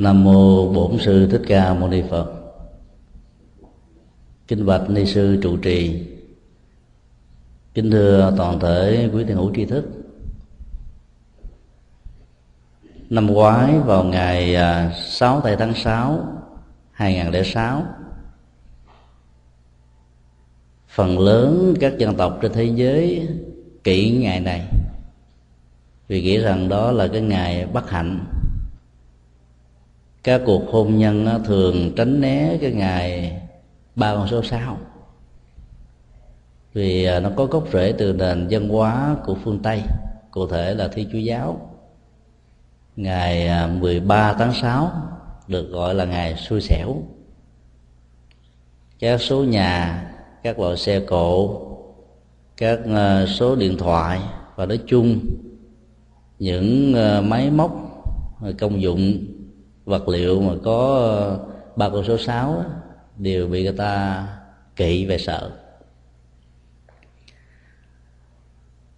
Nam 0.00 0.24
mô 0.24 0.72
Bổn 0.72 0.98
sư 0.98 1.28
Thích 1.30 1.42
Ca 1.46 1.74
Mâu 1.74 1.88
Ni 1.88 2.02
Phật. 2.10 2.32
kinh 4.48 4.66
bạch 4.66 4.90
ni 4.90 5.06
sư 5.06 5.38
trụ 5.42 5.56
trì. 5.56 6.06
Kính 7.74 7.90
thưa 7.90 8.34
toàn 8.36 8.60
thể 8.60 9.10
quý 9.12 9.24
thiền 9.24 9.36
hữu 9.36 9.54
tri 9.54 9.64
thức. 9.64 9.84
Năm 13.10 13.26
ngoái 13.26 13.78
vào 13.78 14.04
ngày 14.04 14.54
à, 14.54 14.92
6 14.96 15.40
tây 15.40 15.56
tháng 15.56 15.74
6 15.74 16.24
2006 16.92 17.82
phần 20.88 21.18
lớn 21.18 21.74
các 21.80 21.98
dân 21.98 22.16
tộc 22.16 22.38
trên 22.42 22.52
thế 22.52 22.64
giới 22.64 23.28
kỹ 23.84 24.18
ngày 24.20 24.40
này, 24.40 24.68
vì 26.08 26.22
nghĩ 26.22 26.38
rằng 26.38 26.68
đó 26.68 26.92
là 26.92 27.08
cái 27.08 27.20
ngày 27.20 27.66
bất 27.66 27.90
hạnh 27.90 28.26
các 30.24 30.42
cuộc 30.46 30.62
hôn 30.70 30.98
nhân 30.98 31.42
thường 31.44 31.92
tránh 31.96 32.20
né 32.20 32.56
cái 32.60 32.72
ngày 32.72 33.40
ba 33.94 34.14
con 34.14 34.28
số 34.28 34.42
sáu. 34.42 34.78
Vì 36.72 37.04
à, 37.04 37.20
nó 37.20 37.30
có 37.36 37.46
gốc 37.46 37.64
rễ 37.72 37.92
từ 37.98 38.12
nền 38.12 38.46
văn 38.50 38.68
hóa 38.68 39.16
của 39.24 39.34
phương 39.44 39.62
Tây, 39.62 39.82
cụ 40.30 40.46
thể 40.46 40.74
là 40.74 40.88
Thiên 40.88 41.08
Chúa 41.12 41.18
giáo. 41.18 41.70
Ngày 42.96 43.48
à, 43.48 43.66
13 43.66 44.32
tháng 44.32 44.52
6 44.54 44.92
được 45.48 45.70
gọi 45.70 45.94
là 45.94 46.04
ngày 46.04 46.34
xui 46.36 46.60
xẻo. 46.60 46.96
Các 48.98 49.20
số 49.20 49.44
nhà, 49.44 50.04
các 50.42 50.58
loại 50.58 50.76
xe 50.76 51.00
cộ, 51.00 51.60
các 52.56 52.80
à, 52.94 53.26
số 53.26 53.56
điện 53.56 53.78
thoại 53.78 54.20
và 54.56 54.66
nói 54.66 54.80
chung, 54.86 55.20
những 56.38 56.94
máy 57.28 57.50
móc 57.50 57.72
công 58.58 58.82
dụng 58.82 59.18
vật 59.90 60.08
liệu 60.08 60.40
mà 60.40 60.52
có 60.64 60.96
ờ, 60.96 61.38
ba 61.76 61.88
con 61.88 62.04
số 62.04 62.16
sáu 62.18 62.64
đều 63.18 63.48
bị 63.48 63.62
người 63.62 63.76
ta 63.76 64.26
kỵ 64.76 65.04
về 65.04 65.18
sợ. 65.18 65.50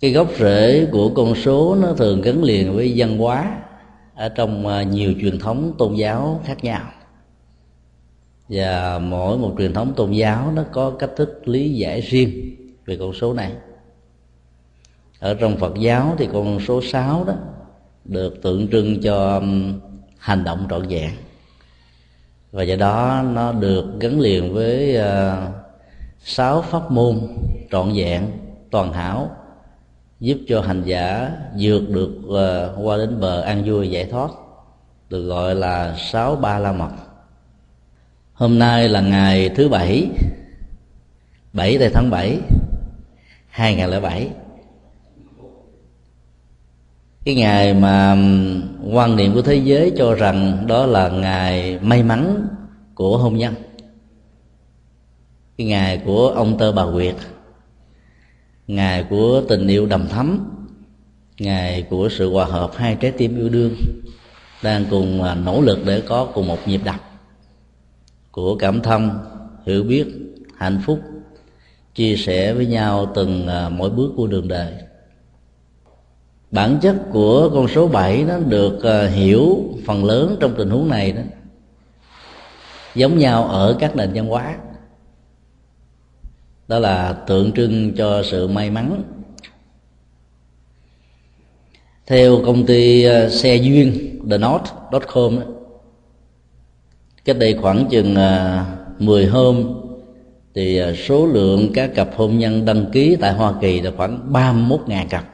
Cái 0.00 0.12
gốc 0.12 0.28
rễ 0.38 0.86
của 0.92 1.10
con 1.14 1.34
số 1.34 1.74
nó 1.74 1.92
thường 1.92 2.22
gắn 2.22 2.42
liền 2.42 2.76
với 2.76 2.92
văn 2.96 3.18
hóa 3.18 3.62
ở 4.14 4.28
trong 4.28 4.66
ờ, 4.66 4.82
nhiều 4.82 5.14
truyền 5.20 5.38
thống 5.38 5.74
tôn 5.78 5.94
giáo 5.94 6.40
khác 6.44 6.64
nhau. 6.64 6.82
Và 8.48 8.98
mỗi 8.98 9.38
một 9.38 9.54
truyền 9.58 9.72
thống 9.72 9.92
tôn 9.96 10.10
giáo 10.10 10.52
nó 10.54 10.64
có 10.72 10.90
cách 10.90 11.10
thức 11.16 11.48
lý 11.48 11.74
giải 11.74 12.00
riêng 12.00 12.56
về 12.84 12.96
con 12.96 13.12
số 13.12 13.34
này. 13.34 13.52
Ở 15.20 15.34
trong 15.34 15.56
Phật 15.56 15.74
giáo 15.78 16.14
thì 16.18 16.28
con 16.32 16.60
số 16.60 16.82
6 16.82 17.24
đó 17.24 17.34
được 18.04 18.42
tượng 18.42 18.68
trưng 18.68 19.00
cho 19.02 19.42
hành 20.22 20.44
động 20.44 20.66
trọn 20.70 20.82
vẹn. 20.88 21.10
Và 22.52 22.62
do 22.62 22.76
đó 22.76 23.22
nó 23.24 23.52
được 23.52 23.84
gắn 24.00 24.20
liền 24.20 24.54
với 24.54 24.96
uh, 24.98 25.54
sáu 26.24 26.62
pháp 26.62 26.90
môn 26.90 27.20
trọn 27.70 27.92
vẹn 27.94 28.30
toàn 28.70 28.92
hảo 28.92 29.36
giúp 30.20 30.38
cho 30.48 30.60
hành 30.60 30.82
giả 30.84 31.30
vượt 31.58 31.82
được 31.88 32.10
uh, 32.26 32.86
qua 32.86 32.96
đến 32.96 33.20
bờ 33.20 33.40
an 33.40 33.62
vui 33.66 33.90
giải 33.90 34.04
thoát 34.04 34.30
được 35.08 35.22
gọi 35.22 35.54
là 35.54 35.96
sáu 35.98 36.36
ba 36.36 36.58
la 36.58 36.72
mật. 36.72 36.90
Hôm 38.32 38.58
nay 38.58 38.88
là 38.88 39.00
ngày 39.00 39.48
thứ 39.48 39.68
bảy 39.68 40.06
bảy 41.52 41.78
tây 41.78 41.90
tháng 41.94 42.10
bảy 42.10 42.38
hai 43.48 43.74
nghìn 43.74 44.02
bảy 44.02 44.28
cái 47.24 47.34
ngày 47.34 47.74
mà 47.74 48.16
quan 48.92 49.16
niệm 49.16 49.34
của 49.34 49.42
thế 49.42 49.54
giới 49.54 49.92
cho 49.96 50.14
rằng 50.14 50.64
đó 50.66 50.86
là 50.86 51.08
ngày 51.08 51.78
may 51.82 52.02
mắn 52.02 52.46
của 52.94 53.18
hôn 53.18 53.36
nhân. 53.36 53.54
Cái 55.56 55.66
ngày 55.66 56.02
của 56.04 56.28
ông 56.28 56.58
tơ 56.58 56.72
bà 56.72 56.84
quyệt. 56.92 57.14
Ngày 58.66 59.04
của 59.10 59.42
tình 59.48 59.68
yêu 59.68 59.86
đầm 59.86 60.08
thắm. 60.08 60.50
Ngày 61.38 61.82
của 61.82 62.08
sự 62.08 62.32
hòa 62.32 62.44
hợp 62.44 62.70
hai 62.76 62.96
trái 63.00 63.10
tim 63.10 63.36
yêu 63.36 63.48
đương. 63.48 63.74
Đang 64.62 64.84
cùng 64.90 65.22
à, 65.22 65.34
nỗ 65.34 65.60
lực 65.60 65.78
để 65.86 66.02
có 66.06 66.24
cùng 66.34 66.48
một 66.48 66.68
nhịp 66.68 66.80
đập. 66.84 67.00
Của 68.30 68.56
cảm 68.56 68.82
thông, 68.82 69.18
hiểu 69.66 69.84
biết, 69.84 70.06
hạnh 70.58 70.80
phúc, 70.86 71.00
chia 71.94 72.16
sẻ 72.16 72.52
với 72.54 72.66
nhau 72.66 73.12
từng 73.14 73.46
à, 73.46 73.68
mỗi 73.68 73.90
bước 73.90 74.12
của 74.16 74.26
đường 74.26 74.48
đời 74.48 74.72
bản 76.52 76.78
chất 76.82 76.96
của 77.12 77.50
con 77.54 77.68
số 77.68 77.88
7 77.88 78.24
nó 78.24 78.38
được 78.38 78.82
ờ, 78.82 79.08
hiểu 79.08 79.58
phần 79.86 80.04
lớn 80.04 80.36
trong 80.40 80.54
tình 80.58 80.70
huống 80.70 80.88
này 80.88 81.12
đó. 81.12 81.22
Giống 82.94 83.18
nhau 83.18 83.44
ở 83.44 83.76
các 83.78 83.96
nền 83.96 84.10
văn 84.14 84.26
hóa. 84.26 84.56
Đó 86.68 86.78
là 86.78 87.12
tượng 87.12 87.52
trưng 87.52 87.94
cho 87.96 88.22
sự 88.22 88.48
may 88.48 88.70
mắn. 88.70 89.02
Theo 92.06 92.40
công 92.46 92.66
ty 92.66 93.02
ờ, 93.02 93.28
xe 93.28 93.56
duyên, 93.56 94.18
the 94.30 94.38
com 95.12 95.38
cách 97.24 97.38
đây 97.38 97.58
khoảng 97.62 97.86
chừng 97.90 98.14
ờ, 98.14 98.64
10 98.98 99.26
hôm 99.26 99.74
thì 100.54 100.80
số 101.08 101.26
lượng 101.26 101.70
các 101.74 101.94
cặp 101.94 102.08
hôn 102.16 102.38
nhân 102.38 102.64
đăng 102.64 102.86
ký 102.92 103.16
tại 103.20 103.32
Hoa 103.32 103.54
Kỳ 103.60 103.80
là 103.80 103.90
khoảng 103.96 104.32
31.000 104.32 105.06
cặp 105.08 105.31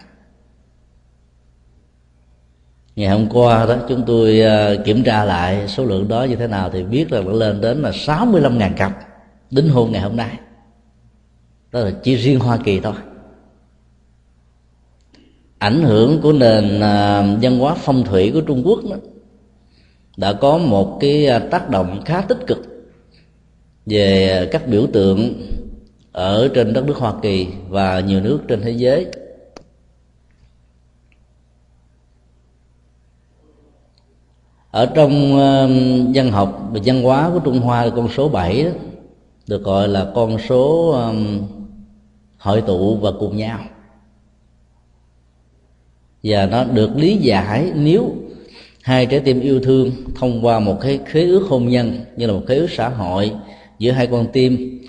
ngày 2.99 3.09
hôm 3.09 3.27
qua 3.31 3.67
đó, 3.67 3.77
chúng 3.89 4.03
tôi 4.07 4.41
ờ, 4.41 4.77
kiểm 4.85 5.03
tra 5.03 5.25
lại 5.25 5.69
số 5.69 5.85
lượng 5.85 6.09
đó 6.09 6.23
như 6.25 6.37
thế 6.37 6.47
nào 6.47 6.71
thì 6.73 6.83
biết 6.83 7.13
là 7.13 7.21
nó 7.21 7.33
lên 7.33 7.61
đến 7.61 7.83
là 7.83 7.91
65.000 7.91 8.75
cặp 8.77 8.99
đến 9.51 9.69
hôm 9.69 9.93
ngày 9.93 10.03
hôm 10.03 10.17
nay. 10.17 10.39
Đó 11.73 11.81
là 11.81 11.91
chỉ 12.03 12.15
riêng 12.17 12.41
Hoa 12.41 12.59
Kỳ 12.65 12.81
thôi. 12.81 12.93
Ảnh 15.59 15.83
hưởng 15.83 16.21
của 16.21 16.33
nền 16.33 16.81
ờ, 16.81 17.25
văn 17.43 17.59
hóa 17.59 17.75
phong 17.75 18.05
thủy 18.05 18.31
của 18.35 18.41
Trung 18.41 18.63
Quốc 18.65 18.81
đó 18.91 18.97
đã 20.17 20.33
có 20.33 20.59
một 20.59 20.99
cái 21.01 21.27
ờ, 21.27 21.39
tác 21.39 21.71
động 21.71 22.03
khá 22.05 22.21
tích 22.21 22.47
cực 22.47 22.59
về 23.87 24.49
các 24.53 24.69
biểu 24.69 24.87
tượng 24.93 25.35
ở 26.13 26.49
trên 26.55 26.73
đất 26.73 26.85
nước 26.85 26.97
Hoa 26.97 27.13
Kỳ 27.23 27.47
và 27.69 28.01
nhiều 28.01 28.21
nước 28.21 28.41
trên 28.49 28.61
thế 28.61 28.71
giới. 28.71 29.07
Ở 34.71 34.87
trong 34.87 35.33
uh, 35.33 35.71
văn 36.15 36.31
học 36.31 36.69
và 36.73 36.81
văn 36.85 37.03
hóa 37.03 37.31
của 37.35 37.39
Trung 37.39 37.61
Hoa 37.61 37.89
con 37.97 38.09
số 38.09 38.29
7 38.29 38.65
đó, 38.65 38.71
được 39.47 39.63
gọi 39.63 39.89
là 39.89 40.07
con 40.15 40.39
số 40.49 40.91
um, 40.91 41.41
hội 42.39 42.61
tụ 42.61 42.97
và 42.97 43.11
cùng 43.21 43.37
nhau. 43.37 43.59
Và 46.23 46.47
nó 46.47 46.65
được 46.65 46.97
lý 46.97 47.17
giải 47.17 47.73
nếu 47.75 48.13
hai 48.83 49.07
trái 49.07 49.21
tim 49.21 49.41
yêu 49.41 49.61
thương 49.61 49.91
thông 50.15 50.47
qua 50.47 50.61
một 50.61 50.81
cái 50.81 50.99
khế 51.07 51.25
ước 51.25 51.47
hôn 51.49 51.69
nhân 51.69 52.01
như 52.17 52.27
là 52.27 52.33
một 52.33 52.43
khế 52.49 52.55
ước 52.55 52.71
xã 52.71 52.89
hội 52.89 53.33
giữa 53.79 53.91
hai 53.91 54.07
con 54.07 54.27
tim 54.33 54.81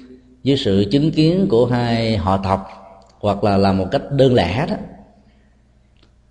với 0.46 0.58
sự 0.58 0.86
chứng 0.92 1.12
kiến 1.12 1.48
của 1.50 1.66
hai 1.66 2.18
họ 2.18 2.38
tộc 2.38 2.68
hoặc 3.20 3.44
là 3.44 3.58
làm 3.58 3.78
một 3.78 3.88
cách 3.92 4.02
đơn 4.12 4.34
lẻ 4.34 4.66
đó 4.70 4.76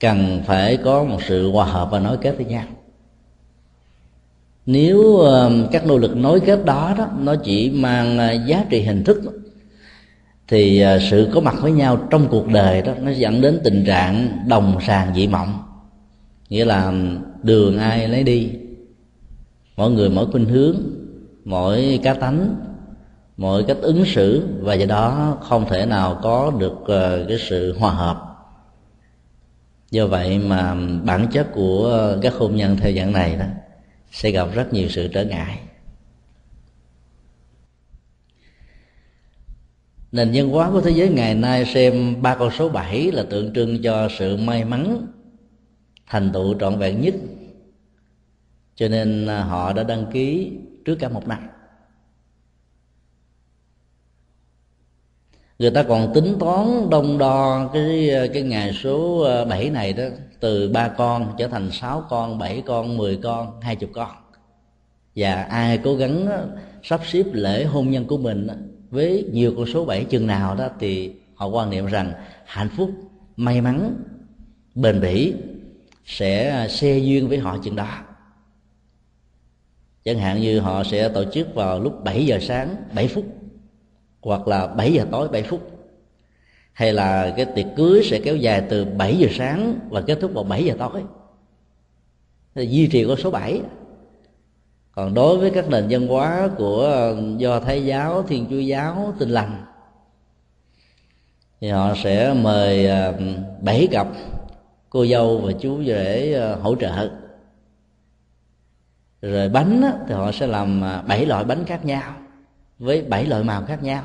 cần 0.01 0.43
phải 0.47 0.77
có 0.77 1.05
một 1.05 1.23
sự 1.29 1.51
hòa 1.51 1.67
hợp 1.67 1.89
và 1.91 1.99
nối 1.99 2.17
kết 2.17 2.37
với 2.37 2.47
nhau 2.47 2.65
nếu 4.71 5.17
ờ, 5.17 5.53
các 5.73 5.87
nỗ 5.87 5.99
lực 5.99 6.17
nối 6.17 6.41
kết 6.41 6.65
đó 6.65 6.95
đó, 6.99 7.09
nó 7.19 7.35
chỉ 7.45 7.71
mang 7.71 8.19
ờ, 8.19 8.33
giá 8.47 8.65
trị 8.71 8.83
hình 8.83 9.05
thức 9.05 9.21
thì 10.49 10.81
ờ, 10.81 10.99
sự 11.11 11.29
có 11.35 11.41
mặt 11.41 11.55
với 11.61 11.73
nhau 11.73 11.99
trong 12.11 12.29
cuộc 12.31 12.47
đời 12.47 12.83
đó, 12.83 12.93
nó 13.03 13.11
dẫn 13.11 13.41
đến 13.41 13.61
tình 13.65 13.85
trạng 13.87 14.39
đồng 14.49 14.79
sàng 14.87 15.15
dị 15.15 15.27
mộng. 15.27 15.63
Nghĩa 16.49 16.65
là 16.65 16.93
đường 17.43 17.79
ai 17.79 18.09
lấy 18.09 18.23
đi. 18.23 18.51
Mỗi 19.77 19.91
người 19.91 20.11
mỗi 20.11 20.27
khuynh 20.27 20.45
hướng, 20.45 20.77
mỗi 21.45 22.01
cá 22.03 22.15
tánh, 22.15 22.55
mỗi 23.37 23.65
cách 23.65 23.79
ứng 23.81 24.05
xử, 24.05 24.43
và 24.61 24.75
do 24.75 24.87
đó 24.87 25.37
không 25.43 25.69
thể 25.69 25.87
nào 25.87 26.19
có 26.23 26.53
được 26.59 26.75
cái 27.29 27.39
sự 27.49 27.77
hòa 27.79 27.91
hợp. 27.91 28.19
Do 29.91 30.07
vậy 30.07 30.39
mà 30.39 30.75
bản 31.05 31.27
chất 31.33 31.47
của 31.53 32.13
các 32.23 32.35
hôn 32.35 32.57
nhân 32.57 32.77
theo 32.77 32.93
dạng 32.93 33.13
này 33.13 33.37
đó 33.37 33.47
sẽ 34.11 34.31
gặp 34.31 34.49
rất 34.55 34.73
nhiều 34.73 34.89
sự 34.89 35.09
trở 35.09 35.25
ngại. 35.25 35.61
Nền 40.13 40.31
văn 40.35 40.49
hóa 40.49 40.71
của 40.71 40.81
thế 40.81 40.91
giới 40.91 41.09
ngày 41.09 41.35
nay 41.35 41.65
xem 41.65 42.23
ba 42.23 42.35
con 42.35 42.51
số 42.59 42.69
7 42.69 43.13
là 43.13 43.25
tượng 43.31 43.53
trưng 43.55 43.83
cho 43.83 44.09
sự 44.19 44.37
may 44.37 44.65
mắn, 44.65 45.07
thành 46.07 46.31
tựu 46.33 46.59
trọn 46.61 46.79
vẹn 46.79 47.01
nhất. 47.01 47.15
Cho 48.75 48.89
nên 48.89 49.27
à, 49.27 49.45
họ 49.45 49.73
đã 49.73 49.83
đăng 49.83 50.07
ký 50.13 50.53
trước 50.85 50.97
cả 51.01 51.09
một 51.09 51.29
năm. 51.29 51.49
Người 55.59 55.71
ta 55.71 55.83
còn 55.83 56.13
tính 56.15 56.37
toán 56.41 56.91
đông 56.91 57.19
đo 57.19 57.71
cái 57.75 58.11
à, 58.11 58.27
cái 58.35 58.43
ngày 58.43 58.73
số 58.73 59.21
à, 59.21 59.45
7 59.45 59.71
này 59.71 59.93
đó 59.93 60.05
từ 60.41 60.69
ba 60.69 60.89
con 60.89 61.35
trở 61.39 61.49
thành 61.49 61.71
sáu 61.73 62.07
con, 62.09 62.39
bảy 62.39 62.63
con, 62.67 62.97
mười 62.97 63.17
con, 63.17 63.61
hai 63.61 63.77
chục 63.77 63.91
con. 63.93 64.11
Và 65.17 65.43
ai 65.43 65.79
cố 65.79 65.97
gắng 65.97 66.29
sắp 66.83 67.01
xếp 67.07 67.25
lễ 67.33 67.65
hôn 67.65 67.91
nhân 67.91 68.05
của 68.05 68.19
mình 68.19 68.49
với 68.91 69.29
nhiều 69.33 69.55
con 69.57 69.67
số 69.67 69.85
bảy 69.85 70.05
chừng 70.05 70.27
nào 70.27 70.55
đó 70.55 70.69
thì 70.81 71.13
họ 71.35 71.47
quan 71.47 71.71
niệm 71.71 71.87
rằng 71.87 72.13
hạnh 72.45 72.69
phúc, 72.77 72.91
may 73.37 73.61
mắn, 73.61 73.95
bền 74.75 75.01
bỉ 75.01 75.35
sẽ 76.05 76.67
xe 76.71 76.99
duyên 76.99 77.29
với 77.29 77.39
họ 77.39 77.59
chừng 77.63 77.77
đó. 77.77 77.89
Chẳng 80.05 80.19
hạn 80.19 80.41
như 80.41 80.61
họ 80.61 80.85
sẽ 80.85 81.09
tổ 81.09 81.25
chức 81.25 81.55
vào 81.55 81.81
lúc 81.81 82.05
7 82.05 82.27
giờ 82.27 82.39
sáng 82.41 82.77
7 82.95 83.09
phút, 83.09 83.25
hoặc 84.21 84.49
là 84.49 84.67
7 84.67 84.93
giờ 84.93 85.07
tối 85.11 85.29
7 85.29 85.43
phút 85.43 85.78
hay 86.79 86.93
là 86.93 87.35
cái 87.37 87.47
tiệc 87.47 87.67
cưới 87.77 88.03
sẽ 88.05 88.19
kéo 88.19 88.37
dài 88.37 88.63
từ 88.69 88.85
7 88.85 89.19
giờ 89.19 89.29
sáng 89.31 89.79
và 89.89 90.01
kết 90.01 90.19
thúc 90.21 90.31
vào 90.35 90.45
7 90.45 90.65
giờ 90.65 90.75
tối. 90.79 91.03
Duy 92.55 92.87
trì 92.87 93.05
con 93.05 93.17
số 93.17 93.31
7 93.31 93.61
còn 94.93 95.15
đối 95.15 95.39
với 95.39 95.51
các 95.51 95.69
nền 95.69 95.87
văn 95.91 96.07
hóa 96.09 96.49
của 96.59 97.13
uh, 97.13 97.39
do 97.39 97.61
thái 97.61 97.85
giáo, 97.85 98.23
thiên 98.23 98.47
chúa 98.51 98.59
giáo 98.59 99.15
tinh 99.19 99.29
lành, 99.29 99.65
thì 101.61 101.69
họ 101.69 101.95
sẽ 102.05 102.35
mời 102.35 102.89
uh, 103.09 103.21
bảy 103.63 103.89
cặp 103.91 104.07
cô 104.91 105.07
dâu 105.07 105.39
và 105.39 105.53
chú 105.61 105.85
rể 105.85 106.41
uh, 106.53 106.63
hỗ 106.63 106.75
trợ. 106.75 107.11
Rồi 109.23 109.49
bánh 109.49 109.83
thì 110.09 110.15
họ 110.15 110.33
sẽ 110.33 110.47
làm 110.47 110.83
bảy 111.09 111.27
loại 111.27 111.45
bánh 111.45 111.65
khác 111.65 111.85
nhau, 111.85 112.13
với 112.79 113.03
bảy 113.03 113.27
loại 113.27 113.45
màu 113.45 113.65
khác 113.65 113.83
nhau 113.83 114.03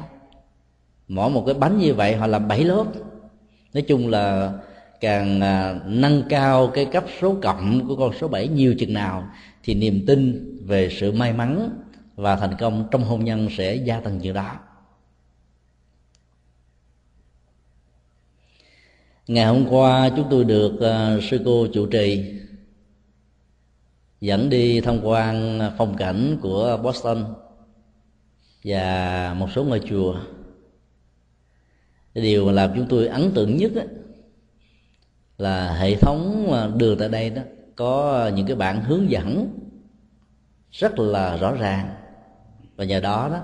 mỗi 1.07 1.29
một 1.29 1.44
cái 1.45 1.55
bánh 1.55 1.77
như 1.77 1.94
vậy 1.94 2.15
họ 2.15 2.27
làm 2.27 2.47
bảy 2.47 2.63
lớp. 2.63 2.85
Nói 3.73 3.81
chung 3.81 4.07
là 4.07 4.53
càng 5.00 5.41
à, 5.41 5.79
nâng 5.85 6.23
cao 6.29 6.67
cái 6.67 6.85
cấp 6.85 7.05
số 7.21 7.35
cộng 7.41 7.88
của 7.88 7.95
con 7.95 8.11
số 8.21 8.27
7 8.27 8.47
nhiều 8.47 8.75
chừng 8.79 8.94
nào, 8.94 9.27
thì 9.63 9.73
niềm 9.73 10.03
tin 10.07 10.50
về 10.65 10.89
sự 10.89 11.11
may 11.11 11.33
mắn 11.33 11.69
và 12.15 12.35
thành 12.35 12.55
công 12.59 12.88
trong 12.91 13.03
hôn 13.03 13.25
nhân 13.25 13.47
sẽ 13.57 13.75
gia 13.75 14.00
tăng 14.00 14.19
chừng 14.19 14.33
đó. 14.33 14.55
Ngày 19.27 19.45
hôm 19.45 19.65
qua 19.69 20.09
chúng 20.15 20.27
tôi 20.29 20.44
được 20.44 20.81
à, 20.81 21.17
sư 21.29 21.41
cô 21.45 21.67
chủ 21.73 21.85
trì 21.85 22.33
dẫn 24.21 24.50
đi 24.50 24.81
tham 24.81 25.00
quan 25.03 25.59
phong 25.77 25.97
cảnh 25.97 26.38
của 26.41 26.79
Boston 26.83 27.25
và 28.63 29.35
một 29.39 29.47
số 29.55 29.63
ngôi 29.63 29.81
chùa 29.89 30.15
điều 32.21 32.45
mà 32.45 32.51
làm 32.51 32.71
chúng 32.75 32.86
tôi 32.89 33.07
ấn 33.07 33.31
tượng 33.31 33.57
nhất 33.57 33.71
ấy, 33.75 33.88
là 35.38 35.74
hệ 35.74 35.95
thống 35.95 36.54
à, 36.54 36.68
đường 36.77 37.00
tại 37.00 37.10
đây 37.10 37.30
đó 37.30 37.42
có 37.75 38.31
những 38.36 38.48
cái 38.48 38.56
bản 38.56 38.83
hướng 38.83 39.12
dẫn 39.12 39.60
rất 40.71 41.00
là 41.00 41.38
rõ 41.38 41.54
ràng. 41.54 41.89
Và 42.75 42.86
nhờ 42.86 43.00
đó 43.00 43.30
đó 43.30 43.42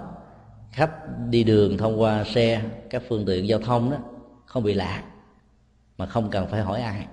khách 0.71 0.91
đi 1.29 1.43
đường 1.43 1.77
thông 1.77 2.01
qua 2.01 2.23
xe 2.23 2.61
các 2.89 3.03
phương 3.09 3.25
tiện 3.25 3.47
giao 3.47 3.59
thông 3.59 3.91
đó 3.91 3.97
không 4.45 4.63
bị 4.63 4.73
lạc 4.73 5.03
mà 5.97 6.05
không 6.05 6.29
cần 6.29 6.47
phải 6.47 6.61
hỏi 6.61 6.81
ai. 6.81 7.07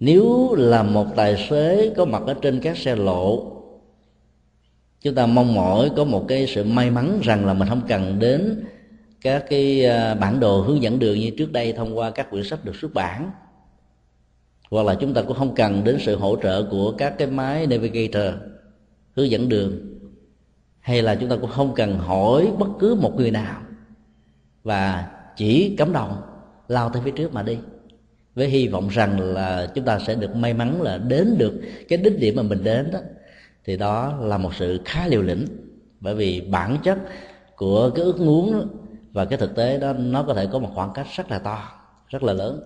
Nếu 0.00 0.54
là 0.54 0.82
một 0.82 1.06
tài 1.16 1.46
xế 1.48 1.94
có 1.96 2.04
mặt 2.04 2.22
ở 2.26 2.34
trên 2.42 2.60
các 2.60 2.76
xe 2.76 2.96
lộ 2.96 3.50
chúng 5.00 5.14
ta 5.14 5.26
mong 5.26 5.54
mỏi 5.54 5.90
có 5.96 6.04
một 6.04 6.24
cái 6.28 6.46
sự 6.46 6.64
may 6.64 6.90
mắn 6.90 7.20
rằng 7.22 7.46
là 7.46 7.54
mình 7.54 7.68
không 7.68 7.82
cần 7.88 8.18
đến 8.18 8.64
các 9.24 9.44
cái 9.50 9.84
à, 9.86 10.14
bản 10.14 10.40
đồ 10.40 10.60
hướng 10.60 10.82
dẫn 10.82 10.98
đường 10.98 11.18
như 11.18 11.30
trước 11.30 11.52
đây 11.52 11.72
thông 11.72 11.98
qua 11.98 12.10
các 12.10 12.30
quyển 12.30 12.44
sách 12.44 12.64
được 12.64 12.76
xuất 12.76 12.94
bản. 12.94 13.30
Hoặc 14.70 14.82
là 14.82 14.94
chúng 14.94 15.14
ta 15.14 15.22
cũng 15.22 15.36
không 15.36 15.54
cần 15.54 15.84
đến 15.84 15.98
sự 16.00 16.16
hỗ 16.16 16.36
trợ 16.42 16.68
của 16.70 16.94
các 16.98 17.14
cái 17.18 17.28
máy 17.28 17.66
navigator 17.66 18.34
hướng 19.16 19.30
dẫn 19.30 19.48
đường. 19.48 19.72
Hay 20.80 21.02
là 21.02 21.14
chúng 21.14 21.28
ta 21.28 21.36
cũng 21.40 21.50
không 21.50 21.74
cần 21.74 21.98
hỏi 21.98 22.48
bất 22.58 22.68
cứ 22.78 22.94
một 22.94 23.12
người 23.16 23.30
nào. 23.30 23.60
Và 24.62 25.10
chỉ 25.36 25.76
cấm 25.78 25.92
đầu, 25.92 26.08
lao 26.68 26.90
tới 26.90 27.02
phía 27.04 27.10
trước 27.10 27.32
mà 27.32 27.42
đi. 27.42 27.58
Với 28.34 28.48
hy 28.48 28.68
vọng 28.68 28.88
rằng 28.88 29.20
là 29.20 29.70
chúng 29.74 29.84
ta 29.84 29.98
sẽ 29.98 30.14
được 30.14 30.36
may 30.36 30.54
mắn 30.54 30.82
là 30.82 30.98
đến 30.98 31.34
được 31.38 31.60
cái 31.88 31.98
đích 31.98 32.18
điểm 32.18 32.36
mà 32.36 32.42
mình 32.42 32.64
đến 32.64 32.90
đó. 32.92 32.98
Thì 33.64 33.76
đó 33.76 34.18
là 34.20 34.38
một 34.38 34.54
sự 34.54 34.80
khá 34.84 35.06
liều 35.06 35.22
lĩnh. 35.22 35.46
Bởi 36.00 36.14
vì 36.14 36.40
bản 36.40 36.78
chất 36.82 36.98
của 37.56 37.90
cái 37.90 38.04
ước 38.04 38.20
muốn 38.20 38.68
và 39.14 39.24
cái 39.24 39.38
thực 39.38 39.54
tế 39.54 39.78
đó, 39.78 39.92
nó 39.92 40.22
có 40.22 40.34
thể 40.34 40.48
có 40.52 40.58
một 40.58 40.70
khoảng 40.74 40.92
cách 40.94 41.06
rất 41.16 41.30
là 41.30 41.38
to, 41.38 41.72
rất 42.08 42.22
là 42.22 42.32
lớn. 42.32 42.60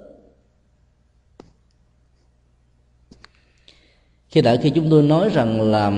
Khi 4.28 4.42
đã 4.42 4.56
khi 4.62 4.70
chúng 4.70 4.90
tôi 4.90 5.02
nói 5.02 5.30
rằng 5.32 5.70
là 5.70 5.92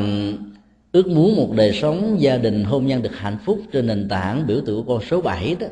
ước 0.93 1.07
muốn 1.07 1.37
một 1.37 1.53
đời 1.57 1.73
sống 1.73 2.17
gia 2.21 2.37
đình 2.37 2.65
hôn 2.65 2.87
nhân 2.87 3.03
được 3.03 3.17
hạnh 3.17 3.39
phúc 3.45 3.61
trên 3.73 3.87
nền 3.87 4.09
tảng 4.09 4.47
biểu 4.47 4.61
tượng 4.67 4.85
của 4.85 4.95
con 4.95 5.07
số 5.07 5.21
7 5.21 5.57
đó, 5.61 5.67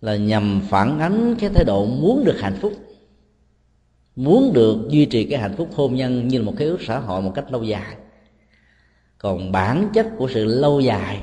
là 0.00 0.16
nhằm 0.16 0.60
phản 0.68 1.00
ánh 1.00 1.36
cái 1.38 1.50
thái 1.50 1.64
độ 1.64 1.86
muốn 1.86 2.24
được 2.24 2.40
hạnh 2.40 2.56
phúc, 2.60 2.72
muốn 4.16 4.52
được 4.52 4.88
duy 4.88 5.06
trì 5.06 5.24
cái 5.24 5.38
hạnh 5.38 5.54
phúc 5.56 5.68
hôn 5.74 5.94
nhân 5.94 6.28
như 6.28 6.38
là 6.38 6.44
một 6.44 6.54
cái 6.56 6.68
ước 6.68 6.78
xã 6.86 6.98
hội 6.98 7.22
một 7.22 7.32
cách 7.34 7.52
lâu 7.52 7.64
dài. 7.64 7.96
Còn 9.18 9.52
bản 9.52 9.88
chất 9.94 10.06
của 10.16 10.28
sự 10.28 10.44
lâu 10.44 10.80
dài 10.80 11.22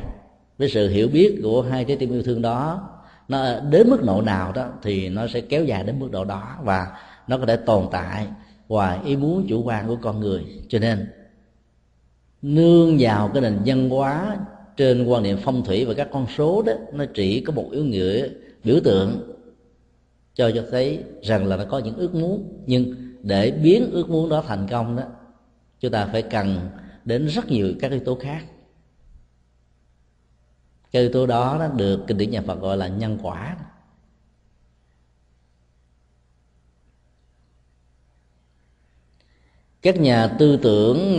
với 0.57 0.69
sự 0.69 0.89
hiểu 0.89 1.07
biết 1.07 1.39
của 1.43 1.61
hai 1.61 1.85
trái 1.85 1.97
tim 1.97 2.11
yêu 2.11 2.23
thương 2.23 2.41
đó, 2.41 2.89
nó 3.27 3.59
đến 3.59 3.89
mức 3.89 4.03
độ 4.03 4.21
nào 4.21 4.51
đó 4.51 4.69
thì 4.83 5.09
nó 5.09 5.27
sẽ 5.27 5.41
kéo 5.41 5.63
dài 5.63 5.83
đến 5.83 5.99
mức 5.99 6.11
độ 6.11 6.25
đó 6.25 6.57
và 6.63 6.87
nó 7.27 7.37
có 7.37 7.45
thể 7.45 7.55
tồn 7.55 7.85
tại 7.91 8.27
ngoài 8.67 8.99
ý 9.05 9.15
muốn 9.15 9.45
chủ 9.49 9.63
quan 9.63 9.87
của 9.87 9.97
con 10.01 10.19
người. 10.19 10.43
Cho 10.67 10.79
nên, 10.79 11.07
nương 12.41 12.97
vào 12.99 13.29
cái 13.33 13.41
nền 13.41 13.57
văn 13.65 13.89
hóa 13.89 14.37
trên 14.77 15.05
quan 15.05 15.23
niệm 15.23 15.37
phong 15.43 15.63
thủy 15.65 15.85
và 15.85 15.93
các 15.93 16.07
con 16.11 16.25
số 16.37 16.61
đó, 16.61 16.73
nó 16.93 17.05
chỉ 17.13 17.41
có 17.41 17.53
một 17.53 17.69
yếu 17.71 17.83
nghĩa 17.83 18.27
biểu 18.63 18.79
tượng 18.83 19.33
cho 20.35 20.51
cho 20.51 20.63
thấy 20.71 21.03
rằng 21.21 21.45
là 21.45 21.57
nó 21.57 21.65
có 21.65 21.79
những 21.79 21.95
ước 21.97 22.15
muốn. 22.15 22.63
Nhưng 22.65 22.95
để 23.23 23.51
biến 23.51 23.89
ước 23.91 24.09
muốn 24.09 24.29
đó 24.29 24.43
thành 24.47 24.67
công 24.69 24.95
đó, 24.95 25.03
chúng 25.79 25.91
ta 25.91 26.05
phải 26.11 26.21
cần 26.21 26.59
đến 27.05 27.25
rất 27.25 27.51
nhiều 27.51 27.73
các 27.79 27.91
yếu 27.91 27.99
tố 27.99 28.15
khác 28.15 28.43
cái 30.91 31.01
yếu 31.01 31.11
tố 31.11 31.25
đó, 31.27 31.57
nó 31.59 31.67
được 31.67 32.03
kinh 32.07 32.17
điển 32.17 32.31
nhà 32.31 32.41
Phật 32.41 32.59
gọi 32.59 32.77
là 32.77 32.87
nhân 32.87 33.17
quả. 33.21 33.57
Các 39.81 39.99
nhà 39.99 40.27
tư 40.39 40.57
tưởng 40.57 41.17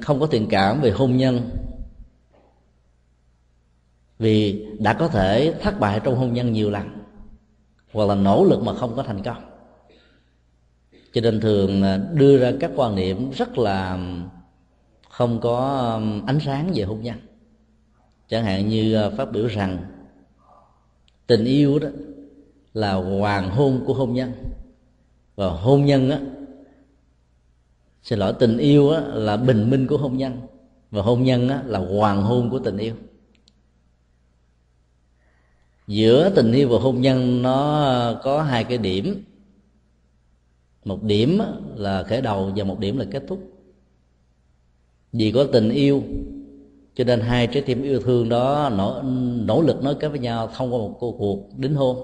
không 0.00 0.20
có 0.20 0.26
thiện 0.26 0.46
cảm 0.50 0.80
về 0.80 0.90
hôn 0.90 1.16
nhân 1.16 1.50
vì 4.18 4.66
đã 4.78 4.94
có 4.94 5.08
thể 5.08 5.54
thất 5.62 5.80
bại 5.80 6.00
trong 6.04 6.16
hôn 6.16 6.32
nhân 6.32 6.52
nhiều 6.52 6.70
lần 6.70 6.88
hoặc 7.92 8.08
là 8.08 8.14
nỗ 8.14 8.44
lực 8.44 8.62
mà 8.62 8.74
không 8.74 8.96
có 8.96 9.02
thành 9.02 9.22
công. 9.22 9.50
Cho 11.12 11.20
nên 11.20 11.40
thường 11.40 11.82
à, 11.82 11.96
đưa 12.12 12.38
ra 12.38 12.52
các 12.60 12.70
quan 12.76 12.96
niệm 12.96 13.30
rất 13.30 13.58
là 13.58 13.98
không 15.08 15.40
có 15.40 15.90
ánh 16.26 16.40
sáng 16.40 16.72
về 16.74 16.82
hôn 16.82 17.02
nhân 17.02 17.16
chẳng 18.30 18.44
hạn 18.44 18.68
như 18.68 18.94
ờ, 18.94 19.10
phát 19.10 19.32
biểu 19.32 19.46
rằng 19.46 19.78
tình 21.26 21.44
yêu 21.44 21.78
đó 21.78 21.88
là 22.74 22.94
hoàng 22.94 23.50
hôn 23.50 23.84
của 23.86 23.94
hôn 23.94 24.14
nhân. 24.14 24.32
Và 25.36 25.48
hôn 25.48 25.84
nhân 25.84 26.10
á 26.10 26.20
xin 28.02 28.18
lỗi 28.18 28.34
tình 28.38 28.58
yêu 28.58 28.90
á, 28.90 29.00
là 29.00 29.36
bình 29.36 29.70
minh 29.70 29.86
của 29.86 29.96
hôn 29.96 30.16
nhân. 30.16 30.40
Và 30.90 31.02
hôn 31.02 31.24
nhân 31.24 31.48
á, 31.48 31.62
là 31.66 31.78
hoàng 31.78 32.22
hôn 32.22 32.50
của 32.50 32.58
tình 32.58 32.78
yêu. 32.78 32.94
Giữa 35.86 36.30
tình 36.36 36.52
yêu 36.52 36.68
và 36.68 36.78
hôn 36.78 37.00
nhân 37.00 37.42
nó 37.42 37.84
ờ, 37.84 38.20
có 38.24 38.42
hai 38.42 38.64
cái 38.64 38.78
điểm. 38.78 39.24
Một 40.84 41.02
điểm 41.02 41.38
là 41.76 42.02
khởi 42.02 42.20
đầu 42.20 42.52
và 42.56 42.64
một 42.64 42.78
điểm 42.78 42.98
là 42.98 43.04
kết 43.10 43.22
thúc. 43.28 43.40
Vì 45.12 45.32
có 45.32 45.46
tình 45.52 45.70
yêu 45.70 46.02
cho 46.94 47.04
nên 47.04 47.20
hai 47.20 47.46
trái 47.46 47.62
tim 47.62 47.82
yêu 47.82 48.00
thương 48.00 48.28
đó 48.28 48.70
nỗ, 48.76 49.02
nỗ 49.44 49.62
lực 49.62 49.82
nói 49.82 49.94
kết 50.00 50.08
với 50.08 50.18
nhau 50.18 50.50
thông 50.56 50.74
qua 50.74 50.78
một 50.78 50.96
cô 51.00 51.14
cuộc 51.18 51.58
đính 51.58 51.74
hôn. 51.74 51.96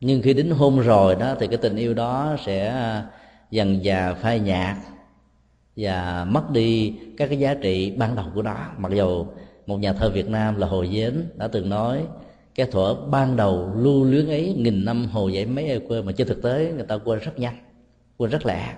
Nhưng 0.00 0.22
khi 0.22 0.34
đính 0.34 0.50
hôn 0.50 0.80
rồi 0.80 1.14
đó 1.14 1.34
thì 1.40 1.46
cái 1.46 1.56
tình 1.56 1.76
yêu 1.76 1.94
đó 1.94 2.36
sẽ 2.46 2.68
à, 2.68 3.06
dần 3.50 3.84
dà 3.84 4.14
phai 4.14 4.40
nhạt 4.40 4.76
và 5.76 6.26
mất 6.30 6.50
đi 6.50 6.94
các 7.16 7.26
cái 7.28 7.38
giá 7.38 7.54
trị 7.54 7.90
ban 7.90 8.16
đầu 8.16 8.26
của 8.34 8.42
nó. 8.42 8.56
Mặc 8.78 8.92
dù 8.96 9.26
một 9.66 9.76
nhà 9.76 9.92
thơ 9.92 10.10
Việt 10.10 10.28
Nam 10.28 10.56
là 10.56 10.66
Hồ 10.66 10.86
Dến 10.86 11.28
đã 11.34 11.48
từng 11.48 11.68
nói 11.68 12.02
cái 12.54 12.66
thuở 12.66 12.94
ban 12.94 13.36
đầu 13.36 13.70
lưu 13.76 14.04
luyến 14.04 14.28
ấy 14.28 14.54
nghìn 14.58 14.84
năm 14.84 15.06
hồ 15.06 15.28
dậy 15.28 15.46
mấy 15.46 15.68
ai 15.68 15.80
quên. 15.88 16.06
Mà 16.06 16.12
trên 16.12 16.28
thực 16.28 16.42
tế 16.42 16.72
người 16.76 16.86
ta 16.86 16.98
quên 17.04 17.18
rất 17.18 17.38
nhanh 17.38 17.56
quên 18.16 18.30
rất 18.30 18.46
lẹ 18.46 18.74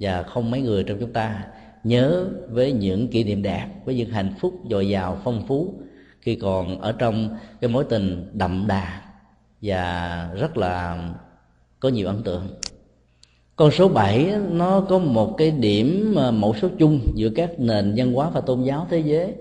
và 0.00 0.22
không 0.22 0.50
mấy 0.50 0.60
người 0.60 0.84
trong 0.84 0.96
chúng 1.00 1.12
ta 1.12 1.44
nhớ 1.86 2.26
với 2.48 2.72
những 2.72 3.08
kỷ 3.08 3.24
niệm 3.24 3.42
đẹp 3.42 3.66
với 3.84 3.94
những 3.94 4.10
hạnh 4.10 4.34
phúc 4.40 4.54
dồi 4.70 4.88
dào, 4.88 5.18
phong 5.24 5.46
phú 5.46 5.74
khi 6.20 6.36
còn 6.36 6.80
ở 6.80 6.92
trong 6.92 7.36
cái 7.60 7.70
mối 7.70 7.84
tình 7.84 8.30
đậm 8.32 8.64
đà 8.66 9.02
và 9.62 10.30
rất 10.34 10.56
là 10.56 11.04
có 11.80 11.88
nhiều 11.88 12.06
ấn 12.06 12.22
tượng. 12.22 12.48
Con 13.56 13.70
số 13.70 13.88
7 13.88 14.32
nó 14.50 14.80
có 14.80 14.98
một 14.98 15.34
cái 15.38 15.50
điểm 15.50 16.14
ờ, 16.16 16.30
mẫu 16.30 16.54
số 16.54 16.68
chung 16.78 17.00
giữa 17.14 17.28
các 17.30 17.50
nền 17.58 17.94
văn 17.96 18.12
hóa 18.12 18.30
và 18.30 18.40
tôn 18.40 18.62
giáo 18.62 18.86
thế 18.90 18.98
giới. 18.98 19.34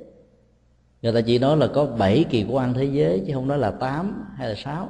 Người 1.01 1.13
ta 1.13 1.21
chỉ 1.21 1.39
nói 1.39 1.57
là 1.57 1.67
có 1.67 1.85
7 1.85 2.25
kỳ 2.29 2.45
quan 2.49 2.73
thế 2.73 2.85
giới 2.85 3.23
chứ 3.27 3.33
không 3.33 3.47
nói 3.47 3.57
là 3.57 3.71
8 3.71 4.25
hay 4.37 4.49
là 4.49 4.55
6 4.55 4.89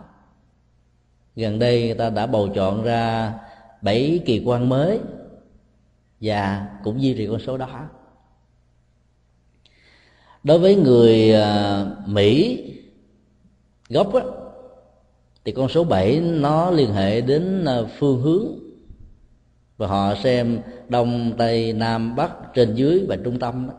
gần 1.35 1.59
đây 1.59 1.85
người 1.85 1.93
ta 1.93 2.09
đã 2.09 2.27
bầu 2.27 2.49
chọn 2.55 2.83
ra 2.83 3.33
7 3.81 4.19
kỳ 4.25 4.41
quan 4.45 4.69
mới 4.69 4.99
và 6.21 6.67
cũng 6.83 7.01
duy 7.01 7.13
trì 7.13 7.27
con 7.27 7.39
số 7.39 7.57
đó. 7.57 7.89
Đối 10.43 10.59
với 10.59 10.75
người 10.75 11.33
à, 11.33 11.85
mỹ 12.05 12.61
gốc 13.89 14.13
á, 14.13 14.21
thì 15.45 15.51
con 15.51 15.69
số 15.69 15.83
7 15.83 16.19
nó 16.21 16.71
liên 16.71 16.93
hệ 16.93 17.21
đến 17.21 17.65
à, 17.65 17.81
phương 17.99 18.21
hướng. 18.21 18.45
Và 19.77 19.87
họ 19.87 20.15
xem 20.23 20.61
đông 20.89 21.33
tây 21.37 21.73
nam 21.73 22.15
bắc 22.15 22.31
trên 22.53 22.75
dưới 22.75 23.05
và 23.07 23.17
trung 23.23 23.39
tâm 23.39 23.69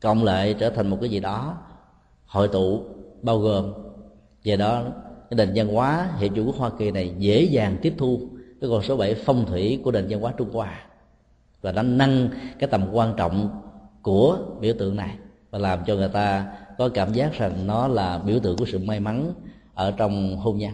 cộng 0.00 0.24
lại 0.24 0.54
trở 0.58 0.70
thành 0.70 0.90
một 0.90 0.98
cái 1.00 1.10
gì 1.10 1.20
đó 1.20 1.58
hội 2.26 2.48
tụ 2.48 2.84
bao 3.22 3.38
gồm. 3.38 3.72
Về 4.44 4.56
đó 4.56 4.82
cái 5.30 5.36
nền 5.36 5.52
văn 5.54 5.68
hóa 5.68 6.10
hiện 6.18 6.34
chủ 6.34 6.44
quốc 6.44 6.56
Hoa 6.56 6.70
Kỳ 6.78 6.90
này 6.90 7.14
dễ 7.18 7.42
dàng 7.42 7.76
tiếp 7.82 7.94
thu 7.98 8.28
cái 8.60 8.70
con 8.70 8.82
số 8.82 8.96
7 8.96 9.14
phong 9.14 9.46
thủy 9.46 9.80
của 9.84 9.92
nền 9.92 10.06
văn 10.08 10.20
hóa 10.20 10.32
Trung 10.36 10.50
Hoa 10.52 10.86
và 11.62 11.72
nó 11.72 11.82
nâng 11.82 12.28
cái 12.58 12.68
tầm 12.68 12.88
quan 12.92 13.14
trọng 13.16 13.62
của 14.02 14.38
biểu 14.60 14.74
tượng 14.78 14.96
này 14.96 15.16
và 15.50 15.58
làm 15.58 15.84
cho 15.86 15.94
người 15.94 16.08
ta 16.08 16.52
có 16.78 16.88
cảm 16.94 17.12
giác 17.12 17.32
rằng 17.32 17.66
nó 17.66 17.88
là 17.88 18.18
biểu 18.18 18.40
tượng 18.40 18.56
của 18.56 18.66
sự 18.72 18.78
may 18.78 19.00
mắn 19.00 19.32
ở 19.74 19.90
trong 19.90 20.36
hôn 20.36 20.58
nhân. 20.58 20.72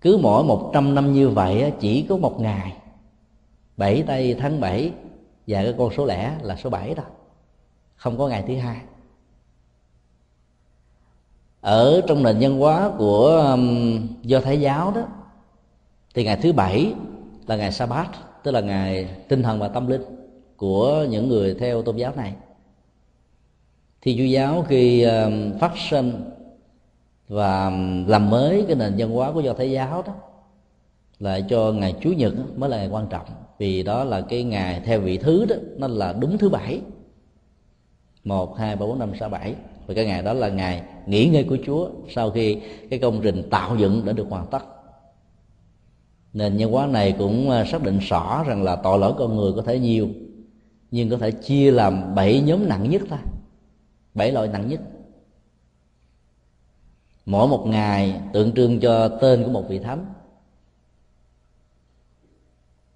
Cứ 0.00 0.18
mỗi 0.22 0.44
100 0.44 0.94
năm 0.94 1.12
như 1.12 1.28
vậy 1.28 1.72
chỉ 1.80 2.06
có 2.08 2.16
một 2.16 2.40
ngày 2.40 2.76
7 3.76 4.02
tây 4.06 4.36
tháng 4.38 4.60
7 4.60 4.92
và 5.46 5.62
cái 5.62 5.74
con 5.78 5.90
số 5.96 6.06
lẻ 6.06 6.36
là 6.42 6.56
số 6.56 6.70
7 6.70 6.94
đó, 6.94 7.02
không 7.96 8.18
có 8.18 8.28
ngày 8.28 8.44
thứ 8.46 8.56
hai. 8.56 8.80
Ở 11.60 12.00
trong 12.08 12.22
nền 12.22 12.36
văn 12.40 12.58
hóa 12.58 12.90
của 12.98 13.56
do 14.22 14.40
thái 14.40 14.60
giáo 14.60 14.90
đó, 14.90 15.02
thì 16.14 16.24
ngày 16.24 16.36
thứ 16.42 16.52
bảy 16.52 16.94
là 17.46 17.56
ngày 17.56 17.72
sa 17.72 17.86
bát 17.86 18.08
tức 18.44 18.50
là 18.50 18.60
ngày 18.60 19.08
tinh 19.28 19.42
thần 19.42 19.58
và 19.58 19.68
tâm 19.68 19.86
linh 19.86 20.02
của 20.56 21.06
những 21.10 21.28
người 21.28 21.54
theo 21.54 21.82
tôn 21.82 21.96
giáo 21.96 22.12
này. 22.16 22.34
Thì 24.00 24.16
chúa 24.18 24.24
giáo 24.24 24.64
khi 24.68 25.02
um, 25.02 25.58
phát 25.58 25.72
sinh 25.90 26.12
và 27.28 27.66
um, 27.66 28.06
làm 28.06 28.30
mới 28.30 28.64
cái 28.66 28.76
nền 28.76 28.94
văn 28.98 29.10
hóa 29.10 29.32
của 29.32 29.40
do 29.40 29.52
thái 29.52 29.70
giáo 29.70 30.02
đó, 30.06 30.14
lại 31.18 31.44
cho 31.48 31.72
ngày 31.72 31.94
chủ 32.00 32.10
nhật 32.10 32.32
mới 32.56 32.70
là 32.70 32.76
ngày 32.76 32.88
quan 32.88 33.06
trọng. 33.10 33.26
Vì 33.58 33.82
đó 33.82 34.04
là 34.04 34.20
cái 34.20 34.42
ngày 34.42 34.80
theo 34.84 35.00
vị 35.00 35.16
thứ 35.16 35.44
đó, 35.44 35.56
nó 35.76 35.88
là 35.88 36.12
đúng 36.12 36.38
thứ 36.38 36.48
bảy. 36.48 36.80
Một, 38.24 38.56
hai, 38.56 38.76
ba, 38.76 38.86
bốn, 38.86 38.98
năm, 38.98 39.12
sáu, 39.20 39.28
bảy. 39.28 39.54
Và 39.86 39.94
cái 39.94 40.04
ngày 40.04 40.22
đó 40.22 40.32
là 40.32 40.48
ngày 40.48 40.82
nghỉ 41.06 41.26
ngơi 41.26 41.44
của 41.44 41.56
chúa 41.66 41.88
sau 42.14 42.30
khi 42.30 42.58
cái 42.90 42.98
công 42.98 43.20
trình 43.22 43.42
tạo 43.50 43.76
dựng 43.76 44.02
đã 44.04 44.12
được 44.12 44.26
hoàn 44.30 44.46
tất 44.46 44.64
nền 46.32 46.56
nhân 46.56 46.74
quán 46.74 46.92
này 46.92 47.14
cũng 47.18 47.50
à, 47.50 47.64
xác 47.64 47.82
định 47.82 47.98
rõ 47.98 48.44
rằng 48.46 48.62
là 48.62 48.76
tội 48.76 48.98
lỗi 48.98 49.14
con 49.18 49.36
người 49.36 49.52
có 49.56 49.62
thể 49.62 49.78
nhiều, 49.78 50.08
nhưng 50.90 51.10
có 51.10 51.16
thể 51.16 51.30
chia 51.30 51.70
làm 51.70 52.14
bảy 52.14 52.40
nhóm 52.40 52.68
nặng 52.68 52.90
nhất 52.90 53.02
thôi, 53.08 53.18
bảy 54.14 54.32
loại 54.32 54.48
nặng 54.48 54.68
nhất. 54.68 54.80
Mỗi 57.26 57.48
một 57.48 57.66
ngày 57.66 58.20
tượng 58.32 58.52
trưng 58.52 58.80
cho 58.80 59.08
tên 59.08 59.44
của 59.44 59.50
một 59.50 59.64
vị 59.68 59.78
thánh. 59.78 60.06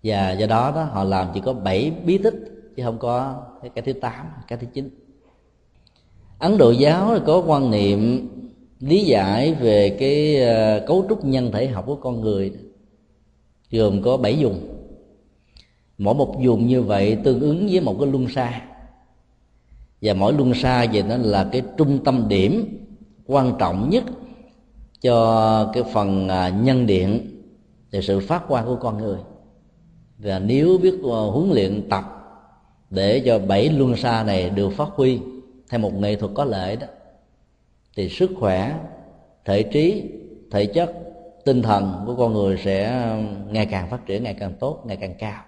Và 0.03 0.33
do 0.33 0.47
đó 0.47 0.73
đó, 0.75 0.83
họ 0.83 1.05
làm 1.05 1.29
chỉ 1.35 1.41
có 1.41 1.53
bảy 1.53 1.91
bí 1.91 2.19
tích, 2.19 2.35
chứ 2.77 2.83
không 2.85 2.99
có 2.99 3.43
cái 3.75 3.83
thứ 3.85 3.93
tám, 3.93 4.27
cái 4.49 4.59
thứ 4.59 4.67
chín. 4.73 4.91
Ấn 6.39 6.59
độ 6.59 6.71
giáo 6.71 7.19
có 7.27 7.45
quan 7.47 7.71
niệm 7.71 8.29
lý 8.81 9.05
giải 9.05 9.55
về 9.55 9.97
cái 10.01 10.45
à, 10.45 10.81
cấu 10.87 11.07
trúc 11.09 11.25
nhân 11.25 11.53
thể 11.53 11.67
học 11.67 11.85
của 11.87 11.97
con 11.97 12.21
người 12.21 12.53
gồm 13.77 14.03
có 14.03 14.17
bảy 14.17 14.37
vùng. 14.45 14.61
Mỗi 15.99 16.15
một 16.15 16.37
vùng 16.45 16.67
như 16.67 16.83
vậy 16.83 17.19
tương 17.25 17.41
ứng 17.41 17.69
với 17.71 17.81
một 17.81 17.97
cái 18.01 18.09
luân 18.09 18.29
xa. 18.29 18.63
Và 20.03 20.15
mỗi 20.15 20.33
luân 20.33 20.55
xa 20.55 20.87
vậy 20.93 21.03
nó 21.03 21.17
là 21.17 21.49
cái 21.53 21.63
trung 21.77 22.05
tâm 22.05 22.29
điểm 22.29 22.79
quan 23.27 23.53
trọng 23.59 23.91
nhất 23.91 24.05
cho 25.01 25.71
cái 25.75 25.83
phần 25.93 26.29
à, 26.29 26.49
nhân 26.49 26.87
điện 26.87 27.21
về 27.91 28.03
sự 28.03 28.21
phát 28.21 28.49
quang 28.49 28.67
của 28.67 28.77
con 28.77 28.99
người. 28.99 29.19
Và 30.19 30.39
nếu 30.39 30.79
biết 30.83 30.95
à, 31.03 31.21
huấn 31.33 31.51
luyện 31.51 31.89
tập 31.89 32.05
để 32.91 33.23
cho 33.27 33.39
bảy 33.39 33.69
luân 33.69 33.97
xa 33.97 34.25
này 34.27 34.51
được 34.51 34.71
phát 34.71 34.89
huy 34.95 35.19
theo 35.69 35.81
một 35.81 35.95
nghệ 35.95 36.17
thuật 36.17 36.33
có 36.35 36.45
lợi 36.45 36.77
đó, 36.77 36.87
thì 37.97 38.09
sức 38.09 38.31
khỏe, 38.41 38.79
thể 39.45 39.63
trí, 39.63 40.03
thể 40.51 40.67
chất 40.67 41.06
tinh 41.47 41.63
thần 41.63 42.03
của 42.07 42.17
con 42.17 42.33
người 42.33 42.57
sẽ 42.65 43.07
ngày 43.51 43.67
càng 43.67 43.91
phát 43.91 44.07
triển, 44.07 44.23
ngày 44.23 44.35
càng 44.35 44.53
tốt, 44.61 44.83
ngày 44.87 44.97
càng 44.97 45.15
cao. 45.19 45.45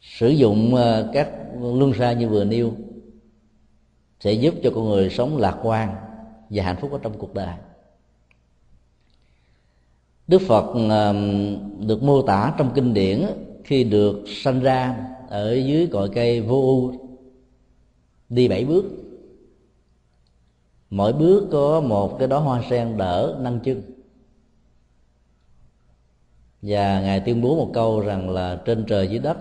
Sử 0.00 0.28
dụng 0.28 0.74
ờ, 0.74 1.10
các 1.12 1.30
luân 1.60 1.92
xa 1.98 2.12
như 2.12 2.28
vừa 2.28 2.44
nêu 2.44 2.72
sẽ 4.20 4.32
giúp 4.32 4.54
cho 4.62 4.70
con 4.74 4.84
người 4.84 5.10
sống 5.10 5.36
lạc 5.36 5.58
quan 5.62 5.94
và 6.50 6.64
hạnh 6.64 6.76
phúc 6.80 6.92
ở 6.92 6.98
trong 7.02 7.18
cuộc 7.18 7.34
đời. 7.34 7.54
Đức 10.26 10.42
phật 10.48 10.74
được 11.78 12.02
mô 12.02 12.22
tả 12.22 12.54
trong 12.58 12.72
kinh 12.74 12.94
điển 12.94 13.26
khi 13.64 13.84
được 13.84 14.24
sanh 14.26 14.60
ra 14.60 15.08
ở 15.28 15.54
dưới 15.54 15.86
cội 15.92 16.10
cây 16.14 16.40
vô 16.40 16.56
u, 16.56 16.92
đi 18.28 18.48
bảy 18.48 18.64
bước 18.64 18.99
mỗi 20.90 21.12
bước 21.12 21.48
có 21.52 21.80
một 21.80 22.18
cái 22.18 22.28
đó 22.28 22.38
hoa 22.38 22.62
sen 22.70 22.96
đỡ 22.96 23.38
nâng 23.40 23.60
chân. 23.60 23.82
Và 26.62 27.00
ngài 27.00 27.20
tuyên 27.20 27.42
bố 27.42 27.56
một 27.56 27.70
câu 27.74 28.00
rằng 28.00 28.30
là 28.30 28.62
trên 28.64 28.84
trời 28.86 29.08
dưới 29.08 29.18
đất 29.18 29.36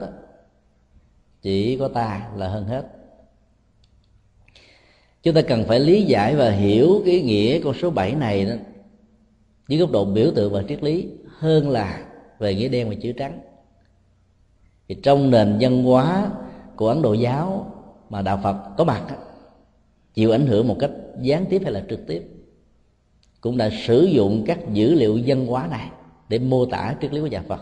chỉ 1.42 1.78
có 1.78 1.88
ta 1.88 2.30
là 2.36 2.48
hơn 2.48 2.66
hết. 2.66 2.88
Chúng 5.24 5.36
ta 5.36 5.42
cần 5.42 5.64
phải 5.68 5.80
lý 5.80 6.04
giải 6.04 6.36
và 6.36 6.52
hiểu 6.52 7.02
cái 7.06 7.22
nghĩa 7.22 7.60
con 7.64 7.74
số 7.74 7.90
7 7.90 8.16
này 8.16 8.46
đó 8.46 8.54
dưới 9.68 9.80
góc 9.80 9.92
độ 9.92 10.06
biểu 10.06 10.32
tượng 10.36 10.54
và 10.54 10.64
triết 10.70 10.84
lý 10.84 11.10
hơn 11.38 11.70
là 11.70 12.06
về 12.40 12.56
nghĩa 12.56 12.70
đen 12.70 12.90
và 12.90 12.96
chữ 13.02 13.12
trắng. 13.12 13.40
Thì 14.88 14.96
trong 15.04 15.32
nền 15.32 15.58
văn 15.60 15.84
hóa 15.84 16.32
của 16.76 16.88
ấn 16.88 17.02
độ 17.02 17.14
giáo 17.14 17.74
mà 18.10 18.22
đạo 18.22 18.40
phật 18.44 18.56
có 18.78 18.84
mặt 18.84 19.18
chịu 20.14 20.32
ảnh 20.32 20.48
hưởng 20.48 20.68
một 20.68 20.76
cách 20.80 20.92
gián 21.22 21.46
tiếp 21.50 21.62
hay 21.64 21.72
là 21.72 21.84
trực 21.90 22.08
tiếp, 22.08 22.24
cũng 23.42 23.58
đã 23.58 23.70
sử 23.88 24.04
dụng 24.04 24.44
các 24.48 24.74
dữ 24.74 24.94
liệu 24.94 25.20
văn 25.26 25.46
hóa 25.46 25.68
này 25.68 25.90
để 26.30 26.40
mô 26.40 26.66
tả 26.66 26.96
triết 27.02 27.14
lý 27.14 27.22
của 27.22 27.28
nhà 27.28 27.44
phật. 27.48 27.62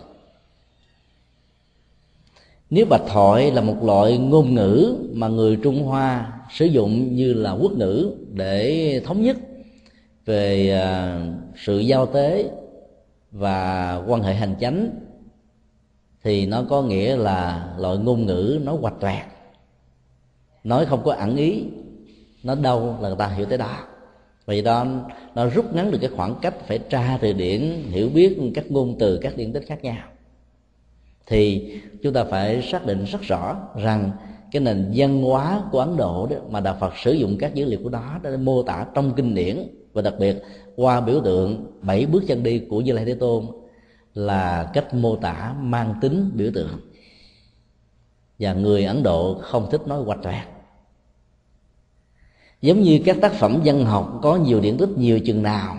Nếu 2.69 2.85
bạch 2.85 3.01
thoại 3.07 3.51
là 3.51 3.61
một 3.61 3.83
loại 3.83 4.17
ngôn 4.17 4.53
ngữ 4.53 4.95
mà 5.13 5.27
người 5.27 5.55
trung 5.63 5.83
hoa 5.83 6.33
sử 6.51 6.65
dụng 6.65 7.15
như 7.15 7.33
là 7.33 7.51
quốc 7.51 7.71
ngữ 7.71 8.11
để 8.33 9.01
thống 9.05 9.23
nhất 9.23 9.37
về 10.25 10.71
à, 10.71 11.19
sự 11.55 11.79
giao 11.79 12.05
tế 12.05 12.51
và 13.31 13.95
quan 14.07 14.21
hệ 14.21 14.33
hành 14.33 14.55
chánh, 14.61 14.89
thì 16.23 16.45
nó 16.45 16.63
có 16.69 16.81
nghĩa 16.81 17.15
là 17.15 17.73
loại 17.77 17.97
ngôn 17.97 18.25
ngữ 18.25 18.59
nó 18.63 18.75
hoạch 18.75 18.99
toẹt 18.99 19.23
nói 20.67 20.85
không 20.85 21.03
có 21.03 21.13
ẩn 21.13 21.35
ý 21.35 21.63
nó 22.47 22.55
đâu 22.55 22.97
là 23.01 23.09
người 23.09 23.17
ta 23.17 23.27
hiểu 23.27 23.45
tới 23.45 23.57
đó. 23.57 23.77
Vì 24.45 24.61
đó, 24.61 24.85
nó 25.35 25.45
rút 25.45 25.75
ngắn 25.75 25.91
được 25.91 25.97
cái 26.01 26.09
khoảng 26.15 26.35
cách 26.41 26.53
phải 26.67 26.79
tra 26.89 27.17
từ 27.21 27.33
điển, 27.33 27.61
hiểu 27.89 28.09
biết 28.09 28.37
các 28.55 28.71
ngôn 28.71 28.95
từ, 28.99 29.19
các 29.21 29.37
điển 29.37 29.53
tích 29.53 29.63
khác 29.67 29.83
nhau. 29.83 29.97
Thì 31.25 31.73
chúng 32.03 32.13
ta 32.13 32.23
phải 32.23 32.61
xác 32.61 32.85
định 32.85 33.03
rất 33.03 33.21
rõ 33.21 33.57
rằng 33.75 34.11
cái 34.51 34.61
nền 34.61 34.91
văn 34.95 35.21
hóa 35.23 35.61
của 35.71 35.79
ấn 35.79 35.97
độ 35.97 36.27
đó 36.29 36.35
mà 36.49 36.59
đạo 36.59 36.77
phật 36.79 36.93
sử 36.97 37.11
dụng 37.11 37.37
các 37.39 37.55
dữ 37.55 37.65
liệu 37.65 37.79
của 37.83 37.89
đó 37.89 38.19
để 38.23 38.37
mô 38.37 38.63
tả 38.63 38.85
trong 38.93 39.13
kinh 39.15 39.35
điển 39.35 39.67
và 39.93 40.01
đặc 40.01 40.13
biệt 40.19 40.43
qua 40.75 41.01
biểu 41.01 41.21
tượng 41.23 41.65
bảy 41.81 42.05
bước 42.05 42.23
chân 42.27 42.43
đi 42.43 42.59
của 42.59 42.81
như 42.81 42.93
lai 42.93 43.05
thế 43.05 43.13
tôn 43.13 43.45
là 44.13 44.71
cách 44.73 44.93
mô 44.93 45.15
tả 45.15 45.53
mang 45.61 45.95
tính 46.01 46.31
biểu 46.33 46.51
tượng. 46.53 46.79
Và 48.39 48.53
người 48.53 48.85
ấn 48.85 49.03
độ 49.03 49.37
không 49.41 49.67
thích 49.71 49.87
nói 49.87 50.03
hoạch 50.03 50.19
toẹt 50.23 50.56
giống 52.61 52.81
như 52.81 52.99
các 53.05 53.17
tác 53.21 53.33
phẩm 53.33 53.61
văn 53.65 53.85
học 53.85 54.19
có 54.21 54.35
nhiều 54.35 54.59
điển 54.59 54.77
tích 54.77 54.89
nhiều 54.97 55.19
chừng 55.19 55.43
nào, 55.43 55.77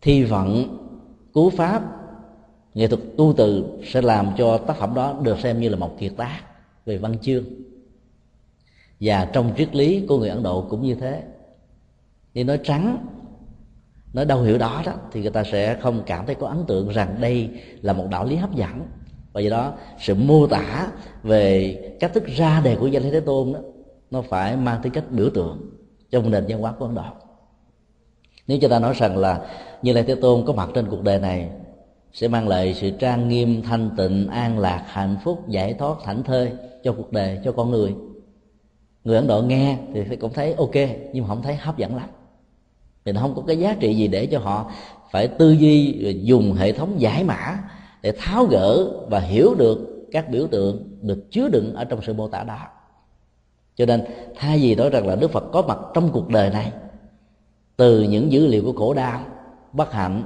thi 0.00 0.24
vận, 0.24 0.78
cú 1.32 1.50
pháp, 1.50 1.82
nghệ 2.74 2.88
thuật 2.88 3.00
tu 3.16 3.34
từ 3.36 3.64
sẽ 3.84 4.02
làm 4.02 4.30
cho 4.38 4.58
tác 4.58 4.76
phẩm 4.76 4.94
đó 4.94 5.20
được 5.22 5.38
xem 5.38 5.60
như 5.60 5.68
là 5.68 5.76
một 5.76 5.98
kiệt 5.98 6.12
tác 6.16 6.40
về 6.86 6.98
văn 6.98 7.18
chương. 7.18 7.44
Và 9.00 9.28
trong 9.32 9.52
triết 9.56 9.76
lý 9.76 10.06
của 10.08 10.18
người 10.18 10.28
ấn 10.28 10.42
độ 10.42 10.66
cũng 10.70 10.82
như 10.82 10.94
thế. 10.94 11.22
Nhưng 12.34 12.46
nói 12.46 12.58
trắng, 12.64 13.06
nói 14.12 14.24
đâu 14.24 14.42
hiểu 14.42 14.58
đó 14.58 14.82
đó, 14.86 14.92
thì 15.12 15.20
người 15.20 15.30
ta 15.30 15.44
sẽ 15.44 15.78
không 15.80 16.02
cảm 16.06 16.26
thấy 16.26 16.34
có 16.34 16.46
ấn 16.46 16.64
tượng 16.66 16.88
rằng 16.88 17.16
đây 17.20 17.50
là 17.80 17.92
một 17.92 18.06
đạo 18.10 18.24
lý 18.24 18.36
hấp 18.36 18.54
dẫn. 18.54 18.82
Và 19.32 19.40
do 19.40 19.50
đó, 19.50 19.72
sự 20.00 20.14
mô 20.14 20.46
tả 20.46 20.88
về 21.22 21.76
cách 22.00 22.14
thức 22.14 22.26
ra 22.26 22.60
đề 22.64 22.76
của 22.76 22.86
danh 22.86 23.02
thế 23.02 23.20
tôn 23.20 23.52
đó 23.52 23.60
nó 24.12 24.22
phải 24.22 24.56
mang 24.56 24.80
tính 24.82 24.92
cách 24.92 25.04
biểu 25.10 25.30
tượng 25.30 25.60
trong 26.10 26.30
nền 26.30 26.44
văn 26.48 26.60
hóa 26.60 26.72
của 26.78 26.84
ấn 26.84 26.94
độ. 26.94 27.02
Nếu 28.46 28.58
chúng 28.60 28.70
ta 28.70 28.78
nói 28.78 28.94
rằng 28.96 29.18
là 29.18 29.46
như 29.82 29.92
lai 29.92 30.04
thế 30.04 30.14
tôn 30.14 30.46
có 30.46 30.52
mặt 30.52 30.68
trên 30.74 30.86
cuộc 30.90 31.02
đời 31.02 31.18
này, 31.20 31.50
sẽ 32.12 32.28
mang 32.28 32.48
lại 32.48 32.74
sự 32.74 32.90
trang 32.90 33.28
nghiêm, 33.28 33.62
thanh 33.62 33.90
tịnh, 33.96 34.28
an 34.28 34.58
lạc, 34.58 34.84
hạnh 34.86 35.16
phúc, 35.24 35.48
giải 35.48 35.74
thoát, 35.74 35.94
thảnh 36.04 36.22
thơi 36.22 36.52
cho 36.84 36.92
cuộc 36.92 37.12
đời, 37.12 37.38
cho 37.44 37.52
con 37.52 37.70
người. 37.70 37.94
Người 39.04 39.16
ấn 39.16 39.26
độ 39.26 39.42
nghe 39.42 39.78
thì 39.94 40.16
cũng 40.16 40.32
thấy 40.32 40.54
ok, 40.54 40.74
nhưng 41.12 41.24
mà 41.24 41.28
không 41.28 41.42
thấy 41.42 41.54
hấp 41.54 41.78
dẫn 41.78 41.96
lắm. 41.96 42.08
Thì 43.04 43.12
nó 43.12 43.20
không 43.20 43.34
có 43.34 43.42
cái 43.46 43.58
giá 43.58 43.76
trị 43.80 43.94
gì 43.94 44.08
để 44.08 44.26
cho 44.26 44.38
họ 44.38 44.70
phải 45.10 45.28
tư 45.28 45.50
duy 45.50 46.04
dùng 46.22 46.52
hệ 46.52 46.72
thống 46.72 47.00
giải 47.00 47.24
mã 47.24 47.58
để 48.02 48.12
tháo 48.18 48.44
gỡ 48.44 48.90
và 49.10 49.20
hiểu 49.20 49.54
được 49.54 50.06
các 50.12 50.30
biểu 50.30 50.46
tượng 50.46 50.98
được 51.02 51.30
chứa 51.30 51.48
đựng 51.48 51.74
ở 51.74 51.84
trong 51.84 52.02
sự 52.02 52.12
mô 52.12 52.28
tả 52.28 52.44
đó 52.44 52.58
cho 53.76 53.86
nên 53.86 54.04
thay 54.36 54.58
vì 54.58 54.74
nói 54.74 54.90
rằng 54.90 55.06
là 55.06 55.16
đức 55.16 55.30
phật 55.30 55.44
có 55.52 55.62
mặt 55.62 55.78
trong 55.94 56.10
cuộc 56.12 56.28
đời 56.28 56.50
này, 56.50 56.72
từ 57.76 58.02
những 58.02 58.32
dữ 58.32 58.46
liệu 58.46 58.62
của 58.64 58.72
khổ 58.72 58.94
đau 58.94 59.20
bất 59.72 59.92
hạnh, 59.92 60.24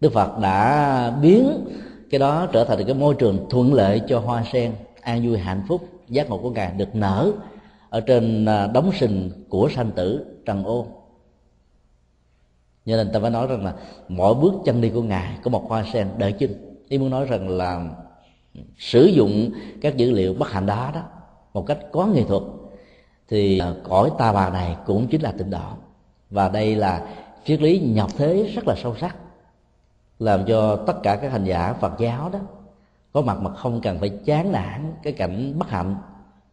đức 0.00 0.12
phật 0.12 0.38
đã 0.38 1.10
biến 1.22 1.66
cái 2.10 2.18
đó 2.18 2.46
trở 2.52 2.64
thành 2.64 2.84
cái 2.84 2.94
môi 2.94 3.14
trường 3.14 3.46
thuận 3.50 3.74
lợi 3.74 4.02
cho 4.08 4.18
hoa 4.18 4.44
sen, 4.52 4.72
an 5.00 5.26
vui, 5.26 5.38
hạnh 5.38 5.62
phúc, 5.68 5.88
giác 6.08 6.30
ngộ 6.30 6.38
của 6.38 6.50
ngài 6.50 6.72
được 6.72 6.94
nở 6.94 7.32
ở 7.90 8.00
trên 8.00 8.44
à, 8.44 8.66
đóng 8.66 8.72
đống 8.72 8.92
sình 8.92 9.30
của 9.48 9.68
sanh 9.68 9.90
tử 9.90 10.36
trần 10.46 10.64
ô 10.64 10.86
cho 12.86 12.96
nên 12.96 13.12
ta 13.12 13.20
phải 13.20 13.30
nói 13.30 13.46
rằng 13.46 13.64
là 13.64 13.74
mỗi 14.08 14.34
bước 14.34 14.54
chân 14.64 14.80
đi 14.80 14.90
của 14.90 15.02
ngài 15.02 15.38
có 15.42 15.50
một 15.50 15.68
hoa 15.68 15.84
sen 15.92 16.08
đợi 16.18 16.32
chân 16.32 16.76
ý 16.88 16.98
muốn 16.98 17.10
nói 17.10 17.24
rằng 17.24 17.48
là 17.48 17.90
sử 18.78 19.04
dụng 19.04 19.50
các 19.80 19.96
dữ 19.96 20.10
liệu 20.10 20.34
bất 20.34 20.50
hạnh 20.50 20.66
đó 20.66 20.90
đó 20.94 21.02
một 21.54 21.66
cách 21.66 21.78
có 21.92 22.06
nghệ 22.06 22.24
thuật 22.24 22.42
thì 23.28 23.58
ờ, 23.58 23.76
cõi 23.88 24.10
ta 24.18 24.32
bà 24.32 24.50
này 24.50 24.76
cũng 24.86 25.06
chính 25.06 25.22
là 25.22 25.32
tịnh 25.38 25.50
độ. 25.50 25.68
Và 26.30 26.48
đây 26.48 26.76
là 26.76 27.06
triết 27.44 27.62
lý 27.62 27.78
nhập 27.78 28.10
thế 28.16 28.52
rất 28.54 28.68
là 28.68 28.74
sâu 28.82 28.94
sắc, 29.00 29.16
làm 30.18 30.44
cho 30.46 30.76
tất 30.76 31.02
cả 31.02 31.16
các 31.16 31.32
hành 31.32 31.44
giả 31.44 31.72
Phật 31.80 31.92
giáo 31.98 32.30
đó 32.30 32.38
có 33.12 33.22
mặt 33.22 33.40
mà 33.40 33.54
không 33.54 33.80
cần 33.80 33.98
phải 33.98 34.08
chán 34.08 34.52
nản 34.52 34.94
cái 35.02 35.12
cảnh 35.12 35.58
bất 35.58 35.68
hạnh, 35.68 35.96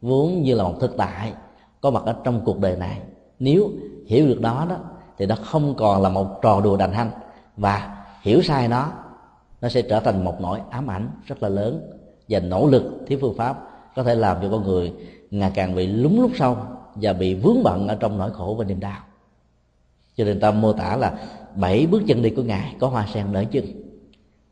vốn 0.02 0.42
như 0.42 0.56
là 0.56 0.64
một 0.64 0.76
thực 0.80 0.98
tại 0.98 1.34
có 1.82 1.92
mặt 1.92 2.04
ở 2.06 2.16
trong 2.24 2.42
cuộc 2.46 2.60
đời 2.60 2.76
này. 2.76 3.02
Nếu 3.40 3.70
hiểu 4.06 4.28
được 4.28 4.42
đó 4.42 4.66
đó, 4.70 4.76
thì 5.18 5.26
nó 5.26 5.36
không 5.36 5.76
còn 5.76 6.02
là 6.02 6.10
một 6.10 6.40
trò 6.42 6.62
đùa 6.62 6.78
đành 6.78 6.94
hanh, 6.94 7.12
và 7.58 8.04
hiểu 8.22 8.42
sai 8.42 8.68
nó 8.68 8.92
nó 9.62 9.70
sẽ 9.70 9.82
trở 9.82 10.00
thành 10.00 10.24
một 10.24 10.42
nỗi 10.42 10.60
ám 10.70 10.90
ảnh 10.90 11.10
rất 11.26 11.44
là 11.44 11.50
lớn. 11.50 11.92
Và 12.30 12.40
nỗ 12.40 12.68
lực, 12.68 12.84
thiếu 13.08 13.18
phương 13.22 13.38
pháp 13.38 13.71
có 13.96 14.04
thể 14.04 14.16
làm 14.16 14.38
cho 14.42 14.50
con 14.52 14.64
người 14.64 14.94
ngày 15.32 15.52
càng 15.54 15.76
bị 15.76 15.88
lúng 15.88 16.22
lúc 16.22 16.32
sâu 16.36 16.58
và 16.96 17.14
bị 17.14 17.34
vướng 17.34 17.64
bận 17.64 17.88
ở 17.88 17.96
trong 17.96 18.18
nỗi 18.18 18.32
khổ 18.32 18.56
và 18.60 18.66
niềm 18.66 18.80
đau. 18.80 19.00
Cho 20.16 20.26
nên 20.26 20.40
ta 20.40 20.52
mô 20.52 20.74
tả 20.74 20.96
là 20.96 21.20
bảy 21.56 21.88
bước 21.88 22.02
chân 22.08 22.22
đi 22.22 22.30
của 22.30 22.44
ngài 22.44 22.76
có 22.80 22.88
hoa 22.88 23.08
sen 23.14 23.32
nở 23.32 23.44
chân. 23.52 23.66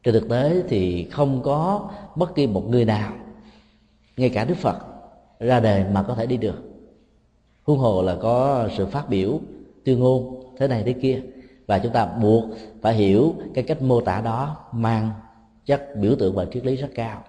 Trên 0.03 0.13
thực 0.13 0.29
tế 0.29 0.63
thì 0.69 1.07
không 1.11 1.41
có 1.43 1.89
bất 2.15 2.35
kỳ 2.35 2.47
một 2.47 2.69
người 2.69 2.85
nào, 2.85 3.13
ngay 4.17 4.29
cả 4.29 4.45
đức 4.45 4.57
phật, 4.57 4.77
ra 5.39 5.59
đời 5.59 5.85
mà 5.91 6.03
có 6.03 6.15
thể 6.15 6.25
đi 6.25 6.37
được. 6.37 6.63
Huống 7.63 7.79
hồ 7.79 8.01
là 8.01 8.15
có 8.21 8.67
sự 8.77 8.85
phát 8.85 9.09
biểu 9.09 9.39
tuyên 9.85 9.99
ngôn 9.99 10.43
thế 10.57 10.67
này 10.67 10.83
thế 10.83 10.93
kia, 10.93 11.21
và 11.67 11.79
chúng 11.79 11.91
ta 11.91 12.05
buộc 12.05 12.43
phải 12.81 12.93
hiểu 12.93 13.33
cái 13.53 13.63
cách 13.63 13.81
mô 13.81 14.01
tả 14.01 14.21
đó 14.21 14.57
mang 14.71 15.11
chất 15.65 15.95
biểu 15.95 16.15
tượng 16.19 16.35
và 16.35 16.45
triết 16.45 16.65
lý 16.65 16.75
rất 16.75 16.89
cao 16.95 17.23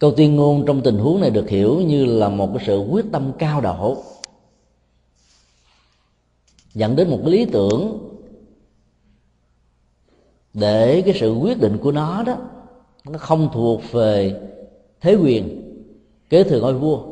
câu 0.00 0.10
tuyên 0.10 0.36
ngôn 0.36 0.66
trong 0.66 0.80
tình 0.80 0.98
huống 0.98 1.20
này 1.20 1.30
được 1.30 1.48
hiểu 1.48 1.80
như 1.80 2.04
là 2.04 2.28
một 2.28 2.48
cái 2.54 2.64
sự 2.66 2.78
quyết 2.90 3.04
tâm 3.12 3.32
cao 3.38 3.60
độ. 3.60 3.96
Dẫn 6.74 6.96
đến 6.96 7.10
một 7.10 7.18
cái 7.22 7.32
lý 7.32 7.44
tưởng 7.44 8.08
để 10.54 11.02
cái 11.02 11.14
sự 11.20 11.34
quyết 11.34 11.60
định 11.60 11.78
của 11.78 11.92
nó 11.92 12.22
đó, 12.22 12.36
nó 13.04 13.18
không 13.18 13.48
thuộc 13.52 13.80
về 13.92 14.40
thế 15.00 15.14
quyền, 15.14 15.62
kế 16.30 16.44
thừa 16.44 16.60
ngôi 16.60 16.74
vua, 16.74 17.02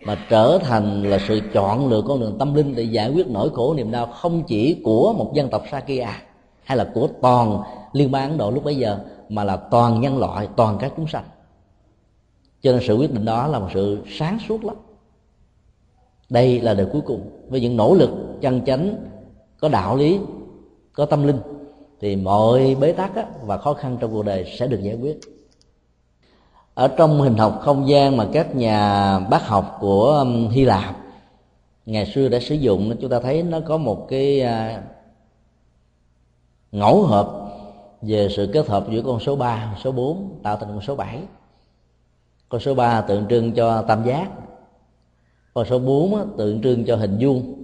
mà 0.00 0.26
trở 0.30 0.58
thành 0.62 1.02
là 1.02 1.18
sự 1.28 1.40
chọn 1.52 1.88
lựa 1.88 2.02
con 2.08 2.20
đường 2.20 2.36
tâm 2.38 2.54
linh 2.54 2.74
để 2.74 2.82
giải 2.82 3.10
quyết 3.10 3.28
nỗi 3.28 3.50
khổ 3.50 3.74
niềm 3.74 3.90
đau 3.90 4.06
không 4.06 4.42
chỉ 4.46 4.80
của 4.84 5.12
một 5.12 5.32
dân 5.34 5.48
tộc 5.48 5.62
Sakya 5.70 6.22
hay 6.64 6.78
là 6.78 6.90
của 6.94 7.08
toàn 7.22 7.62
liên 7.92 8.10
bang 8.10 8.28
Ấn 8.30 8.38
Độ 8.38 8.50
lúc 8.50 8.64
bấy 8.64 8.76
giờ, 8.76 8.98
mà 9.28 9.44
là 9.44 9.56
toàn 9.56 10.00
nhân 10.00 10.18
loại, 10.18 10.48
toàn 10.56 10.78
các 10.80 10.92
chúng 10.96 11.06
sanh 11.06 11.24
cho 12.62 12.72
nên 12.72 12.80
sự 12.86 12.96
quyết 12.96 13.12
định 13.12 13.24
đó 13.24 13.46
là 13.46 13.58
một 13.58 13.68
sự 13.74 13.98
sáng 14.18 14.38
suốt 14.48 14.64
lắm. 14.64 14.76
Đây 16.30 16.60
là 16.60 16.74
đời 16.74 16.86
cuối 16.92 17.00
cùng. 17.06 17.30
Với 17.48 17.60
những 17.60 17.76
nỗ 17.76 17.94
lực 17.94 18.10
chân 18.40 18.64
chánh, 18.66 18.94
có 19.60 19.68
đạo 19.68 19.96
lý, 19.96 20.18
có 20.92 21.06
tâm 21.06 21.26
linh, 21.26 21.38
thì 22.00 22.16
mọi 22.16 22.76
bế 22.80 22.92
tắc 22.92 23.12
và 23.42 23.58
khó 23.58 23.74
khăn 23.74 23.96
trong 24.00 24.12
cuộc 24.12 24.22
đời 24.22 24.54
sẽ 24.58 24.66
được 24.66 24.82
giải 24.82 24.94
quyết. 24.94 25.20
Ở 26.74 26.88
trong 26.88 27.20
hình 27.20 27.34
học 27.34 27.58
không 27.62 27.88
gian 27.88 28.16
mà 28.16 28.26
các 28.32 28.56
nhà 28.56 29.18
bác 29.18 29.46
học 29.46 29.76
của 29.80 30.10
um, 30.10 30.48
Hy 30.48 30.64
Lạp 30.64 30.96
ngày 31.86 32.06
xưa 32.06 32.28
đã 32.28 32.38
sử 32.40 32.54
dụng, 32.54 32.96
chúng 33.00 33.10
ta 33.10 33.20
thấy 33.20 33.42
nó 33.42 33.60
có 33.60 33.76
một 33.76 34.06
cái 34.08 34.40
à, 34.40 34.82
ngẫu 36.72 37.02
hợp 37.02 37.48
về 38.02 38.28
sự 38.36 38.50
kết 38.52 38.68
hợp 38.68 38.86
giữa 38.90 39.02
con 39.02 39.20
số 39.20 39.36
3 39.36 39.76
số 39.84 39.92
4 39.92 40.38
tạo 40.42 40.56
thành 40.56 40.68
con 40.68 40.80
số 40.80 40.96
7 40.96 41.18
con 42.48 42.60
số 42.60 42.74
3 42.74 43.00
tượng 43.00 43.26
trưng 43.28 43.52
cho 43.52 43.82
tam 43.82 44.04
giác. 44.04 44.30
Con 45.54 45.66
số 45.66 45.78
4 45.78 46.36
tượng 46.38 46.62
trưng 46.62 46.84
cho 46.84 46.96
hình 46.96 47.16
vuông. 47.20 47.62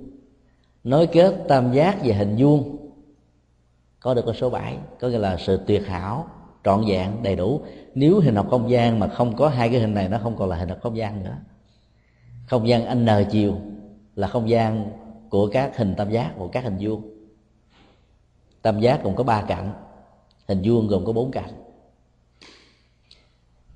Nối 0.84 1.06
kết 1.06 1.34
tam 1.48 1.72
giác 1.72 1.98
và 2.04 2.14
hình 2.14 2.36
vuông. 2.38 2.76
Có 4.00 4.14
được 4.14 4.22
con 4.26 4.34
số 4.34 4.50
7 4.50 4.78
có 5.00 5.08
nghĩa 5.08 5.18
là 5.18 5.36
sự 5.36 5.60
tuyệt 5.66 5.86
hảo, 5.86 6.26
trọn 6.64 6.84
vẹn, 6.88 7.22
đầy 7.22 7.36
đủ. 7.36 7.60
Nếu 7.94 8.20
hình 8.20 8.34
học 8.34 8.46
không 8.50 8.70
gian 8.70 8.98
mà 8.98 9.08
không 9.08 9.36
có 9.36 9.48
hai 9.48 9.68
cái 9.68 9.80
hình 9.80 9.94
này, 9.94 10.08
nó 10.08 10.18
không 10.22 10.36
còn 10.36 10.48
là 10.48 10.56
hình 10.56 10.68
học 10.68 10.78
không 10.82 10.96
gian 10.96 11.24
nữa. 11.24 11.36
Không 12.46 12.68
gian 12.68 13.04
n 13.04 13.08
chiều 13.30 13.56
là 14.14 14.28
không 14.28 14.48
gian 14.48 14.90
của 15.30 15.48
các 15.52 15.76
hình 15.76 15.94
tam 15.94 16.10
giác, 16.10 16.32
của 16.38 16.48
các 16.48 16.64
hình 16.64 16.76
vuông. 16.80 17.02
Tam 18.62 18.80
giác 18.80 19.00
cũng 19.02 19.14
có 19.16 19.24
ba 19.24 19.42
cạnh, 19.42 19.72
hình 20.48 20.62
vuông 20.64 20.88
gồm 20.88 21.04
có 21.04 21.12
bốn 21.12 21.30
cạnh 21.30 21.50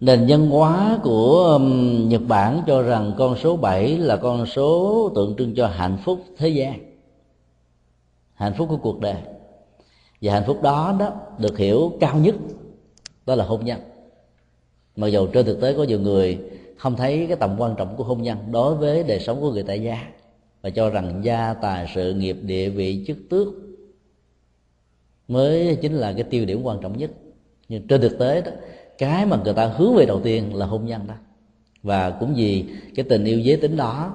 nền 0.00 0.24
văn 0.28 0.50
hóa 0.50 0.98
của 1.02 1.58
Nhật 2.06 2.22
Bản 2.28 2.62
cho 2.66 2.82
rằng 2.82 3.12
con 3.18 3.36
số 3.36 3.56
7 3.56 3.98
là 3.98 4.16
con 4.16 4.46
số 4.46 5.12
tượng 5.14 5.34
trưng 5.38 5.54
cho 5.54 5.66
hạnh 5.66 5.98
phúc 6.04 6.20
thế 6.36 6.48
gian, 6.48 6.94
hạnh 8.34 8.54
phúc 8.58 8.68
của 8.70 8.76
cuộc 8.76 9.00
đời. 9.00 9.16
Và 10.22 10.32
hạnh 10.32 10.44
phúc 10.46 10.62
đó 10.62 10.96
đó 11.00 11.12
được 11.38 11.58
hiểu 11.58 11.92
cao 12.00 12.18
nhất, 12.18 12.34
đó 13.26 13.34
là 13.34 13.44
hôn 13.44 13.64
nhân. 13.64 13.80
Mặc 14.96 15.06
dù 15.06 15.26
trên 15.26 15.46
thực 15.46 15.60
tế 15.60 15.74
có 15.74 15.84
nhiều 15.84 16.00
người 16.00 16.38
không 16.76 16.96
thấy 16.96 17.26
cái 17.26 17.36
tầm 17.36 17.56
quan 17.58 17.74
trọng 17.76 17.96
của 17.96 18.04
hôn 18.04 18.22
nhân 18.22 18.38
đối 18.50 18.74
với 18.74 19.02
đời 19.02 19.20
sống 19.20 19.40
của 19.40 19.52
người 19.52 19.62
tại 19.62 19.82
gia 19.82 20.08
và 20.62 20.70
cho 20.70 20.90
rằng 20.90 21.20
gia 21.22 21.54
tài, 21.54 21.92
sự 21.94 22.14
nghiệp, 22.14 22.36
địa 22.42 22.68
vị, 22.68 23.04
chức 23.06 23.16
tước 23.30 23.48
mới 25.28 25.78
chính 25.82 25.94
là 25.94 26.12
cái 26.12 26.22
tiêu 26.22 26.44
điểm 26.44 26.62
quan 26.62 26.78
trọng 26.80 26.98
nhất. 26.98 27.10
Nhưng 27.68 27.86
trên 27.86 28.00
thực 28.00 28.18
tế 28.18 28.40
đó 28.40 28.50
cái 28.98 29.26
mà 29.26 29.36
người 29.44 29.54
ta 29.54 29.66
hướng 29.66 29.94
về 29.94 30.06
đầu 30.06 30.20
tiên 30.20 30.54
là 30.54 30.66
hôn 30.66 30.86
nhân 30.86 31.06
đó. 31.06 31.14
Và 31.82 32.10
cũng 32.10 32.34
vì 32.34 32.64
cái 32.94 33.06
tình 33.08 33.24
yêu 33.24 33.40
giới 33.40 33.56
tính 33.56 33.76
đó, 33.76 34.14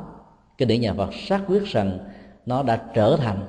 cái 0.57 0.65
điển 0.65 0.81
nhà 0.81 0.93
Phật 0.93 1.09
xác 1.27 1.41
quyết 1.47 1.63
rằng 1.65 1.99
nó 2.45 2.63
đã 2.63 2.81
trở 2.93 3.17
thành 3.17 3.45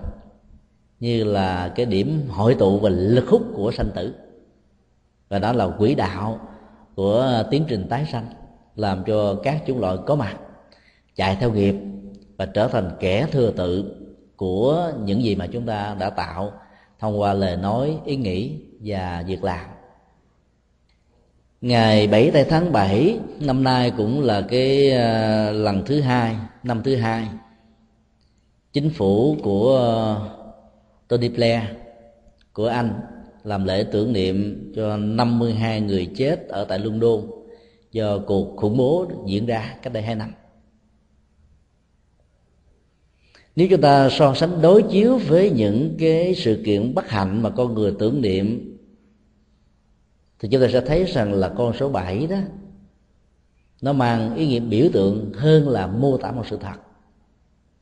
như 1.00 1.24
là 1.24 1.68
cái 1.68 1.86
điểm 1.86 2.22
hội 2.28 2.54
tụ 2.54 2.78
và 2.78 2.90
lực 2.90 3.28
hút 3.28 3.42
của 3.54 3.72
sanh 3.72 3.90
tử. 3.94 4.14
Và 5.28 5.38
đó 5.38 5.52
là 5.52 5.68
quỹ 5.68 5.94
đạo 5.94 6.40
của 6.94 7.44
tiến 7.50 7.64
trình 7.68 7.86
tái 7.88 8.06
sanh, 8.12 8.26
làm 8.76 9.04
cho 9.06 9.34
các 9.42 9.62
chủng 9.66 9.80
loại 9.80 9.96
có 10.06 10.14
mặt, 10.14 10.36
chạy 11.16 11.36
theo 11.40 11.52
nghiệp 11.52 11.74
và 12.36 12.46
trở 12.46 12.68
thành 12.68 12.90
kẻ 13.00 13.26
thừa 13.32 13.50
tự 13.50 13.96
của 14.36 14.92
những 15.04 15.22
gì 15.22 15.34
mà 15.34 15.46
chúng 15.46 15.66
ta 15.66 15.96
đã 16.00 16.10
tạo 16.10 16.52
thông 16.98 17.20
qua 17.20 17.32
lời 17.32 17.56
nói, 17.56 17.98
ý 18.04 18.16
nghĩ 18.16 18.58
và 18.84 19.24
việc 19.26 19.44
làm 19.44 19.66
ngày 21.64 22.06
7 22.06 22.30
tây 22.30 22.44
tháng 22.48 22.72
7 22.72 23.18
năm 23.40 23.64
nay 23.64 23.92
cũng 23.96 24.22
là 24.22 24.40
cái 24.40 24.90
ờ, 24.90 25.52
lần 25.52 25.84
thứ 25.86 26.00
hai, 26.00 26.36
năm 26.62 26.82
thứ 26.84 26.96
hai. 26.96 27.28
Chính 28.72 28.90
phủ 28.90 29.36
của 29.42 29.76
ờ, 29.76 30.20
Tony 31.08 31.28
Blair, 31.28 31.62
của 32.52 32.66
Anh 32.66 33.00
làm 33.44 33.64
lễ 33.64 33.84
tưởng 33.92 34.12
niệm 34.12 34.72
cho 34.76 34.96
52 34.96 35.80
người 35.80 36.10
chết 36.16 36.48
ở 36.48 36.64
tại 36.64 36.78
London 36.78 37.20
do 37.92 38.18
cuộc 38.18 38.56
khủng 38.56 38.76
bố 38.76 39.06
diễn 39.26 39.46
ra 39.46 39.74
cách 39.82 39.92
đây 39.92 40.02
hai 40.02 40.14
năm. 40.14 40.32
Nếu 43.56 43.68
chúng 43.70 43.80
ta 43.80 44.08
so 44.10 44.34
sánh 44.34 44.62
đối 44.62 44.82
chiếu 44.82 45.18
với 45.18 45.50
những 45.50 45.96
cái 45.98 46.34
sự 46.34 46.62
kiện 46.64 46.94
bất 46.94 47.08
hạnh 47.08 47.42
mà 47.42 47.50
con 47.50 47.74
người 47.74 47.92
tưởng 47.98 48.22
niệm 48.22 48.73
thì 50.40 50.48
chúng 50.48 50.60
ta 50.60 50.68
sẽ 50.72 50.80
thấy 50.80 51.04
rằng 51.04 51.32
là 51.32 51.48
con 51.48 51.72
số 51.72 51.88
7 51.88 52.26
đó, 52.26 52.36
nó 53.82 53.92
mang 53.92 54.34
ý 54.34 54.46
nghĩa 54.46 54.60
biểu 54.60 54.88
tượng 54.92 55.32
hơn 55.34 55.68
là 55.68 55.86
mô 55.86 56.16
tả 56.16 56.32
một 56.32 56.46
sự 56.46 56.58
thật. 56.60 56.76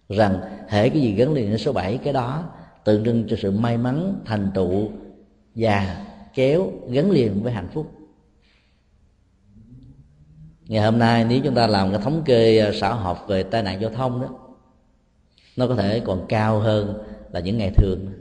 Rằng 0.08 0.40
hệ 0.68 0.88
cái 0.88 1.02
gì 1.02 1.12
gắn 1.12 1.32
liền 1.32 1.48
với 1.48 1.58
số 1.58 1.72
7 1.72 1.98
cái 1.98 2.12
đó 2.12 2.44
tượng 2.84 3.04
trưng 3.04 3.24
cho 3.28 3.36
sự 3.36 3.50
may 3.50 3.78
mắn, 3.78 4.20
thành 4.24 4.50
tựu 4.54 4.90
và 5.54 6.06
kéo 6.34 6.72
gắn 6.88 7.10
liền 7.10 7.42
với 7.42 7.52
hạnh 7.52 7.68
phúc. 7.72 7.92
Ngày 10.68 10.84
hôm 10.84 10.98
nay 10.98 11.24
nếu 11.24 11.40
chúng 11.44 11.54
ta 11.54 11.66
làm 11.66 11.90
cái 11.90 12.00
thống 12.00 12.22
kê 12.24 12.58
ờ, 12.58 12.72
xã 12.72 12.94
học 12.94 13.24
về 13.28 13.42
tai 13.42 13.62
nạn 13.62 13.80
giao 13.80 13.90
thông 13.90 14.20
đó, 14.20 14.28
nó 15.56 15.66
có 15.66 15.74
thể 15.74 16.00
còn 16.00 16.26
cao 16.28 16.58
hơn 16.58 17.02
là 17.32 17.40
những 17.40 17.58
ngày 17.58 17.70
thường. 17.76 18.12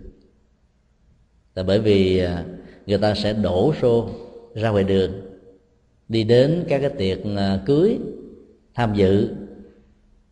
Là 1.55 1.63
bởi 1.63 1.79
vì 1.79 2.19
ờ, 2.19 2.43
người 2.91 2.99
ta 2.99 3.15
sẽ 3.15 3.33
đổ 3.33 3.73
xô 3.81 4.09
ra 4.53 4.69
ngoài 4.69 4.83
đường, 4.83 5.11
đi 6.07 6.23
đến 6.23 6.65
các 6.69 6.79
cái 6.79 6.89
tiệc 6.89 7.19
à, 7.37 7.59
cưới, 7.65 7.99
tham 8.75 8.93
dự. 8.93 9.35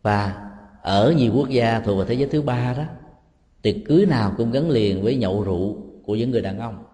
Và 0.02 0.50
ở 0.82 1.14
nhiều 1.16 1.32
quốc 1.34 1.48
gia 1.48 1.80
thuộc 1.80 1.98
về 1.98 2.04
thế 2.08 2.14
giới 2.14 2.28
thứ 2.28 2.42
ba 2.42 2.74
đó, 2.78 2.84
tiệc 3.62 3.76
cưới 3.86 4.06
nào 4.06 4.34
cũng 4.36 4.50
gắn 4.50 4.70
liền 4.70 5.02
với 5.02 5.16
nhậu 5.16 5.42
rượu 5.42 5.76
của 6.04 6.14
những 6.14 6.30
người 6.30 6.40
đàn 6.40 6.58
ông. 6.58 6.84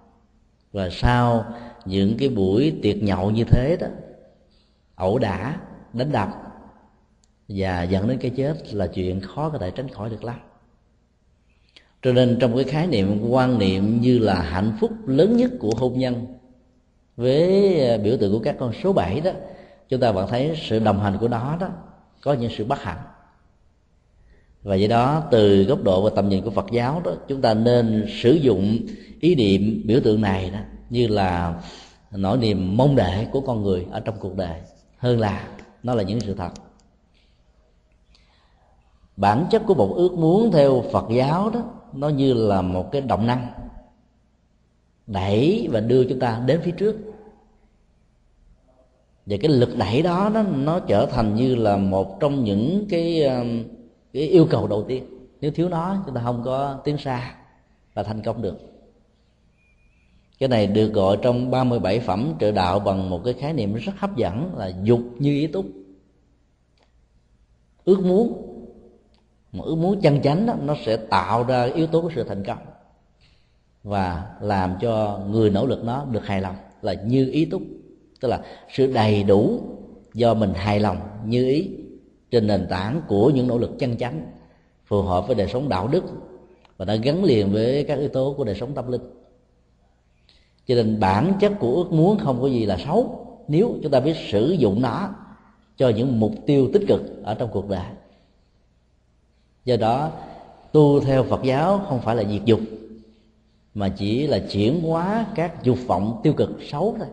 Và 0.73 0.89
sau 0.91 1.45
những 1.85 2.17
cái 2.19 2.29
buổi 2.29 2.75
tiệc 2.83 3.03
nhậu 3.03 3.31
như 3.31 3.45
thế 3.45 3.77
đó, 3.81 3.87
ẩu 4.95 5.19
đả, 5.19 5.61
đánh 5.93 6.13
đập 6.13 6.29
và 7.49 7.83
dẫn 7.83 8.09
đến 8.09 8.19
cái 8.19 8.31
chết 8.31 8.75
là 8.75 8.87
chuyện 8.87 9.21
khó 9.21 9.51
có 9.51 9.59
thể 9.59 9.71
tránh 9.71 9.89
khỏi 9.89 10.11
được 10.11 10.25
lắm 10.25 10.41
cho 12.07 12.13
nên 12.13 12.37
trong 12.41 12.57
cái 12.57 12.65
khái 12.65 12.87
niệm, 12.87 13.31
quan 13.31 13.59
niệm 13.59 14.01
như 14.01 14.19
là 14.19 14.43
hạnh 14.43 14.77
phúc 14.81 14.91
lớn 15.07 15.37
nhất 15.37 15.51
của 15.59 15.73
hôn 15.77 15.99
nhân, 15.99 16.27
với 17.17 17.91
à, 17.91 17.99
biểu 17.99 18.17
tượng 18.17 18.33
của 18.33 18.39
các 18.39 18.57
con 18.59 18.73
số 18.83 18.93
7 18.93 19.21
đó, 19.21 19.31
chúng 19.89 20.01
ta 20.01 20.13
vẫn 20.13 20.29
thấy 20.29 20.53
sự 20.69 20.79
đồng 20.79 21.01
hành 21.01 21.19
của 21.21 21.29
nó 21.29 21.57
đó, 21.61 21.69
có 22.23 22.33
những 22.33 22.51
sự 22.57 22.65
bất 22.65 22.83
hạnh. 22.83 22.99
Và 24.63 24.75
do 24.75 24.89
đó, 24.89 25.23
từ 25.31 25.65
góc 25.65 25.83
độ 25.83 26.03
và 26.03 26.11
tầm 26.17 26.29
nhìn 26.29 26.45
của 26.45 26.51
Phật 26.51 26.67
giáo 26.73 27.01
đó, 27.05 27.13
chúng 27.29 27.41
ta 27.41 27.55
nên 27.55 28.07
sử 28.23 28.33
dụng 28.33 28.79
ý 29.21 29.35
niệm, 29.35 29.83
biểu 29.85 30.01
tượng 30.05 30.21
này 30.21 30.51
đó, 30.51 30.59
như 30.91 31.07
là 31.07 31.63
nỗi 32.11 32.39
niềm 32.39 32.77
mong 32.77 32.97
đợi 32.97 33.27
của 33.33 33.41
con 33.41 33.63
người 33.63 33.87
ở 33.91 34.01
trong 34.01 34.15
cuộc 34.21 34.37
đời. 34.37 34.61
Hơn 34.99 35.21
là, 35.21 35.49
nó 35.83 35.95
là 35.95 36.03
những 36.03 36.21
sự 36.21 36.35
thật. 36.35 36.51
Bản 39.17 39.47
chất 39.51 39.63
của 39.67 39.75
một 39.75 39.95
ước 39.97 40.13
muốn 40.13 40.53
theo 40.53 40.85
phật 40.93 41.05
giáo 41.11 41.51
đó 41.51 41.63
nó 41.93 42.09
như 42.09 42.35
là 42.35 42.63
một 42.63 42.93
cái 42.93 43.01
động 43.01 43.27
năng 43.27 43.53
đẩy 45.07 45.69
và 45.73 45.81
đưa 45.81 46.05
chúng 46.05 46.21
ta 46.21 46.43
đến 46.47 46.61
phía 46.65 46.71
trước. 46.71 46.97
Và 49.27 49.37
cái 49.41 49.51
lực 49.51 49.77
đẩy 49.79 50.03
đó 50.03 50.31
nó, 50.35 50.43
nó 50.43 50.81
trở 50.81 51.07
thành 51.07 51.35
như 51.35 51.55
là 51.55 51.77
một 51.77 52.21
trong 52.21 52.45
những 52.45 52.87
cái 52.89 53.25
um, 53.25 53.65
cái 54.13 54.23
yêu 54.23 54.47
cầu 54.51 54.67
đầu 54.67 54.85
tiên. 54.89 55.05
Nếu 55.41 55.51
thiếu 55.51 55.69
nó 55.69 56.03
chúng 56.07 56.15
ta 56.15 56.21
không 56.25 56.43
có 56.45 56.81
tiến 56.85 56.99
xa 56.99 57.35
và 57.95 58.03
thành 58.03 58.23
công 58.23 58.43
được. 58.43 58.59
Cái 60.39 60.49
này 60.49 60.67
được 60.67 60.93
gọi 60.93 61.19
trong 61.23 61.51
37 61.51 62.01
phẩm 62.01 62.35
trợ 62.41 62.53
đạo 62.53 62.79
bằng 62.81 63.11
một 63.11 63.21
cái 63.25 63.35
khái 63.35 63.53
niệm 63.53 63.75
rất 63.75 63.93
hấp 63.97 64.17
dẫn 64.17 64.57
là 64.57 64.73
dục 64.83 65.01
như 65.19 65.31
ý 65.31 65.47
túc. 65.47 65.67
Ước 67.85 68.01
muốn 68.01 68.46
một 69.57 69.65
ước 69.65 69.75
muốn 69.75 70.01
chân 70.01 70.23
chánh 70.23 70.47
đó, 70.47 70.55
nó 70.65 70.75
sẽ 70.87 70.97
tạo 70.97 71.45
ra 71.45 71.63
yếu 71.63 71.87
tố 71.87 72.01
của 72.01 72.11
sự 72.15 72.25
thành 72.25 72.45
công 72.45 72.59
và 73.83 74.27
làm 74.41 74.75
cho 74.81 75.21
người 75.31 75.51
nỗ 75.51 75.67
lực 75.67 75.85
nó 75.85 76.05
được 76.05 76.27
hài 76.27 76.41
lòng 76.41 76.57
là 76.83 76.95
như 76.95 77.31
ý 77.31 77.45
túc. 77.45 77.63
Tức 78.21 78.29
là 78.29 78.41
sự 78.73 78.93
đầy 78.93 79.23
đủ 79.23 79.61
do 80.15 80.35
mình 80.35 80.53
hài 80.55 80.81
lòng 80.81 80.97
như 81.25 81.49
ý 81.49 81.71
trên 82.31 82.47
nền 82.47 82.67
tảng 82.71 83.01
của 83.09 83.31
những 83.31 83.49
nỗ 83.49 83.59
lực 83.59 83.79
chân 83.79 83.97
chánh 83.97 84.27
phù 84.85 85.03
hợp 85.03 85.27
với 85.27 85.37
đời 85.37 85.49
sống 85.49 85.69
đạo 85.69 85.89
đức 85.89 86.05
và 86.77 86.85
đã 86.85 86.95
gắn 86.95 87.25
liền 87.25 87.53
với 87.53 87.85
các 87.85 87.99
yếu 87.99 88.09
tố 88.09 88.35
của 88.37 88.45
đời 88.45 88.55
sống 88.55 88.75
tâm 88.75 88.93
linh. 88.93 89.03
Cho 90.67 90.75
nên 90.75 91.01
bản 91.01 91.33
chất 91.41 91.53
của 91.59 91.75
ước 91.75 91.93
muốn 91.93 92.19
không 92.19 92.41
có 92.41 92.49
gì 92.49 92.67
là 92.67 92.77
xấu. 92.87 93.27
Nếu 93.49 93.75
chúng 93.83 93.93
ta 93.93 94.01
biết 94.01 94.17
sử 94.31 94.51
dụng 94.51 94.83
nó 94.83 95.09
cho 95.77 95.89
những 95.89 96.21
mục 96.21 96.33
tiêu 96.47 96.71
tích 96.73 96.83
cực 96.89 97.25
ở 97.25 97.35
trong 97.35 97.51
cuộc 97.53 97.69
đời 97.69 97.85
do 99.67 99.77
đó, 99.77 100.11
tu 100.73 101.01
theo 101.01 101.25
phật 101.25 101.43
giáo 101.43 101.81
không 101.89 102.01
phải 102.01 102.17
là 102.17 102.25
diệt 102.25 102.45
dục, 102.45 102.61
mà 103.75 103.89
chỉ 103.89 104.27
là 104.27 104.39
chuyển 104.39 104.83
hóa 104.83 105.27
các 105.35 105.65
dục 105.65 105.79
vọng 105.87 106.21
tiêu 106.23 106.33
cực 106.33 106.51
xấu 106.69 106.95
thôi. 106.99 107.09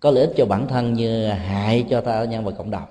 Có 0.00 0.10
lợi 0.10 0.24
ích 0.24 0.34
cho 0.36 0.46
bản 0.46 0.68
thân 0.68 0.94
như 0.94 1.28
hại 1.28 1.86
cho 1.90 2.00
ta 2.00 2.24
nhân 2.24 2.44
và 2.44 2.50
cộng 2.50 2.70
đồng. 2.70 2.88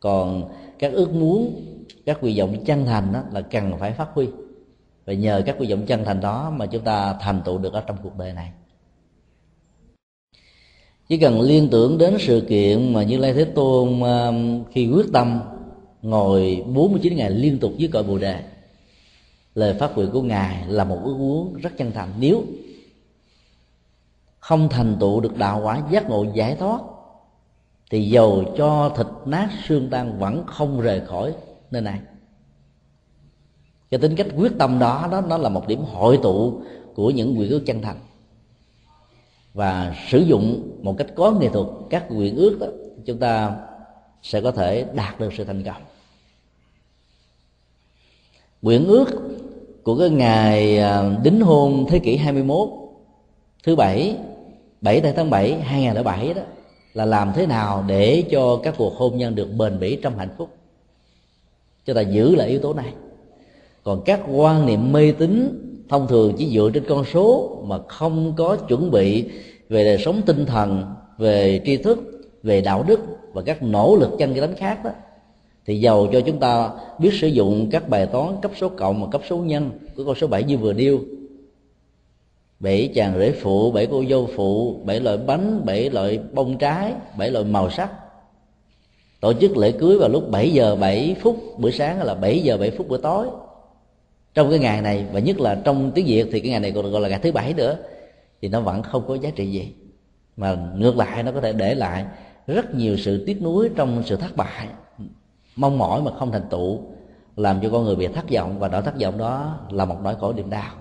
Còn 0.00 0.48
các 0.78 0.92
ước 0.92 1.12
muốn, 1.12 1.64
các 2.06 2.18
quy 2.20 2.38
vọng 2.38 2.64
chân 2.64 2.84
thành 2.84 3.12
đó 3.12 3.22
là 3.32 3.40
cần 3.40 3.72
phải 3.78 3.92
phát 3.92 4.08
huy. 4.14 4.26
Và 5.06 5.12
nhờ 5.12 5.42
các 5.46 5.56
quy 5.58 5.70
vọng 5.70 5.86
chân 5.86 6.04
thành 6.04 6.20
đó 6.20 6.52
mà 6.56 6.66
chúng 6.66 6.84
ta 6.84 7.14
thành 7.20 7.42
tựu 7.44 7.58
được 7.58 7.72
ở 7.72 7.80
trong 7.80 7.96
cuộc 8.02 8.18
đời 8.18 8.32
này. 8.32 8.50
Chỉ 11.08 11.16
cần 11.16 11.40
liên 11.40 11.68
tưởng 11.70 11.98
đến 11.98 12.16
sự 12.20 12.46
kiện 12.48 12.92
mà 12.92 13.02
như 13.02 13.16
lai 13.16 13.32
thế 13.32 13.44
tôn 13.44 14.00
um, 14.00 14.64
khi 14.70 14.90
quyết 14.94 15.06
tâm 15.12 15.40
ngồi 16.02 16.64
49 16.74 17.16
ngày 17.16 17.30
liên 17.30 17.58
tục 17.58 17.72
dưới 17.76 17.90
cội 17.92 18.02
bồ 18.02 18.18
đề. 18.18 18.42
Lời 19.54 19.74
phát 19.74 19.96
nguyện 19.96 20.10
của 20.12 20.22
ngài 20.22 20.66
là 20.68 20.84
một 20.84 20.98
ước 21.04 21.16
muốn 21.18 21.54
rất 21.54 21.70
chân 21.76 21.92
thành. 21.92 22.08
Nếu 22.18 22.44
không 24.38 24.68
thành 24.68 24.96
tựu 25.00 25.20
được 25.20 25.36
đạo 25.36 25.60
quả 25.64 25.82
giác 25.90 26.08
ngộ 26.08 26.26
giải 26.34 26.56
thoát, 26.56 26.80
thì 27.90 28.08
dầu 28.08 28.44
cho 28.56 28.94
thịt 28.96 29.06
nát 29.26 29.48
xương 29.66 29.88
tan 29.90 30.18
vẫn 30.18 30.44
không 30.46 30.80
rời 30.80 31.00
khỏi 31.00 31.34
nơi 31.70 31.82
này. 31.82 32.00
Cái 33.90 34.00
tính 34.00 34.16
cách 34.16 34.26
quyết 34.36 34.52
tâm 34.58 34.78
đó 34.78 35.08
đó 35.12 35.20
nó 35.20 35.38
là 35.38 35.48
một 35.48 35.68
điểm 35.68 35.80
hội 35.80 36.18
tụ 36.22 36.62
của 36.94 37.10
những 37.10 37.34
nguyện 37.34 37.50
ước 37.50 37.62
chân 37.66 37.82
thành. 37.82 37.96
Và 39.54 39.94
sử 40.08 40.18
dụng 40.18 40.70
một 40.82 40.94
cách 40.98 41.06
có 41.16 41.30
nghệ 41.30 41.48
thuật 41.48 41.66
các 41.90 42.10
nguyện 42.10 42.36
ước 42.36 42.58
đó, 42.60 42.66
chúng 43.04 43.18
ta 43.18 43.56
sẽ 44.22 44.40
có 44.40 44.50
thể 44.50 44.86
đạt 44.94 45.20
được 45.20 45.32
sự 45.36 45.44
thành 45.44 45.62
công. 45.64 45.82
Nguyện 48.62 48.86
ước 48.86 49.06
của 49.82 49.98
cái 49.98 50.10
ngày 50.10 50.78
à, 50.78 51.10
đính 51.22 51.40
hôn 51.40 51.86
thế 51.88 51.98
kỷ 51.98 52.16
21 52.16 52.68
thứ 53.64 53.76
bảy 53.76 54.16
7 54.80 55.00
tháng 55.00 55.30
7 55.30 55.60
2007 55.60 56.34
đó, 56.34 56.42
là 56.94 57.04
làm 57.04 57.32
thế 57.34 57.46
nào 57.46 57.84
để 57.86 58.24
cho 58.30 58.60
các 58.62 58.74
cuộc 58.78 58.94
hôn 58.94 59.18
nhân 59.18 59.34
được 59.34 59.48
bền 59.58 59.80
bỉ 59.80 59.98
trong 60.02 60.18
hạnh 60.18 60.34
phúc? 60.38 60.48
Cho 61.86 61.94
ta 61.94 62.00
giữ 62.00 62.34
lại 62.34 62.48
yếu 62.48 62.60
tố 62.60 62.74
này. 62.74 62.92
Còn 63.82 64.02
các 64.04 64.20
quan 64.32 64.66
niệm 64.66 64.92
mê 64.92 65.12
tín 65.12 65.64
thông 65.88 66.06
thường 66.08 66.34
chỉ 66.38 66.50
dựa 66.54 66.70
trên 66.74 66.84
con 66.88 67.04
số 67.04 67.58
mà 67.66 67.78
không 67.88 68.34
có 68.36 68.56
chuẩn 68.56 68.90
bị 68.90 69.24
về 69.68 69.84
đời 69.84 69.98
sống 69.98 70.22
tinh 70.26 70.46
thần, 70.46 70.84
về 71.18 71.60
tri 71.64 71.76
thức 71.76 72.17
về 72.48 72.60
đạo 72.60 72.84
đức 72.86 73.00
và 73.32 73.42
các 73.42 73.62
nỗ 73.62 73.96
lực 73.96 74.10
tranh 74.18 74.32
cái 74.32 74.40
đánh 74.40 74.54
khác 74.54 74.84
đó, 74.84 74.90
thì 75.66 75.80
giàu 75.80 76.06
cho 76.12 76.20
chúng 76.20 76.38
ta 76.38 76.70
biết 76.98 77.10
sử 77.20 77.26
dụng 77.26 77.68
các 77.70 77.88
bài 77.88 78.06
toán 78.06 78.36
cấp 78.42 78.50
số 78.56 78.68
cộng 78.68 79.02
và 79.02 79.08
cấp 79.12 79.20
số 79.28 79.36
nhân 79.36 79.70
của 79.96 80.04
con 80.04 80.14
số 80.14 80.26
7 80.26 80.42
như 80.42 80.56
vừa 80.56 80.72
nêu. 80.72 81.00
Bảy 82.60 82.90
chàng 82.94 83.18
rể 83.18 83.32
phụ, 83.32 83.72
bảy 83.72 83.86
cô 83.86 84.04
dâu 84.10 84.28
phụ, 84.36 84.80
bảy 84.84 85.00
loại 85.00 85.16
bánh, 85.16 85.62
bảy 85.64 85.90
loại 85.90 86.20
bông 86.32 86.58
trái, 86.58 86.92
bảy 87.18 87.30
loại 87.30 87.44
màu 87.44 87.70
sắc. 87.70 87.90
Tổ 89.20 89.32
chức 89.32 89.56
lễ 89.56 89.72
cưới 89.72 89.98
vào 89.98 90.08
lúc 90.08 90.30
7 90.30 90.52
giờ 90.52 90.76
7 90.76 91.16
phút 91.20 91.36
buổi 91.58 91.72
sáng 91.72 92.02
là 92.02 92.14
7 92.14 92.40
giờ 92.40 92.56
7 92.56 92.70
phút 92.70 92.88
buổi 92.88 92.98
tối. 92.98 93.26
Trong 94.34 94.50
cái 94.50 94.58
ngày 94.58 94.80
này, 94.82 95.06
và 95.12 95.20
nhất 95.20 95.40
là 95.40 95.60
trong 95.64 95.92
tiếng 95.94 96.06
việt 96.06 96.26
thì 96.32 96.40
cái 96.40 96.50
ngày 96.50 96.60
này 96.60 96.72
còn 96.72 96.90
gọi 96.90 97.00
là 97.00 97.08
ngày 97.08 97.18
thứ 97.22 97.32
bảy 97.32 97.54
nữa, 97.54 97.76
thì 98.42 98.48
nó 98.48 98.60
vẫn 98.60 98.82
không 98.82 99.04
có 99.08 99.14
giá 99.14 99.30
trị 99.30 99.46
gì. 99.46 99.72
Mà 100.36 100.56
ngược 100.76 100.96
lại, 100.96 101.22
nó 101.22 101.32
có 101.32 101.40
thể 101.40 101.52
để 101.52 101.74
lại 101.74 102.04
rất 102.54 102.74
nhiều 102.74 102.96
sự 102.96 103.24
tiếc 103.26 103.42
nuối 103.42 103.70
trong 103.76 104.02
sự 104.06 104.16
thất 104.16 104.36
bại. 104.36 104.68
Mong 105.56 105.78
mỏi 105.78 106.02
mà 106.02 106.10
không 106.18 106.32
thành 106.32 106.48
tựu, 106.50 106.80
làm 107.36 107.60
cho 107.62 107.70
con 107.70 107.84
người 107.84 107.96
bị 107.96 108.08
thất 108.08 108.30
vọng, 108.30 108.58
và 108.58 108.68
nỗi 108.68 108.82
thất 108.82 108.94
vọng 109.00 109.18
đó 109.18 109.58
là 109.70 109.84
một 109.84 109.96
nỗi 110.02 110.14
khổ 110.20 110.32
niềm 110.32 110.50
đau. 110.50 110.72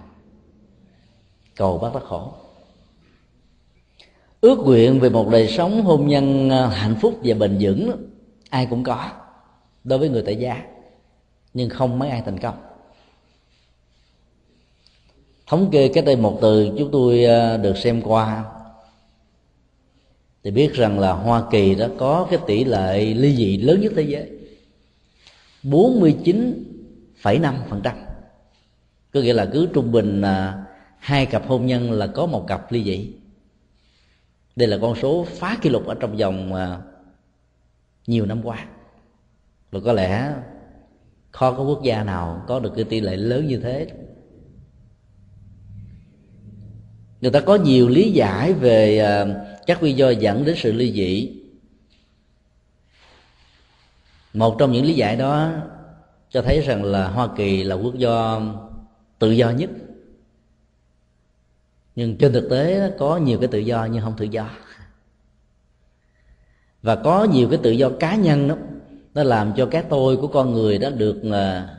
Cầu 1.55 1.77
bác 1.77 1.93
rất 1.93 2.03
khổ. 2.03 2.31
Ước 4.41 4.59
nguyện 4.59 4.99
về 4.99 5.09
một 5.09 5.29
đời 5.31 5.47
sống 5.47 5.81
hôn 5.81 6.07
nhân 6.07 6.49
à, 6.49 6.67
hạnh 6.67 6.95
phúc 7.01 7.19
và 7.23 7.35
bền 7.35 7.57
vững, 7.59 8.09
ai 8.49 8.65
cũng 8.65 8.83
có, 8.83 9.09
đối 9.83 9.99
với 9.99 10.09
người 10.09 10.23
tại 10.25 10.35
gia 10.35 10.63
nhưng 11.53 11.69
không 11.69 11.99
mấy 11.99 12.09
ai 12.09 12.21
thành 12.25 12.39
công. 12.39 12.55
Thống 15.47 15.69
kê 15.71 15.87
cái 15.87 16.03
đây 16.03 16.15
một 16.15 16.37
từ, 16.41 16.69
chúng 16.77 16.91
tôi 16.91 17.25
à, 17.25 17.57
được 17.57 17.77
xem 17.77 18.01
qua 18.01 18.45
thì 20.47 20.51
biết 20.51 20.73
rằng 20.73 20.99
là 20.99 21.11
Hoa 21.11 21.43
Kỳ 21.51 21.75
đã 21.75 21.89
có 21.97 22.27
cái 22.29 22.39
tỷ 22.47 22.63
lệ 22.63 23.13
ly 23.13 23.35
dị 23.35 23.57
lớn 23.57 23.81
nhất 23.81 23.93
thế 23.95 24.01
giới. 24.01 24.31
49 25.63 26.63
phẩy 27.21 27.39
năm 27.39 27.55
phần 27.69 27.81
trăm. 27.83 27.95
Có 29.13 29.19
nghĩa 29.19 29.33
là 29.33 29.45
cứ 29.45 29.67
trung 29.73 29.91
bình 29.91 30.21
à, 30.21 30.65
hai 30.99 31.25
cặp 31.25 31.47
hôn 31.47 31.65
nhân 31.65 31.91
là 31.91 32.07
có 32.07 32.25
một 32.25 32.47
cặp 32.47 32.71
ly 32.71 32.83
dị. 32.83 33.13
Đây 34.55 34.67
là 34.67 34.77
con 34.81 34.95
số 34.95 35.25
phá 35.29 35.57
kỷ 35.61 35.69
lục 35.69 35.85
ở 35.85 35.95
trong 35.99 36.17
vòng 36.17 36.53
à, 36.53 36.81
nhiều 38.07 38.25
năm 38.25 38.41
qua. 38.45 38.65
Và 39.71 39.79
có 39.85 39.93
lẽ 39.93 40.33
khó 41.31 41.51
có 41.51 41.63
quốc 41.63 41.83
gia 41.83 42.03
nào 42.03 42.43
có 42.47 42.59
được 42.59 42.73
cái 42.75 42.83
tỷ 42.83 42.99
lệ 42.99 43.15
lớn 43.15 43.47
như 43.47 43.57
thế. 43.57 43.87
Người 47.21 47.31
ta 47.31 47.39
có 47.39 47.55
nhiều 47.55 47.89
lý 47.89 48.11
giải 48.11 48.53
về 48.53 48.99
à, 48.99 49.25
các 49.67 49.81
nguyên 49.81 49.97
do 49.97 50.09
dẫn 50.09 50.45
đến 50.45 50.55
sự 50.57 50.71
ly 50.71 50.91
dị. 50.91 51.33
Một 54.33 54.55
trong 54.59 54.71
những 54.71 54.85
lý 54.85 54.93
giải 54.93 55.15
đó 55.15 55.49
cho 56.29 56.41
thấy 56.41 56.61
rằng 56.61 56.83
là 56.83 57.07
hoa 57.07 57.27
kỳ 57.37 57.63
là 57.63 57.75
quốc 57.75 57.95
gia 57.97 58.39
tự 59.19 59.31
do 59.31 59.49
nhất. 59.49 59.69
Nhưng 61.95 62.17
trên 62.17 62.33
thực 62.33 62.49
tế 62.49 62.91
có 62.99 63.17
nhiều 63.17 63.39
cái 63.39 63.47
tự 63.47 63.59
do 63.59 63.85
nhưng 63.85 64.01
không 64.01 64.15
tự 64.17 64.25
do. 64.25 64.49
Và 66.81 66.95
có 66.95 67.23
nhiều 67.23 67.49
cái 67.49 67.59
tự 67.63 67.71
do 67.71 67.89
cá 67.99 68.15
nhân 68.15 68.47
đó, 68.47 68.55
nó 69.13 69.23
làm 69.23 69.53
cho 69.57 69.65
cái 69.65 69.83
tôi 69.89 70.17
của 70.17 70.27
con 70.27 70.53
người 70.53 70.77
đó 70.77 70.89
được 70.89 71.21
à, 71.31 71.69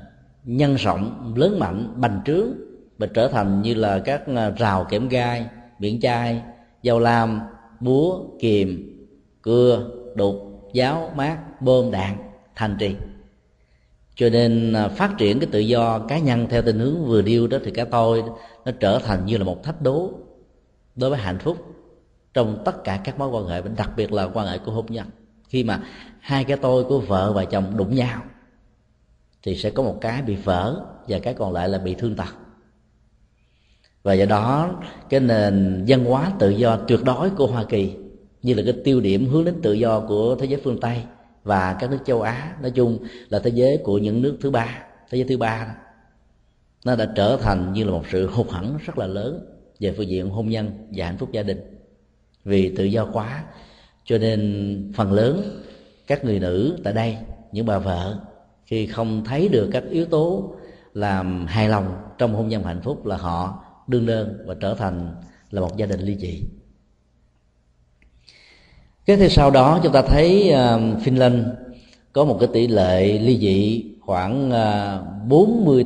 nhân 0.44 0.74
rộng, 0.74 1.34
lớn 1.36 1.58
mạnh, 1.58 1.92
bành 1.96 2.20
trướng 2.26 2.48
và 2.98 3.06
trở 3.06 3.28
thành 3.28 3.62
như 3.62 3.74
là 3.74 3.98
các 3.98 4.22
à, 4.36 4.50
rào 4.50 4.84
kẽm 4.84 5.08
gai, 5.08 5.46
biển 5.78 6.00
chai 6.00 6.42
dao 6.82 6.98
lam 6.98 7.40
búa 7.80 8.24
kìm 8.40 8.94
cưa, 9.42 9.90
đục, 10.14 10.36
giáo, 10.72 11.12
mát 11.16 11.62
bơm 11.62 11.90
đạn, 11.90 12.16
thành 12.54 12.76
trì. 12.78 12.96
Cho 14.14 14.28
nên 14.30 14.72
à, 14.72 14.88
phát 14.88 15.14
triển 15.18 15.40
cái 15.40 15.48
tự 15.52 15.58
do 15.58 15.98
cá 15.98 16.18
nhân 16.18 16.46
theo 16.50 16.62
tình 16.62 16.78
hướng 16.78 17.06
vừa 17.06 17.22
điêu 17.22 17.46
đó 17.46 17.58
thì 17.64 17.70
cái 17.70 17.84
tôi 17.84 18.22
nó 18.64 18.72
trở 18.80 18.98
thành 18.98 19.26
như 19.26 19.36
là 19.36 19.44
một 19.44 19.62
thách 19.62 19.82
đố 19.82 20.10
đối 20.96 21.10
với 21.10 21.18
hạnh 21.18 21.38
phúc 21.38 21.74
trong 22.34 22.62
tất 22.64 22.84
cả 22.84 23.00
các 23.04 23.18
mối 23.18 23.28
quan 23.28 23.46
hệ 23.46 23.62
đặc 23.76 23.90
biệt 23.96 24.12
là 24.12 24.24
quan 24.24 24.46
hệ 24.46 24.58
của 24.58 24.72
hôn 24.72 24.86
nhân. 24.88 25.06
Khi 25.48 25.64
mà 25.64 25.82
hai 26.20 26.44
cái 26.44 26.56
tôi 26.56 26.84
của 26.84 27.00
vợ 27.00 27.32
và 27.32 27.44
chồng 27.44 27.76
đụng 27.76 27.94
nhau 27.94 28.22
thì 29.42 29.56
sẽ 29.56 29.70
có 29.70 29.82
một 29.82 29.98
cái 30.00 30.22
bị 30.22 30.36
vỡ 30.36 30.86
và 31.08 31.18
cái 31.18 31.34
còn 31.34 31.52
lại 31.52 31.68
là 31.68 31.78
bị 31.78 31.94
thương 31.94 32.16
tật 32.16 32.34
và 34.02 34.14
do 34.14 34.24
đó, 34.24 34.80
cái 35.08 35.20
nền 35.20 35.84
văn 35.88 36.04
hóa 36.04 36.32
tự 36.38 36.50
do 36.50 36.76
tuyệt 36.76 37.00
đối 37.04 37.30
của 37.30 37.46
hoa 37.46 37.64
kỳ, 37.64 37.92
như 38.42 38.54
là 38.54 38.62
cái 38.64 38.74
tiêu 38.84 39.00
điểm 39.00 39.28
hướng 39.28 39.44
đến 39.44 39.54
tự 39.62 39.72
do 39.72 40.00
của 40.00 40.36
thế 40.36 40.46
giới 40.46 40.60
phương 40.64 40.80
tây 40.80 41.02
và 41.44 41.76
các 41.80 41.90
nước 41.90 41.98
châu 42.04 42.22
á, 42.22 42.56
nói 42.62 42.70
chung 42.70 42.98
là 43.28 43.38
thế 43.38 43.50
giới 43.54 43.78
của 43.84 43.98
những 43.98 44.22
nước 44.22 44.36
thứ 44.40 44.50
ba, 44.50 44.78
thế 45.10 45.18
giới 45.18 45.28
thứ 45.28 45.36
ba 45.36 45.74
nó 46.84 46.96
đã 46.96 47.12
trở 47.14 47.36
thành 47.36 47.72
như 47.72 47.84
là 47.84 47.90
một 47.90 48.02
sự 48.10 48.26
hụt 48.26 48.48
hẫng 48.48 48.78
rất 48.86 48.98
là 48.98 49.06
lớn 49.06 49.46
về 49.80 49.94
phương 49.96 50.08
diện 50.08 50.30
hôn 50.30 50.48
nhân 50.48 50.70
và 50.94 51.06
hạnh 51.06 51.18
phúc 51.18 51.32
gia 51.32 51.42
đình. 51.42 51.60
Vì 52.44 52.76
tự 52.76 52.84
do 52.84 53.08
quá, 53.12 53.44
cho 54.04 54.18
nên 54.18 54.92
phần 54.96 55.12
lớn 55.12 55.62
các 56.06 56.24
người 56.24 56.40
nữ 56.40 56.78
tại 56.84 56.92
đây, 56.92 57.16
những 57.52 57.66
bà 57.66 57.78
vợ, 57.78 58.18
khi 58.64 58.86
không 58.86 59.24
thấy 59.24 59.48
được 59.48 59.70
các 59.72 59.84
yếu 59.90 60.04
tố 60.04 60.54
làm 60.94 61.46
hài 61.46 61.68
lòng 61.68 61.96
trong 62.18 62.34
hôn 62.34 62.48
nhân 62.48 62.62
hạnh 62.62 62.80
phúc 62.82 63.06
là 63.06 63.16
họ 63.16 63.64
đương 63.88 64.06
đơn 64.06 64.38
và 64.46 64.54
trở 64.60 64.74
thành 64.74 65.14
là 65.50 65.60
một 65.60 65.76
gia 65.76 65.86
đình 65.86 66.00
ly 66.00 66.16
dị 66.16 66.42
cái 69.06 69.16
theo 69.16 69.28
sau 69.28 69.50
đó 69.50 69.80
chúng 69.82 69.92
ta 69.92 70.02
thấy 70.02 70.52
uh, 70.52 71.02
Finland 71.02 71.44
có 72.12 72.24
một 72.24 72.36
cái 72.40 72.48
tỷ 72.52 72.66
lệ 72.66 73.18
ly 73.18 73.38
dị 73.38 73.84
khoảng 74.00 74.50
ờ, 74.50 75.02
uh, 75.26 75.32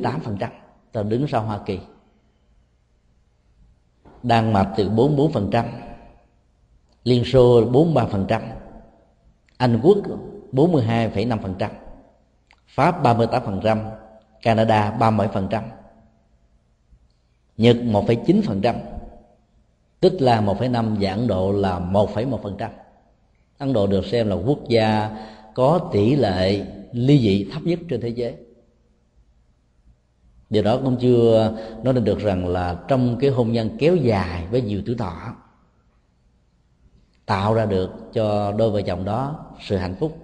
48% 0.01 0.47
ta 0.91 1.03
đứng 1.03 1.27
sau 1.27 1.41
Hoa 1.41 1.59
Kỳ. 1.65 1.79
Đan 4.23 4.53
Mạch 4.53 4.73
từ 4.77 4.89
44% 4.89 5.63
Liên 7.03 7.25
Xô 7.25 7.71
43% 7.71 8.41
Anh 9.57 9.79
Quốc 9.83 9.97
42,5% 10.51 11.69
Pháp 12.67 13.03
38% 13.03 13.91
Canada 14.41 14.97
37% 14.99 15.61
Nhật 17.57 17.75
1,9% 17.75 18.75
Tức 19.99 20.21
là 20.21 20.41
1,5 20.41 20.95
và 20.99 21.11
Ấn 21.11 21.27
Độ 21.27 21.51
là 21.51 21.79
1,1% 21.79 22.69
Ấn 23.57 23.73
Độ 23.73 23.87
được 23.87 24.05
xem 24.05 24.29
là 24.29 24.35
quốc 24.35 24.59
gia 24.67 25.17
có 25.53 25.89
tỷ 25.91 26.15
lệ 26.15 26.65
ly 26.91 27.19
dị 27.19 27.49
thấp 27.51 27.63
nhất 27.63 27.79
trên 27.89 28.01
thế 28.01 28.09
giới. 28.09 28.35
Điều 30.49 30.63
đó 30.63 30.79
cũng 30.83 30.97
chưa 31.01 31.53
nói 31.83 31.93
lên 31.93 32.03
được 32.03 32.19
rằng 32.19 32.47
là 32.47 32.79
trong 32.87 33.17
cái 33.19 33.29
hôn 33.29 33.51
nhân 33.51 33.69
kéo 33.79 33.95
dài 33.95 34.47
với 34.51 34.61
nhiều 34.61 34.81
tuổi 34.85 34.95
thọ 34.95 35.35
tạo 37.25 37.53
ra 37.53 37.65
được 37.65 37.91
cho 38.13 38.51
đôi 38.51 38.71
vợ 38.71 38.81
chồng 38.81 39.05
đó 39.05 39.45
sự 39.61 39.77
hạnh 39.77 39.95
phúc. 39.99 40.17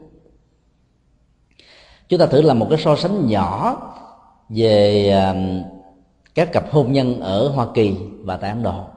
Chúng 2.10 2.20
ta 2.20 2.26
thử 2.26 2.42
làm 2.42 2.60
một 2.60 2.68
cái 2.70 2.80
so 2.80 2.96
sánh 2.96 3.28
nhỏ 3.28 3.78
về 4.50 5.10
um, 5.12 5.64
các 6.40 6.52
cặp 6.52 6.72
hôn 6.72 6.92
nhân 6.92 7.20
ở 7.20 7.50
hoa 7.50 7.68
kỳ 7.74 7.96
và 8.24 8.38
tại 8.38 8.50
ấn 8.50 8.64
độ. 8.64 8.88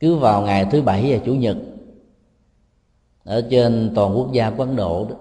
Cứ 0.00 0.16
vào 0.16 0.42
ngày 0.42 0.66
thứ 0.70 0.82
bảy 0.82 1.12
và 1.12 1.24
chủ 1.24 1.34
nhật, 1.34 1.56
ở 3.24 3.48
trên 3.50 3.92
toàn 3.94 4.16
quốc 4.16 4.32
gia 4.32 4.50
của 4.50 4.62
ấn 4.62 4.76
độ 4.76 5.06
đó, 5.10 5.16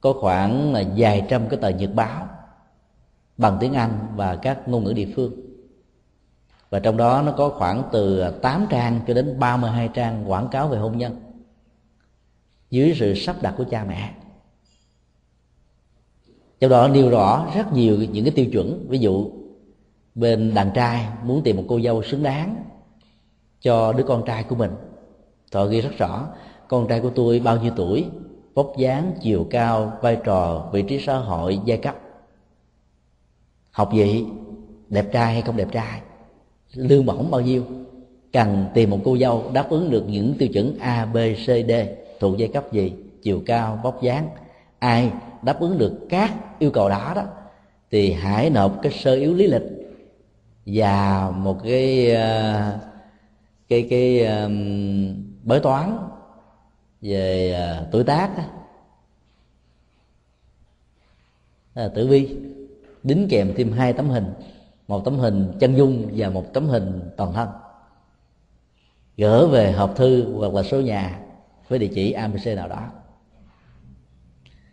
có 0.00 0.12
khoảng 0.12 0.72
là 0.72 0.84
vài 0.96 1.26
trăm 1.28 1.48
cái 1.48 1.58
tờ 1.62 1.68
nhật 1.68 1.94
báo 1.94 2.28
bằng 3.36 3.56
tiếng 3.60 3.72
anh 3.72 3.98
và 4.16 4.36
các 4.36 4.68
ngôn 4.68 4.84
ngữ 4.84 4.92
địa 4.92 5.08
phương. 5.16 5.32
Và 6.70 6.80
trong 6.80 6.96
đó 6.96 7.22
nó 7.22 7.32
có 7.32 7.48
khoảng 7.48 7.82
từ 7.92 8.30
8 8.42 8.66
trang 8.70 9.00
cho 9.06 9.14
đến 9.14 9.38
32 9.38 9.88
trang 9.88 10.30
quảng 10.30 10.48
cáo 10.48 10.68
về 10.68 10.78
hôn 10.78 10.98
nhân 10.98 11.20
dưới 12.70 12.94
sự 12.96 13.14
sắp 13.14 13.36
đặt 13.42 13.54
của 13.58 13.64
cha 13.70 13.84
mẹ 13.84 14.14
trong 16.62 16.70
đó 16.70 16.88
nêu 16.88 17.10
rõ 17.10 17.46
rất 17.54 17.72
nhiều 17.72 17.98
những 18.12 18.24
cái 18.24 18.32
tiêu 18.36 18.46
chuẩn. 18.52 18.86
Ví 18.88 18.98
dụ, 18.98 19.30
bên 20.14 20.54
đàn 20.54 20.70
trai 20.74 21.06
muốn 21.24 21.42
tìm 21.42 21.56
một 21.56 21.64
cô 21.68 21.80
dâu 21.80 22.02
xứng 22.02 22.22
đáng 22.22 22.64
cho 23.60 23.92
đứa 23.92 24.04
con 24.04 24.22
trai 24.26 24.42
của 24.42 24.54
mình. 24.54 24.70
Họ 25.52 25.64
ghi 25.64 25.80
rất 25.80 25.98
rõ, 25.98 26.28
con 26.68 26.88
trai 26.88 27.00
của 27.00 27.10
tôi 27.10 27.40
bao 27.40 27.60
nhiêu 27.60 27.72
tuổi, 27.76 28.04
vóc 28.54 28.72
dáng, 28.78 29.12
chiều 29.20 29.46
cao, 29.50 29.92
vai 30.02 30.16
trò, 30.24 30.68
vị 30.72 30.82
trí 30.82 30.98
xã 30.98 31.18
hội, 31.18 31.58
giai 31.64 31.78
cấp. 31.78 31.96
Học 33.70 33.92
gì? 33.94 34.24
Đẹp 34.88 35.12
trai 35.12 35.32
hay 35.32 35.42
không 35.42 35.56
đẹp 35.56 35.68
trai? 35.72 36.00
Lương 36.74 37.06
bổng 37.06 37.30
bao 37.30 37.40
nhiêu? 37.40 37.64
Cần 38.32 38.64
tìm 38.74 38.90
một 38.90 38.98
cô 39.04 39.18
dâu 39.18 39.44
đáp 39.52 39.70
ứng 39.70 39.90
được 39.90 40.04
những 40.08 40.34
tiêu 40.38 40.48
chuẩn 40.48 40.78
a, 40.78 41.04
b, 41.04 41.16
c, 41.16 41.46
d. 41.46 41.72
Thuộc 42.20 42.38
giai 42.38 42.48
cấp 42.48 42.72
gì? 42.72 42.92
Chiều 43.22 43.42
cao, 43.46 43.80
vóc 43.82 44.02
dáng. 44.02 44.28
Ai? 44.78 45.10
Đáp 45.42 45.60
ứng 45.60 45.78
được 45.78 46.06
các 46.08 46.34
yêu 46.58 46.70
cầu 46.70 46.88
đó 46.88 47.12
đó 47.16 47.24
thì 47.90 48.12
hãy 48.12 48.50
nộp 48.50 48.82
cái 48.82 48.92
sơ 48.92 49.14
yếu 49.14 49.34
lý 49.34 49.46
lịch 49.46 49.62
và 50.66 51.30
một 51.36 51.58
cái 51.64 52.14
ờ, 52.14 52.78
cái 53.68 53.86
cái 53.90 54.26
um, 54.26 55.14
bói 55.42 55.60
toán 55.60 55.96
về 57.00 57.56
uh, 57.82 57.88
tuổi 57.92 58.04
tác 58.04 58.36
đó. 58.36 58.44
là 61.74 61.88
tử 61.88 62.06
vi 62.06 62.36
đính 63.02 63.26
kèm 63.30 63.52
thêm 63.56 63.72
hai 63.72 63.92
tấm 63.92 64.08
hình 64.08 64.32
một 64.88 65.04
tấm 65.04 65.18
hình 65.18 65.52
chân 65.60 65.74
dung 65.76 66.08
và 66.16 66.28
một 66.28 66.44
tấm 66.52 66.68
hình 66.68 67.00
toàn 67.16 67.32
thân 67.32 67.48
gỡ 69.16 69.46
về 69.46 69.72
hộp 69.72 69.96
thư 69.96 70.34
hoặc 70.38 70.54
là 70.54 70.62
số 70.62 70.80
nhà 70.80 71.20
với 71.68 71.78
địa 71.78 71.90
chỉ 71.94 72.12
abc 72.12 72.46
nào 72.46 72.68
đó 72.68 72.88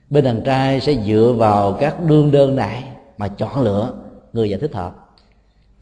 bên 0.10 0.24
đàn 0.24 0.42
trai 0.42 0.82
sẽ 0.82 0.96
dựa 1.06 1.36
vào 1.38 1.78
các 1.80 2.04
đương 2.04 2.32
đơn 2.32 2.56
này 2.56 2.84
mà 3.18 3.28
chọn 3.28 3.62
lựa 3.62 3.94
người 4.34 4.52
và 4.52 4.58
thích 4.62 4.74
hợp. 4.74 5.10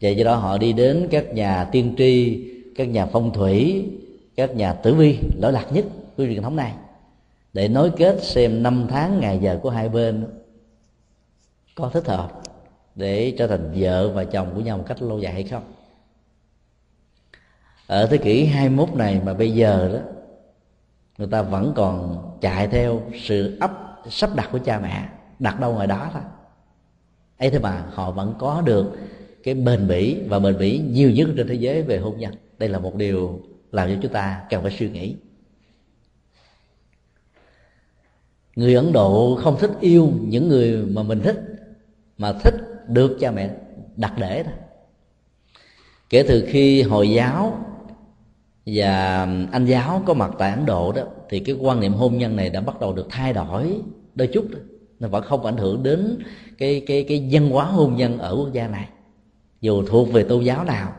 Vậy 0.00 0.16
do 0.16 0.24
đó 0.24 0.34
họ 0.34 0.58
đi 0.58 0.72
đến 0.72 1.08
các 1.10 1.34
nhà 1.34 1.64
tiên 1.64 1.94
tri, 1.98 2.44
các 2.76 2.84
nhà 2.88 3.06
phong 3.06 3.32
thủy, 3.32 3.84
các 4.36 4.56
nhà 4.56 4.72
tử 4.72 4.94
vi 4.94 5.18
lỗi 5.40 5.52
lạc 5.52 5.66
nhất 5.72 5.84
của 6.16 6.24
truyền 6.26 6.42
thống 6.42 6.56
này 6.56 6.72
để 7.52 7.68
nối 7.68 7.90
kết 7.90 8.22
xem 8.22 8.62
năm 8.62 8.86
tháng 8.90 9.20
ngày 9.20 9.38
giờ 9.42 9.58
của 9.62 9.70
hai 9.70 9.88
bên 9.88 10.26
có 11.74 11.90
thích 11.94 12.06
hợp 12.06 12.42
để 12.94 13.34
trở 13.38 13.46
thành 13.46 13.72
vợ 13.74 14.08
và 14.08 14.24
chồng 14.24 14.50
của 14.54 14.60
nhau 14.60 14.78
một 14.78 14.84
cách 14.86 15.02
lâu 15.02 15.18
dài 15.18 15.32
hay 15.32 15.42
không. 15.42 15.62
Ở 17.86 18.06
thế 18.06 18.18
kỷ 18.18 18.44
21 18.44 18.94
này 18.94 19.20
mà 19.24 19.34
bây 19.34 19.50
giờ 19.50 19.90
đó, 19.92 20.00
người 21.18 21.28
ta 21.28 21.42
vẫn 21.42 21.72
còn 21.76 22.24
chạy 22.40 22.68
theo 22.68 23.02
sự 23.22 23.56
ấp 23.60 23.87
sắp 24.10 24.30
đặt 24.36 24.48
của 24.52 24.58
cha 24.58 24.80
mẹ, 24.80 25.08
đặt 25.38 25.60
đâu 25.60 25.72
ngoài 25.74 25.86
đó 25.86 26.10
thôi. 26.12 26.22
Ấy 27.38 27.50
thế 27.50 27.58
mà 27.58 27.84
họ 27.94 28.10
vẫn 28.10 28.34
có 28.38 28.62
được 28.64 28.96
cái 29.42 29.54
bền 29.54 29.88
bỉ, 29.88 30.22
và 30.28 30.38
bền 30.38 30.58
bỉ 30.58 30.78
nhiều 30.78 31.10
nhất 31.10 31.28
trên 31.36 31.48
thế 31.48 31.54
giới 31.54 31.82
về 31.82 31.98
hôn 31.98 32.18
nhân. 32.18 32.34
Đây 32.58 32.68
là 32.68 32.78
một 32.78 32.94
điều 32.94 33.40
làm 33.72 33.88
cho 33.88 33.94
chúng 34.02 34.12
ta 34.12 34.44
cần 34.50 34.62
phải 34.62 34.76
suy 34.78 34.90
nghĩ. 34.90 35.16
Người 38.56 38.74
ấn 38.74 38.92
độ 38.92 39.38
không 39.42 39.56
thích 39.58 39.70
yêu 39.80 40.12
những 40.20 40.48
người 40.48 40.86
mà 40.86 41.02
mình 41.02 41.20
thích, 41.20 41.40
mà 42.18 42.32
thích 42.32 42.54
được 42.88 43.16
cha 43.20 43.30
mẹ 43.30 43.50
đặt 43.96 44.14
để 44.18 44.42
thôi. 44.42 44.54
Kể 46.10 46.24
từ 46.28 46.44
khi 46.48 46.82
hồi 46.82 47.10
giáo 47.10 47.64
và 48.74 49.26
anh 49.52 49.64
giáo 49.66 50.02
có 50.06 50.14
mặt 50.14 50.30
tại 50.38 50.50
ấn 50.50 50.66
độ 50.66 50.92
đó, 50.92 51.02
thì 51.28 51.40
cái 51.40 51.56
quan 51.60 51.80
niệm 51.80 51.92
hôn 51.92 52.18
nhân 52.18 52.36
này 52.36 52.50
đã 52.50 52.60
bắt 52.60 52.80
đầu 52.80 52.92
được 52.92 53.06
thay 53.10 53.32
đổi 53.32 53.80
đôi 54.14 54.28
chút 54.28 54.44
nó 55.00 55.08
vẫn 55.08 55.24
không 55.24 55.44
ảnh 55.44 55.56
hưởng 55.56 55.82
đến 55.82 56.18
cái 56.58 56.82
cái 56.86 57.04
cái 57.08 57.28
văn 57.32 57.50
hóa 57.50 57.64
hôn 57.64 57.96
nhân 57.96 58.18
ở 58.18 58.36
quốc 58.36 58.52
gia 58.52 58.68
này. 58.68 58.88
Dù 59.60 59.82
thuộc 59.86 60.12
về 60.12 60.22
tôn 60.22 60.44
giáo 60.44 60.64
nào, 60.64 60.92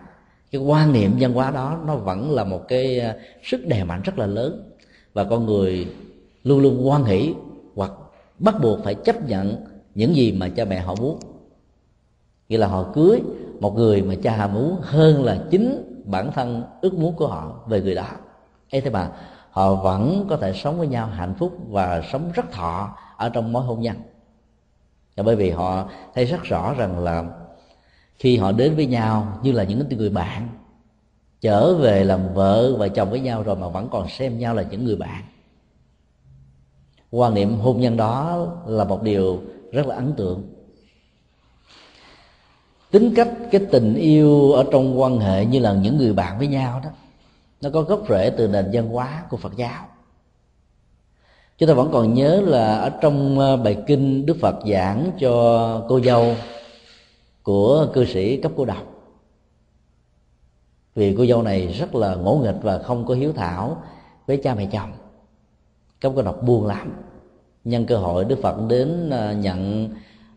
cái 0.52 0.62
quan 0.62 0.94
niệm 0.94 1.12
văn 1.20 1.34
hóa 1.34 1.52
đó 1.52 1.80
nó 1.86 1.96
vẫn 1.96 2.32
là 2.32 2.44
một 2.44 2.68
cái 2.68 3.00
à, 3.00 3.16
sức 3.44 3.68
đè 3.68 3.84
mạnh 3.84 4.02
rất 4.02 4.20
là 4.20 4.26
lớn. 4.26 4.72
Và 5.14 5.24
con 5.24 5.46
người 5.46 5.88
luôn 6.44 6.60
luôn 6.60 6.90
quan 6.90 7.04
hỷ 7.04 7.34
hoặc 7.76 7.92
bắt 8.40 8.56
buộc 8.62 8.80
phải 8.84 8.96
chấp 8.96 9.28
nhận 9.28 9.56
những 9.96 10.16
gì 10.16 10.32
mà 10.32 10.50
cha 10.50 10.66
mẹ 10.66 10.80
họ 10.80 10.96
muốn. 10.96 11.20
Nghĩa 12.50 12.58
là 12.58 12.68
họ 12.68 12.92
cưới 12.94 13.22
một 13.60 13.76
người 13.76 14.02
mà 14.02 14.16
cha 14.24 14.38
họ 14.38 14.48
muốn 14.48 14.76
hơn 14.82 15.24
là 15.24 15.44
chính 15.50 15.84
bản 16.10 16.32
thân 16.32 16.64
ước 16.82 16.94
muốn 16.94 17.16
của 17.16 17.28
họ 17.28 17.54
về 17.68 17.82
người 17.82 17.96
đó. 17.96 18.08
Ấy 18.72 18.82
thế 18.82 18.90
mà 18.90 19.12
họ 19.52 19.76
vẫn 19.76 20.26
có 20.30 20.38
thể 20.38 20.54
sống 20.54 20.78
với 20.78 20.88
nhau 20.88 21.08
hạnh 21.08 21.36
phúc 21.40 21.58
và 21.70 22.02
sống 22.12 22.32
rất 22.34 22.52
thọ 22.52 22.98
ở 23.18 23.30
trong 23.30 23.54
mối 23.54 23.64
hôn 23.64 23.82
nhân. 23.82 23.96
Và 25.16 25.24
bởi 25.24 25.36
vì 25.36 25.50
họ 25.50 25.90
thấy 26.16 26.26
rất 26.26 26.44
rõ 26.44 26.74
rằng 26.74 27.00
là 27.00 27.26
khi 28.20 28.38
họ 28.38 28.52
đến 28.52 28.76
với 28.76 28.86
nhau 28.86 29.40
như 29.44 29.52
là 29.52 29.64
những 29.64 29.90
người 29.90 30.10
bạn, 30.10 30.48
trở 31.42 31.76
về 31.76 32.04
làm 32.04 32.34
vợ 32.34 32.76
và 32.78 32.88
chồng 32.88 33.10
với 33.10 33.20
nhau 33.20 33.44
rồi 33.44 33.56
mà 33.56 33.68
vẫn 33.68 33.88
còn 33.92 34.10
xem 34.10 34.40
nhau 34.40 34.56
là 34.56 34.64
những 34.64 34.86
người 34.86 34.96
bạn. 34.96 35.24
Quan 37.12 37.34
niệm 37.34 37.60
hôn 37.60 37.80
nhân 37.80 37.98
đó 37.98 38.48
là 38.66 38.84
một 38.84 39.04
điều 39.04 39.42
rất 39.72 39.88
là 39.88 39.96
ấn 39.96 40.14
tượng 40.14 40.59
tính 42.92 43.14
cách, 43.16 43.30
cái 43.52 43.66
tình 43.72 43.96
yêu 43.96 44.52
ở 44.52 44.66
trong 44.72 45.02
quan 45.02 45.20
hệ 45.20 45.46
như 45.46 45.60
là 45.60 45.74
những 45.74 45.98
người 45.98 46.14
bạn 46.14 46.38
với 46.38 46.48
nhau 46.48 46.82
đó, 46.84 46.90
nó 47.62 47.70
có 47.74 47.82
gốc 47.82 48.04
rễ 48.10 48.30
từ 48.30 48.48
nền 48.48 48.70
văn 48.74 48.90
hóa 48.90 49.24
của 49.30 49.38
phật 49.38 49.56
giáo. 49.56 49.86
Chúng 51.58 51.70
ta 51.70 51.76
vẫn 51.76 51.90
còn 51.92 52.14
nhớ 52.14 52.42
là 52.46 52.78
ở 52.78 52.90
trong 53.02 53.40
ờ, 53.40 53.58
bài 53.58 53.78
kinh 53.88 54.26
đức 54.26 54.38
phật 54.42 54.56
giảng 54.72 55.12
cho 55.20 55.86
cô 55.90 56.02
dâu 56.02 56.36
của 57.44 57.88
cư 57.94 58.06
sĩ 58.06 58.38
cấp 58.38 58.52
cô 58.58 58.66
độc. 58.66 58.84
Vì 60.96 61.16
cô 61.18 61.26
dâu 61.26 61.44
này 61.44 61.68
rất 61.68 61.96
là 61.96 62.16
ngỗ 62.16 62.36
nghịch 62.36 62.56
và 62.62 62.80
không 62.80 63.06
có 63.06 63.14
hiếu 63.14 63.34
thảo 63.34 63.84
với 64.28 64.38
cha 64.38 64.56
mẹ 64.56 64.66
chồng. 64.72 64.92
Cấp 66.02 66.12
cô 66.16 66.22
độc 66.22 66.44
buồn 66.44 66.66
lắm. 66.66 66.94
Nhân 67.64 67.86
cơ 67.86 67.98
hội 67.98 68.26
đức 68.26 68.40
phật 68.42 68.68
đến 68.68 69.10
ờ, 69.10 69.34
nhận 69.34 69.90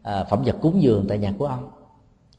ờ, 0.02 0.26
phẩm 0.30 0.42
vật 0.44 0.56
cúng 0.62 0.82
dường 0.82 1.04
tại 1.08 1.18
nhà 1.18 1.34
của 1.38 1.46
ông 1.46 1.70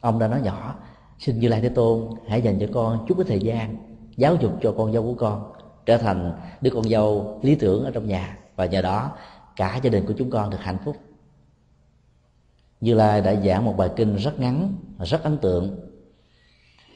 ông 0.03 0.19
đã 0.19 0.27
nói 0.27 0.41
nhỏ 0.41 0.75
xin 1.19 1.39
như 1.39 1.47
lai 1.47 1.61
thế 1.61 1.69
tôn 1.69 2.09
hãy 2.27 2.41
dành 2.41 2.59
cho 2.59 2.67
con 2.73 3.05
chút 3.07 3.17
ít 3.17 3.27
thời 3.27 3.39
gian 3.39 3.77
giáo 4.17 4.35
dục 4.35 4.51
cho 4.61 4.73
con 4.77 4.93
dâu 4.93 5.03
của 5.03 5.13
con 5.13 5.51
trở 5.85 5.97
thành 5.97 6.31
đứa 6.61 6.71
con 6.71 6.83
dâu 6.83 7.39
lý 7.43 7.55
tưởng 7.55 7.85
ở 7.85 7.91
trong 7.91 8.07
nhà 8.07 8.37
và 8.55 8.65
nhờ 8.65 8.81
đó 8.81 9.11
cả 9.55 9.79
gia 9.83 9.89
đình 9.89 10.05
của 10.05 10.13
chúng 10.17 10.29
con 10.29 10.49
được 10.49 10.57
hạnh 10.59 10.77
phúc. 10.85 10.95
Như 12.81 12.93
lai 12.93 13.21
đã 13.21 13.35
giảng 13.35 13.65
một 13.65 13.77
bài 13.77 13.89
kinh 13.95 14.15
rất 14.15 14.39
ngắn 14.39 14.73
và 14.97 15.05
rất 15.05 15.23
ấn 15.23 15.37
tượng 15.37 15.79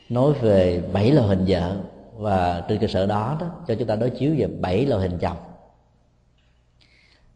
nói 0.10 0.34
về 0.34 0.84
bảy 0.94 1.12
loại 1.12 1.28
hình 1.28 1.46
vợ 1.48 1.78
và 2.14 2.66
trên 2.70 2.80
cơ 2.80 2.88
sở 2.88 3.06
đó, 3.06 3.38
đó 3.40 3.48
cho 3.68 3.76
chúng 3.76 3.88
ta 3.88 3.96
đối 3.96 4.10
chiếu 4.10 4.36
về 4.38 4.48
bảy 4.48 4.86
loại 4.86 5.10
hình 5.10 5.18
chồng. 5.20 5.38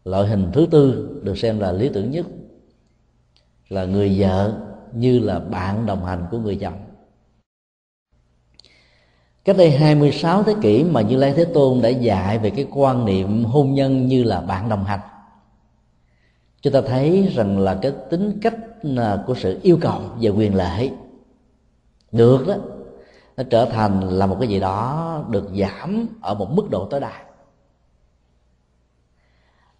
Loại 0.04 0.28
hình 0.28 0.50
thứ 0.52 0.66
tư 0.70 1.10
được 1.22 1.38
xem 1.38 1.58
là 1.58 1.72
lý 1.72 1.90
tưởng 1.94 2.10
nhất 2.10 2.26
là 3.68 3.84
người 3.84 4.16
vợ 4.20 4.68
như 4.94 5.18
là 5.18 5.38
bạn 5.38 5.86
đồng 5.86 6.04
hành 6.04 6.26
của 6.30 6.38
người 6.38 6.56
chồng. 6.56 6.78
Cách 9.44 9.56
đây 9.56 9.70
26 9.70 10.42
thế 10.42 10.54
kỷ 10.62 10.84
mà 10.84 11.00
Như 11.00 11.16
Lai 11.16 11.32
Thế 11.36 11.44
Tôn 11.44 11.82
đã 11.82 11.88
dạy 11.88 12.38
về 12.38 12.50
cái 12.50 12.66
quan 12.70 13.04
niệm 13.04 13.44
hôn 13.44 13.74
nhân 13.74 14.06
như 14.06 14.22
là 14.22 14.40
bạn 14.40 14.68
đồng 14.68 14.84
hành. 14.84 15.00
Chúng 16.62 16.72
ta 16.72 16.80
thấy 16.86 17.32
rằng 17.34 17.58
là 17.58 17.78
cái 17.82 17.92
tính 18.10 18.38
cách 18.42 18.54
à, 18.96 19.18
của 19.26 19.34
sự 19.34 19.60
yêu 19.62 19.78
cầu 19.80 20.00
về 20.20 20.30
quyền 20.30 20.54
lợi 20.54 20.92
Được 22.12 22.46
đó, 22.46 22.54
Nó 23.36 23.44
trở 23.50 23.64
thành 23.64 24.00
là 24.00 24.26
một 24.26 24.36
cái 24.40 24.48
gì 24.48 24.60
đó 24.60 25.24
được 25.30 25.50
giảm 25.60 26.06
ở 26.20 26.34
một 26.34 26.50
mức 26.52 26.70
độ 26.70 26.86
tối 26.90 27.00
đa 27.00 27.31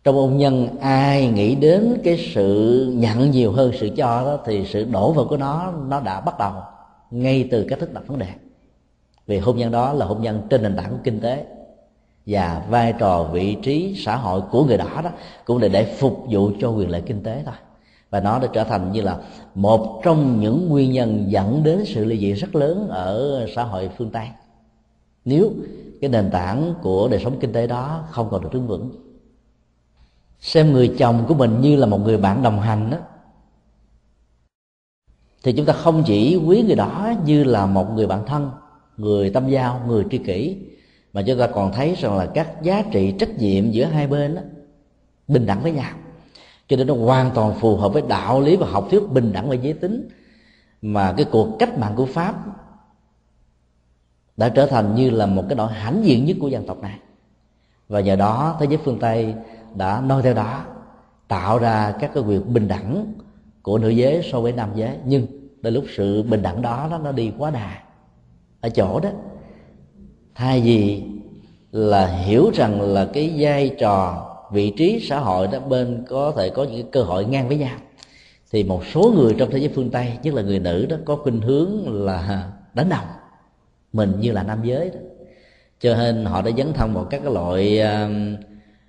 trong 0.05 0.15
hôn 0.15 0.37
nhân, 0.37 0.69
ai 0.81 1.27
nghĩ 1.27 1.55
đến 1.55 2.01
cái 2.05 2.31
sự 2.35 2.87
nhận 2.97 3.31
nhiều 3.31 3.53
hơn 3.53 3.73
sự 3.81 3.88
cho 3.97 4.23
đó 4.25 4.38
thì 4.45 4.67
sự 4.67 4.85
đổ 4.85 5.12
vào 5.12 5.25
của 5.25 5.37
nó 5.37 5.73
nó 5.88 6.01
đã 6.01 6.21
bắt 6.21 6.38
đầu 6.38 6.53
ngay 7.11 7.49
từ 7.51 7.67
cách 7.69 7.79
thức 7.79 7.93
đặt 7.93 8.07
vấn 8.07 8.19
đề. 8.19 8.27
Vì 9.27 9.38
hôn 9.38 9.57
nhân 9.57 9.73
đó 9.73 9.93
là 9.93 10.07
hôn 10.07 10.23
nhân 10.23 10.43
trên 10.51 10.62
nền 10.62 10.77
tảng 10.77 10.91
của 10.91 10.99
kinh 11.05 11.21
tế 11.21 11.47
và 12.27 12.67
vai 12.69 12.95
trò, 12.99 13.23
vị 13.33 13.57
trí, 13.62 13.95
xã 14.05 14.17
hội 14.17 14.41
của 14.51 14.65
người 14.65 14.77
đó 14.77 15.01
đó 15.05 15.11
cũng 15.45 15.62
là 15.62 15.69
để 15.69 15.85
phục 15.85 16.25
vụ 16.31 16.51
cho 16.61 16.71
quyền 16.71 16.91
lợi 16.91 17.03
kinh 17.07 17.23
tế 17.23 17.43
thôi. 17.45 17.55
Và 18.11 18.21
nó 18.21 18.38
đã 18.38 18.49
trở 18.53 18.65
thành 18.65 18.93
như 18.93 19.01
là 19.01 19.19
một 19.55 20.01
trong 20.05 20.41
những 20.41 20.69
nguyên 20.69 20.93
nhân 20.93 21.25
dẫn 21.29 21.62
đến 21.62 21.85
sự 21.87 22.05
ly 22.05 22.19
dị 22.19 22.33
rất 22.33 22.55
lớn 22.55 22.88
ở 22.88 23.41
xã 23.55 23.62
hội 23.62 23.91
phương 23.99 24.11
tây. 24.11 24.27
Nếu 25.25 25.51
cái 26.01 26.11
nền 26.11 26.31
tảng 26.31 26.75
của 26.83 27.09
đời 27.09 27.21
sống 27.25 27.38
kinh 27.41 27.53
tế 27.53 27.67
đó 27.67 28.05
không 28.11 28.29
còn 28.31 28.43
được 28.43 28.53
đứng 28.53 28.67
vững 28.67 28.91
xem 30.43 30.73
người 30.73 30.95
chồng 30.99 31.25
của 31.29 31.35
mình 31.35 31.61
như 31.61 31.77
là 31.77 31.87
một 31.87 31.99
người 31.99 32.19
bạn 32.19 32.43
đồng 32.43 32.61
hành 32.61 32.91
đó. 32.91 32.97
Thì 35.43 35.53
chúng 35.53 35.67
ta 35.67 35.73
không 35.73 36.03
chỉ 36.07 36.37
quý 36.37 36.63
người 36.63 36.77
đó 36.77 37.13
như 37.25 37.45
là 37.45 37.67
một 37.67 37.93
người 37.95 38.07
bạn 38.07 38.27
thân 38.27 38.51
người 38.97 39.31
tâm 39.31 39.49
giao 39.49 39.83
người 39.87 40.05
tri 40.11 40.19
kỷ 40.19 40.57
mà 41.13 41.23
chúng 41.27 41.39
ta 41.39 41.47
còn 41.47 41.73
thấy 41.73 41.95
rằng 41.95 42.17
là 42.17 42.27
các 42.35 42.63
giá 42.63 42.83
trị 42.93 43.15
trách 43.19 43.39
nhiệm 43.39 43.71
giữa 43.71 43.85
hai 43.85 44.07
bên 44.07 44.35
đó, 44.35 44.43
bình 45.29 45.47
đẳng 45.47 45.63
với 45.63 45.73
nhau. 45.73 45.93
Cho 46.69 46.77
nên 46.77 46.87
nó 46.87 46.95
hoàn 46.95 47.31
toàn 47.35 47.55
phù 47.61 47.77
hợp 47.77 47.89
với 47.89 48.03
đạo 48.09 48.41
lý 48.41 48.57
và 48.57 48.67
học 48.67 48.87
thuyết 48.91 49.03
bình 49.11 49.33
đẳng 49.33 49.49
và 49.49 49.55
giới 49.55 49.73
tính 49.73 50.09
mà 50.83 51.15
cái 51.17 51.27
cuộc 51.33 51.57
cách 51.59 51.79
mạng 51.79 51.93
của 51.97 52.07
pháp 52.07 52.35
đã 54.37 54.49
trở 54.49 54.67
thành 54.67 54.95
như 54.95 55.11
là 55.11 55.27
một 55.27 55.45
cái 55.49 55.57
nỗi 55.57 55.73
hãnh 55.73 56.05
diện 56.05 56.25
nhất 56.25 56.37
của 56.41 56.49
dân 56.49 56.67
tộc 56.67 56.83
này. 56.83 56.99
Và 57.89 58.01
nhờ 58.01 58.17
đó 58.17 58.57
thế 58.61 58.67
giới 58.67 58.79
phương 58.85 58.99
tây 58.99 59.35
đã 59.77 60.01
nói 60.01 60.23
theo 60.23 60.35
đó 60.35 60.65
tạo 61.29 61.59
ra 61.59 61.95
các 62.01 62.11
cái 62.15 62.23
quyền 62.23 62.55
bình 62.55 62.69
đẳng 62.69 63.15
của 63.63 63.79
nữ 63.79 63.89
giới 63.89 64.29
so 64.33 64.41
với 64.41 64.53
nam 64.53 64.71
giới. 64.75 64.97
Nhưng 65.05 65.27
đến 65.63 65.75
lúc 65.75 65.85
sự 65.97 66.23
bình 66.23 66.43
đẳng 66.43 66.63
đó 66.63 66.87
nó, 66.91 66.99
nó 66.99 67.13
đi 67.13 67.33
quá 67.39 67.51
đà. 67.51 67.79
Ở 68.61 68.69
chỗ 68.69 69.01
đó 69.01 69.11
thay 70.35 70.61
vì 70.61 71.03
là 71.73 72.07
hiểu 72.07 72.51
rằng 72.55 72.81
là 72.81 73.09
cái 73.13 73.35
vai 73.39 73.75
trò 73.79 74.29
vị 74.53 74.73
trí 74.77 75.07
xã 75.09 75.19
hội 75.19 75.47
đó 75.47 75.61
bên 75.61 76.05
có 76.09 76.33
thể 76.37 76.51
có 76.51 76.65
những 76.65 76.91
cơ 76.91 77.03
hội 77.03 77.25
ngang 77.25 77.49
với 77.49 77.57
nhau 77.57 77.77
thì 78.51 78.65
một 78.65 78.83
số 78.95 79.13
người 79.17 79.35
trong 79.39 79.51
thế 79.51 79.59
giới 79.59 79.69
phương 79.75 79.91
tây 79.91 80.13
nhất 80.23 80.35
là 80.35 80.43
người 80.43 80.59
nữ 80.59 80.87
đó 80.87 80.97
có 81.05 81.17
khuynh 81.17 81.41
hướng 81.41 82.05
là 82.05 82.51
đánh 82.75 82.89
đồng 82.89 83.07
mình 83.93 84.13
như 84.21 84.33
là 84.33 84.43
nam 84.43 84.59
giới 84.63 84.91
đó. 84.91 84.99
Cho 85.81 85.97
nên 85.97 86.25
họ 86.25 86.43
đã 86.43 86.51
dấn 86.59 86.73
thân 86.73 86.95
vào 86.95 87.05
các 87.05 87.21
cái 87.25 87.33
loại 87.33 87.81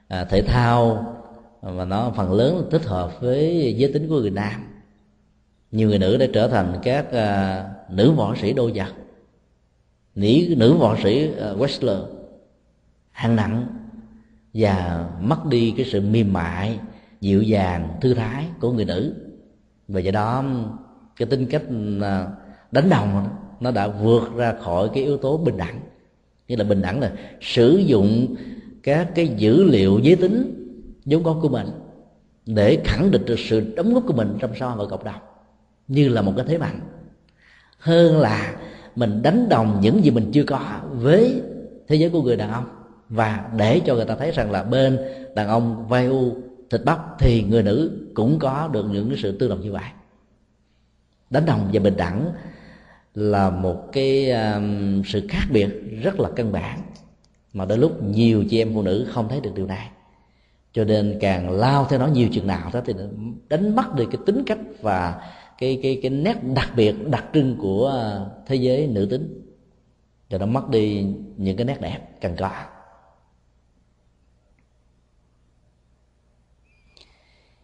à, 0.08 0.26
thể 0.26 0.42
thao 0.42 1.10
mà 1.62 1.86
nó 1.86 2.12
phần 2.16 2.34
lớn 2.34 2.68
thích 2.72 2.84
hợp 2.86 3.22
với 3.22 3.74
giới 3.78 3.94
tính 3.94 4.10
của 4.10 4.20
người 4.20 4.32
nam. 4.32 4.54
Nhiều 5.72 5.90
người 5.90 6.00
nữ 6.00 6.18
đã 6.18 6.26
trở 6.34 6.48
thành 6.48 6.80
các 6.84 7.12
à, 7.12 7.66
nữ 7.90 8.12
võ 8.12 8.36
sĩ 8.36 8.54
đô 8.54 8.72
giặc, 8.72 8.94
nữ, 10.16 10.56
nữ 10.58 10.74
võ 10.74 10.98
sĩ 11.04 11.32
à, 11.40 11.54
wrestler 11.54 12.06
hạng 13.12 13.36
nặng 13.36 13.68
và 14.54 15.08
mất 15.22 15.46
đi 15.46 15.74
cái 15.78 15.86
sự 15.92 16.02
mềm 16.02 16.34
mại 16.34 16.80
dịu 17.22 17.42
dàng 17.42 17.98
thư 18.02 18.14
thái 18.14 18.46
của 18.60 18.72
người 18.72 18.86
nữ. 18.86 19.16
Và 19.88 20.00
do 20.00 20.12
đó 20.12 20.44
cái 21.16 21.26
tính 21.26 21.46
cách 21.46 21.64
à, 22.02 22.28
đánh 22.72 22.90
đồng 22.90 23.30
nó 23.60 23.72
đã 23.72 23.88
vượt 23.88 24.36
ra 24.36 24.54
khỏi 24.62 24.90
cái 24.94 25.04
yếu 25.04 25.18
tố 25.18 25.38
bình 25.38 25.58
đẳng. 25.58 25.80
Như 26.48 26.56
là 26.56 26.64
bình 26.64 26.82
đẳng 26.82 27.00
là 27.00 27.12
sử 27.42 27.78
dụng 27.78 28.36
các 28.84 29.08
cái 29.16 29.28
dữ 29.28 29.64
liệu 29.64 30.00
giới 30.00 30.16
tính 30.16 30.60
vốn 31.06 31.24
có 31.24 31.38
của 31.42 31.50
mình 31.50 31.68
để 32.46 32.82
khẳng 32.86 33.12
định 33.12 33.26
được 33.26 33.40
sự 33.40 33.74
đóng 33.76 33.94
góp 33.94 34.04
của 34.08 34.14
mình 34.14 34.38
trong 34.40 34.52
xã 34.60 34.68
hội 34.68 34.78
và 34.78 34.90
cộng 34.90 35.04
đồng 35.04 35.22
như 35.88 36.10
là 36.10 36.22
một 36.22 36.34
cái 36.38 36.46
thế 36.48 36.58
mạnh. 36.58 36.80
Hơn 37.78 38.20
là 38.20 38.56
mình 38.96 39.22
đánh 39.22 39.50
đồng 39.50 39.80
những 39.82 40.04
gì 40.04 40.12
mình 40.12 40.32
chưa 40.34 40.44
có 40.44 40.80
với 40.92 41.42
thế 41.88 41.96
giới 41.96 42.10
của 42.10 42.22
người 42.22 42.36
đàn 42.36 42.52
ông. 42.52 42.66
Và 43.10 43.50
để 43.58 43.82
cho 43.86 43.96
người 43.96 44.06
ta 44.06 44.16
thấy 44.16 44.32
rằng 44.32 44.52
là 44.52 44.64
bên 44.64 45.00
đàn 45.36 45.48
ông 45.48 45.88
vai 45.88 46.06
u 46.06 46.38
thịt 46.70 46.82
bắp 46.86 47.00
thì 47.20 47.44
người 47.44 47.64
nữ 47.64 47.92
cũng 48.14 48.40
có 48.40 48.70
được 48.74 48.86
những 48.92 49.16
sự 49.18 49.38
tương 49.38 49.50
đồng 49.50 49.62
như 49.62 49.72
vậy. 49.72 49.84
Đánh 51.30 51.46
đồng 51.46 51.70
và 51.74 51.80
bình 51.80 51.98
đẳng 51.98 52.32
là 53.16 53.50
một 53.50 53.92
cái 53.92 54.32
um, 54.32 55.04
sự 55.06 55.28
khác 55.30 55.48
biệt 55.52 55.68
rất 56.04 56.20
là 56.20 56.30
căn 56.36 56.52
bản 56.52 56.80
mà 57.54 57.66
đôi 57.66 57.78
lúc 57.78 58.04
nhiều 58.04 58.46
chị 58.50 58.62
em 58.62 58.74
phụ 58.74 58.82
nữ 58.82 59.10
không 59.12 59.30
thấy 59.30 59.42
được 59.42 59.52
điều 59.56 59.66
này. 59.66 59.90
Cho 60.74 60.84
nên 60.84 61.18
càng 61.22 61.50
lao 61.50 61.86
theo 61.86 62.00
nó 62.00 62.08
nhiều 62.08 62.30
chừng 62.32 62.48
nào 62.48 62.70
đó 62.74 62.82
thì 62.86 62.94
đánh 63.50 63.76
mất 63.76 63.96
đi 63.96 64.06
cái 64.12 64.22
tính 64.26 64.44
cách 64.46 64.60
và 64.82 65.32
cái 65.58 65.80
cái 65.84 66.00
cái 66.02 66.12
nét 66.12 66.44
đặc 66.56 66.70
biệt, 66.76 66.96
đặc 67.08 67.26
trưng 67.34 67.58
của 67.58 67.90
à, 67.90 68.26
thế 68.46 68.56
giới 68.56 68.88
nữ 68.88 69.08
tính. 69.12 69.42
Cho 70.30 70.38
nó 70.38 70.46
mất 70.46 70.70
đi 70.70 71.06
những 71.38 71.58
cái 71.58 71.66
nét 71.66 71.82
đẹp 71.82 72.00
cần 72.22 72.36
có. 72.38 72.52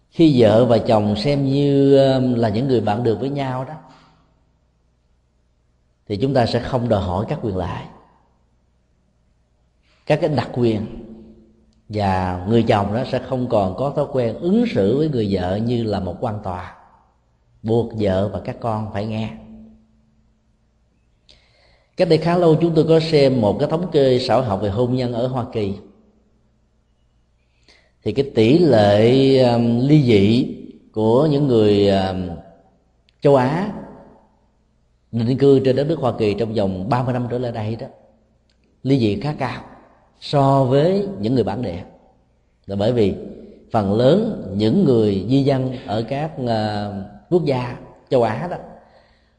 Khi 0.09 0.41
vợ 0.41 0.65
và 0.65 0.77
chồng 0.77 1.15
xem 1.15 1.45
như 1.45 1.97
à, 1.97 2.19
là 2.19 2.49
những 2.49 2.67
người 2.67 2.81
bạn 2.81 3.03
được 3.03 3.19
với 3.19 3.29
nhau 3.29 3.65
đó, 3.65 3.73
thì 6.07 6.17
chúng 6.17 6.33
ta 6.33 6.45
sẽ 6.45 6.59
không 6.59 6.89
đòi 6.89 7.01
hỏi 7.01 7.25
các 7.29 7.39
quyền 7.41 7.57
lợi 7.57 7.83
các 10.09 10.21
cái 10.21 10.29
đặc 10.29 10.49
quyền. 10.53 10.85
Và 11.89 12.45
người 12.49 12.63
chồng 12.63 12.93
đó 12.93 13.03
sẽ 13.11 13.19
không 13.19 13.49
còn 13.49 13.75
có 13.77 13.93
thói 13.95 14.05
quen 14.11 14.35
ứng 14.39 14.65
xử 14.67 14.97
với 14.97 15.09
người 15.09 15.27
vợ 15.31 15.55
như 15.55 15.83
là 15.83 15.99
một 15.99 16.15
quan 16.19 16.39
tòa. 16.43 16.75
Buộc 17.63 17.91
vợ 17.99 18.29
và 18.33 18.39
các 18.39 18.57
con 18.59 18.89
phải 18.93 19.05
nghe. 19.05 19.29
Cách 21.97 22.09
đây 22.09 22.17
khá 22.17 22.37
lâu 22.37 22.55
chúng 22.55 22.75
tôi 22.75 22.85
có 22.87 22.99
xem 22.99 23.41
một 23.41 23.57
cái 23.59 23.69
thống 23.69 23.91
kê 23.91 24.19
xã 24.19 24.35
hội 24.35 24.45
học 24.45 24.61
về 24.61 24.69
hôn 24.69 24.95
nhân 24.95 25.13
ở 25.13 25.27
hoa 25.27 25.45
kỳ. 25.51 25.73
Thì 28.03 28.11
cái 28.11 28.31
tỷ 28.35 28.57
lệ 28.57 29.37
um, 29.43 29.79
ly 29.79 30.03
dị 30.03 30.55
của 30.91 31.25
những 31.25 31.47
người 31.47 31.89
um, 31.89 32.29
châu 33.21 33.35
Á 33.35 33.71
định 35.11 35.37
cư 35.37 35.59
trên 35.59 35.75
đất 35.75 35.87
nước 35.87 35.99
Hoa 35.99 36.13
Kỳ 36.19 36.33
trong 36.33 36.53
vòng 36.53 36.89
30 36.89 37.13
năm 37.13 37.27
trở 37.31 37.37
lại 37.37 37.51
đây 37.51 37.75
đó 37.75 37.87
ly 38.83 38.99
dị 38.99 39.19
khá 39.21 39.35
cao 39.39 39.63
so 40.19 40.63
với 40.63 41.07
những 41.19 41.35
người 41.35 41.43
bản 41.43 41.61
địa. 41.61 41.83
Là 42.65 42.75
bởi 42.75 42.93
vì 42.93 43.13
phần 43.71 43.93
lớn 43.93 44.43
những 44.55 44.83
người 44.85 45.25
di 45.29 45.43
dân 45.43 45.75
ở 45.85 46.01
các 46.01 46.31
uh, 46.43 46.49
quốc 47.29 47.45
gia 47.45 47.77
châu 48.09 48.23
Á 48.23 48.47
đó 48.51 48.57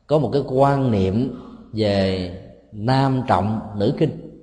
có 0.06 0.18
một 0.18 0.30
cái 0.32 0.42
quan 0.48 0.90
niệm 0.90 1.40
về 1.72 2.30
nam 2.72 3.22
trọng 3.26 3.60
nữ 3.76 3.94
kinh 3.98 4.40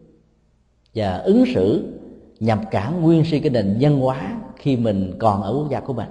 và 0.95 1.17
ứng 1.17 1.43
xử 1.55 1.93
nhập 2.39 2.59
cả 2.71 2.89
nguyên 2.89 3.25
si 3.25 3.39
cái 3.39 3.49
nền 3.49 3.77
văn 3.79 3.99
hóa 3.99 4.38
khi 4.55 4.75
mình 4.75 5.13
còn 5.19 5.41
ở 5.43 5.53
quốc 5.53 5.69
gia 5.69 5.79
của 5.79 5.93
mình. 5.93 6.09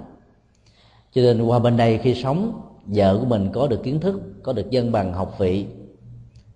Cho 1.13 1.21
nên 1.21 1.41
qua 1.41 1.59
bên 1.59 1.77
đây 1.77 1.97
khi 1.97 2.13
sống 2.13 2.61
vợ 2.85 3.17
của 3.19 3.25
mình 3.25 3.49
có 3.53 3.67
được 3.67 3.83
kiến 3.83 3.99
thức 3.99 4.21
có 4.43 4.53
được 4.53 4.69
dân 4.69 4.91
bằng 4.91 5.13
học 5.13 5.35
vị 5.39 5.65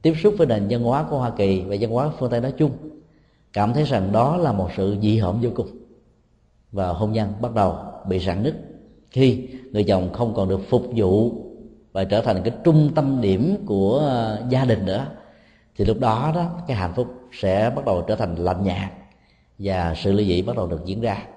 tiếp 0.01 0.13
xúc 0.23 0.33
với 0.37 0.47
nền 0.47 0.67
văn 0.69 0.83
hóa 0.83 1.03
của 1.09 1.17
hoa 1.17 1.29
kỳ 1.29 1.61
và 1.61 1.75
văn 1.79 1.91
hóa 1.91 2.11
phương 2.19 2.29
tây 2.29 2.41
nói 2.41 2.53
chung 2.57 2.71
cảm 3.53 3.73
thấy 3.73 3.83
rằng 3.83 4.11
đó 4.11 4.37
là 4.37 4.51
một 4.51 4.69
sự 4.77 4.97
dị 5.01 5.17
hợm 5.17 5.41
vô 5.41 5.49
cùng. 5.55 5.67
Và 6.71 6.87
hôn 6.87 7.11
nhân 7.11 7.33
bắt 7.41 7.53
đầu 7.53 7.75
bị 8.07 8.19
rạn 8.19 8.43
nứt 8.43 8.55
khi 9.11 9.47
người 9.71 9.83
chồng 9.83 10.13
không 10.13 10.33
còn 10.33 10.49
được 10.49 10.61
phục 10.69 10.85
vụ 10.95 11.31
và 11.91 12.03
trở 12.03 12.21
thành 12.21 12.41
cái 12.43 12.53
trung 12.63 12.91
tâm 12.95 13.21
điểm 13.21 13.55
của 13.65 13.97
ờ, 13.97 14.43
gia 14.49 14.65
đình 14.65 14.85
nữa. 14.85 15.07
Thì 15.75 15.85
lúc 15.85 15.99
đó 15.99 16.31
đó, 16.35 16.49
cái 16.67 16.77
hạnh 16.77 16.93
phúc 16.95 17.07
sẽ 17.31 17.71
bắt 17.75 17.85
đầu 17.85 18.01
trở 18.07 18.15
thành 18.15 18.35
lạnh 18.35 18.63
nhạt 18.63 18.91
và 19.59 19.93
sự 19.97 20.11
ly 20.11 20.25
dị 20.25 20.41
bắt 20.41 20.55
đầu 20.55 20.67
được 20.67 20.85
diễn 20.85 21.01
ra. 21.01 21.27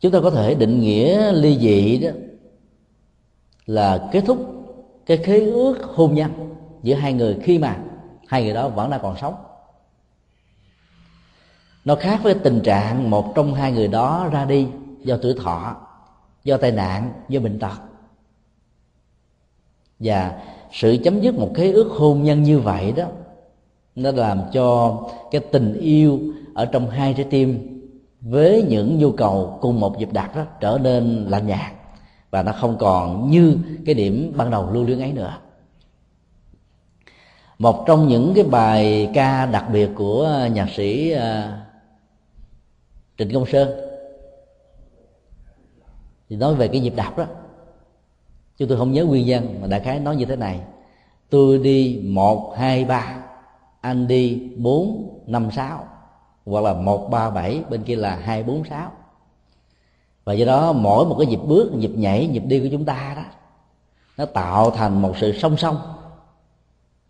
Chúng 0.00 0.12
ta 0.12 0.20
có 0.22 0.30
thể 0.30 0.54
định 0.54 0.80
nghĩa 0.80 1.32
ly 1.32 1.58
dị 1.58 1.98
đó 1.98 2.10
là 3.66 4.08
kết 4.12 4.22
thúc 4.26 4.38
cái 5.06 5.16
khế 5.16 5.40
ước 5.40 5.82
hôn 5.82 6.14
nhân 6.14 6.30
giữa 6.82 6.94
hai 6.94 7.12
người 7.12 7.36
khi 7.42 7.58
mà 7.58 7.82
hai 8.30 8.44
người 8.44 8.52
đó 8.52 8.68
vẫn 8.68 8.90
đang 8.90 9.00
còn 9.02 9.16
sống. 9.16 9.34
Nó 11.84 11.94
khác 11.94 12.20
với 12.22 12.34
tình 12.34 12.60
trạng 12.60 13.10
một 13.10 13.32
trong 13.34 13.54
hai 13.54 13.72
người 13.72 13.88
đó 13.88 14.28
ra 14.32 14.44
đi 14.44 14.66
do 15.04 15.16
tuổi 15.22 15.34
thọ, 15.42 15.76
do 16.44 16.56
tai 16.56 16.70
nạn, 16.72 17.12
do 17.28 17.40
bệnh 17.40 17.58
tật. 17.58 17.78
Và 19.98 20.42
sự 20.72 20.96
chấm 21.04 21.20
dứt 21.20 21.34
một 21.34 21.50
cái 21.54 21.72
ước 21.72 21.88
hôn 21.98 22.22
nhân 22.22 22.42
như 22.42 22.60
vậy 22.60 22.92
đó, 22.92 23.04
nó 23.94 24.10
làm 24.10 24.40
cho 24.52 24.98
cái 25.30 25.40
tình 25.52 25.80
yêu 25.80 26.20
ở 26.54 26.66
trong 26.66 26.90
hai 26.90 27.14
trái 27.14 27.26
tim 27.30 27.80
với 28.20 28.64
những 28.68 28.98
nhu 28.98 29.12
cầu 29.12 29.58
cùng 29.60 29.80
một 29.80 29.98
dịp 29.98 30.12
đặt 30.12 30.36
đó 30.36 30.44
trở 30.60 30.78
nên 30.82 31.24
lạnh 31.28 31.46
nhạt 31.46 31.72
và 32.30 32.42
nó 32.42 32.52
không 32.52 32.76
còn 32.78 33.30
như 33.30 33.58
cái 33.86 33.94
điểm 33.94 34.32
ban 34.36 34.50
đầu 34.50 34.70
lưu 34.72 34.84
luyến 34.84 35.00
ấy 35.00 35.12
nữa 35.12 35.38
một 37.60 37.84
trong 37.86 38.08
những 38.08 38.32
cái 38.34 38.44
bài 38.44 39.10
ca 39.14 39.46
đặc 39.46 39.64
biệt 39.72 39.90
của 39.94 40.48
nhạc 40.52 40.68
sĩ 40.70 41.10
à, 41.10 41.60
trịnh 43.18 43.34
công 43.34 43.46
sơn. 43.46 43.70
Thì 46.28 46.36
nói 46.36 46.54
về 46.54 46.68
cái 46.68 46.80
nhịp 46.80 46.92
đạp 46.96 47.18
đó. 47.18 47.24
Chúng 48.56 48.68
tôi 48.68 48.78
không 48.78 48.92
nhớ 48.92 49.04
nguyên 49.04 49.26
nhân 49.26 49.58
mà 49.60 49.66
đại 49.66 49.80
khái 49.80 50.00
nói 50.00 50.16
như 50.16 50.24
thế 50.24 50.36
này. 50.36 50.60
Tôi 51.30 51.58
đi 51.58 52.02
một, 52.04 52.54
hai, 52.56 52.84
ba, 52.84 53.16
anh 53.80 54.06
đi 54.06 54.42
bốn, 54.56 55.10
năm, 55.26 55.50
sáu, 55.50 55.86
hoặc 56.44 56.60
là 56.60 56.74
một, 56.74 57.08
ba, 57.10 57.30
bảy, 57.30 57.62
bên 57.70 57.82
kia 57.82 57.96
là 57.96 58.16
hai, 58.16 58.42
bốn, 58.42 58.64
sáu. 58.64 58.92
Và 60.24 60.32
do 60.32 60.46
đó 60.46 60.72
mỗi 60.72 61.06
một 61.06 61.16
cái 61.18 61.26
nhịp 61.26 61.40
bước, 61.46 61.72
nhịp 61.74 61.92
nhảy, 61.94 62.26
nhịp 62.26 62.42
đi 62.46 62.60
của 62.60 62.68
chúng 62.72 62.84
ta 62.84 63.12
đó, 63.16 63.22
nó 64.16 64.24
tạo 64.24 64.70
thành 64.70 65.02
một 65.02 65.12
sự 65.16 65.38
song 65.38 65.56
song 65.56 65.76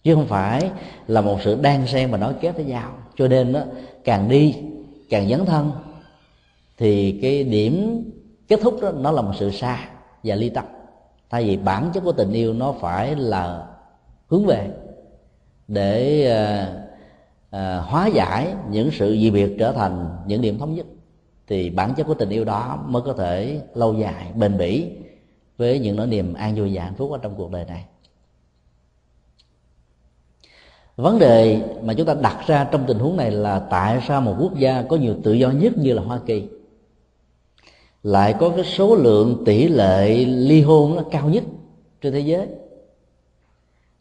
chứ 0.03 0.15
không 0.15 0.27
phải 0.27 0.71
là 1.07 1.21
một 1.21 1.39
sự 1.45 1.59
đan 1.63 1.87
xen 1.87 2.11
mà 2.11 2.19
nói 2.19 2.35
kết 2.41 2.53
tới 2.57 2.65
nhau. 2.65 2.93
Cho 3.17 3.29
nên 3.29 3.53
đó 3.53 3.61
càng 4.05 4.29
đi 4.29 4.57
càng 5.11 5.29
dấn 5.29 5.47
thân 5.47 5.73
thì 6.79 7.19
cái 7.23 7.45
điểm 7.45 8.05
kết 8.49 8.61
thúc 8.63 8.79
đó 8.83 8.93
nó 8.93 9.11
là 9.11 9.23
một 9.23 9.33
sự 9.39 9.51
xa 9.51 9.79
và 10.25 10.35
ly 10.35 10.49
tâm. 10.49 10.65
Thay 11.31 11.45
vì 11.45 11.57
bản 11.57 11.91
chất 11.95 12.01
của 12.01 12.13
tình 12.13 12.33
yêu 12.33 12.53
nó 12.53 12.75
phải 12.81 13.17
là 13.17 13.67
hướng 14.29 14.47
về 14.47 14.71
để 15.69 16.27
uh, 16.33 16.77
uh, 17.57 17.89
hóa 17.89 18.07
giải 18.07 18.55
những 18.71 18.91
sự 18.91 19.17
dị 19.21 19.31
biệt 19.31 19.57
trở 19.59 19.73
thành 19.73 20.09
những 20.27 20.43
điểm 20.43 20.59
thống 20.59 20.75
nhất. 20.75 20.87
Thì 21.47 21.71
bản 21.71 21.95
chất 21.95 22.05
của 22.05 22.15
tình 22.15 22.31
yêu 22.31 22.45
đó 22.45 22.85
mới 22.87 23.03
có 23.03 23.13
thể 23.13 23.61
lâu 23.75 23.95
dài 23.95 24.33
bền 24.35 24.59
bỉ 24.59 24.91
với 25.57 25.79
những 25.79 25.97
nỗi 25.97 26.07
niềm 26.07 26.35
an 26.35 26.55
vui 26.55 26.71
và 26.75 26.85
hạnh 26.85 26.95
phúc 26.95 27.13
ở 27.13 27.19
trong 27.23 27.35
cuộc 27.37 27.51
đời 27.51 27.65
này. 27.65 27.85
Vấn 31.01 31.19
đề 31.19 31.61
mà 31.83 31.95
chúng 31.95 32.07
ta 32.07 32.15
đặt 32.15 32.37
ra 32.47 32.69
trong 32.71 32.85
tình 32.87 32.99
huống 32.99 33.17
này 33.17 33.31
là 33.31 33.59
tại 33.59 34.03
sao 34.09 34.21
một 34.21 34.35
quốc 34.41 34.57
gia 34.57 34.83
có 34.83 34.97
nhiều 34.97 35.15
tự 35.23 35.33
do 35.33 35.51
nhất 35.51 35.79
như 35.79 35.93
là 35.93 36.03
hoa 36.03 36.21
kỳ? 36.27 36.45
Lại 38.03 38.35
có 38.39 38.49
cái 38.49 38.65
số 38.65 38.95
lượng 38.95 39.43
tỷ 39.47 39.69
lệ 39.69 40.25
ly 40.25 40.63
hôn 40.63 40.97
nó 40.97 41.03
cao 41.11 41.29
nhất 41.29 41.45
trên 42.03 42.13
thế 42.13 42.21
giới. 42.21 42.47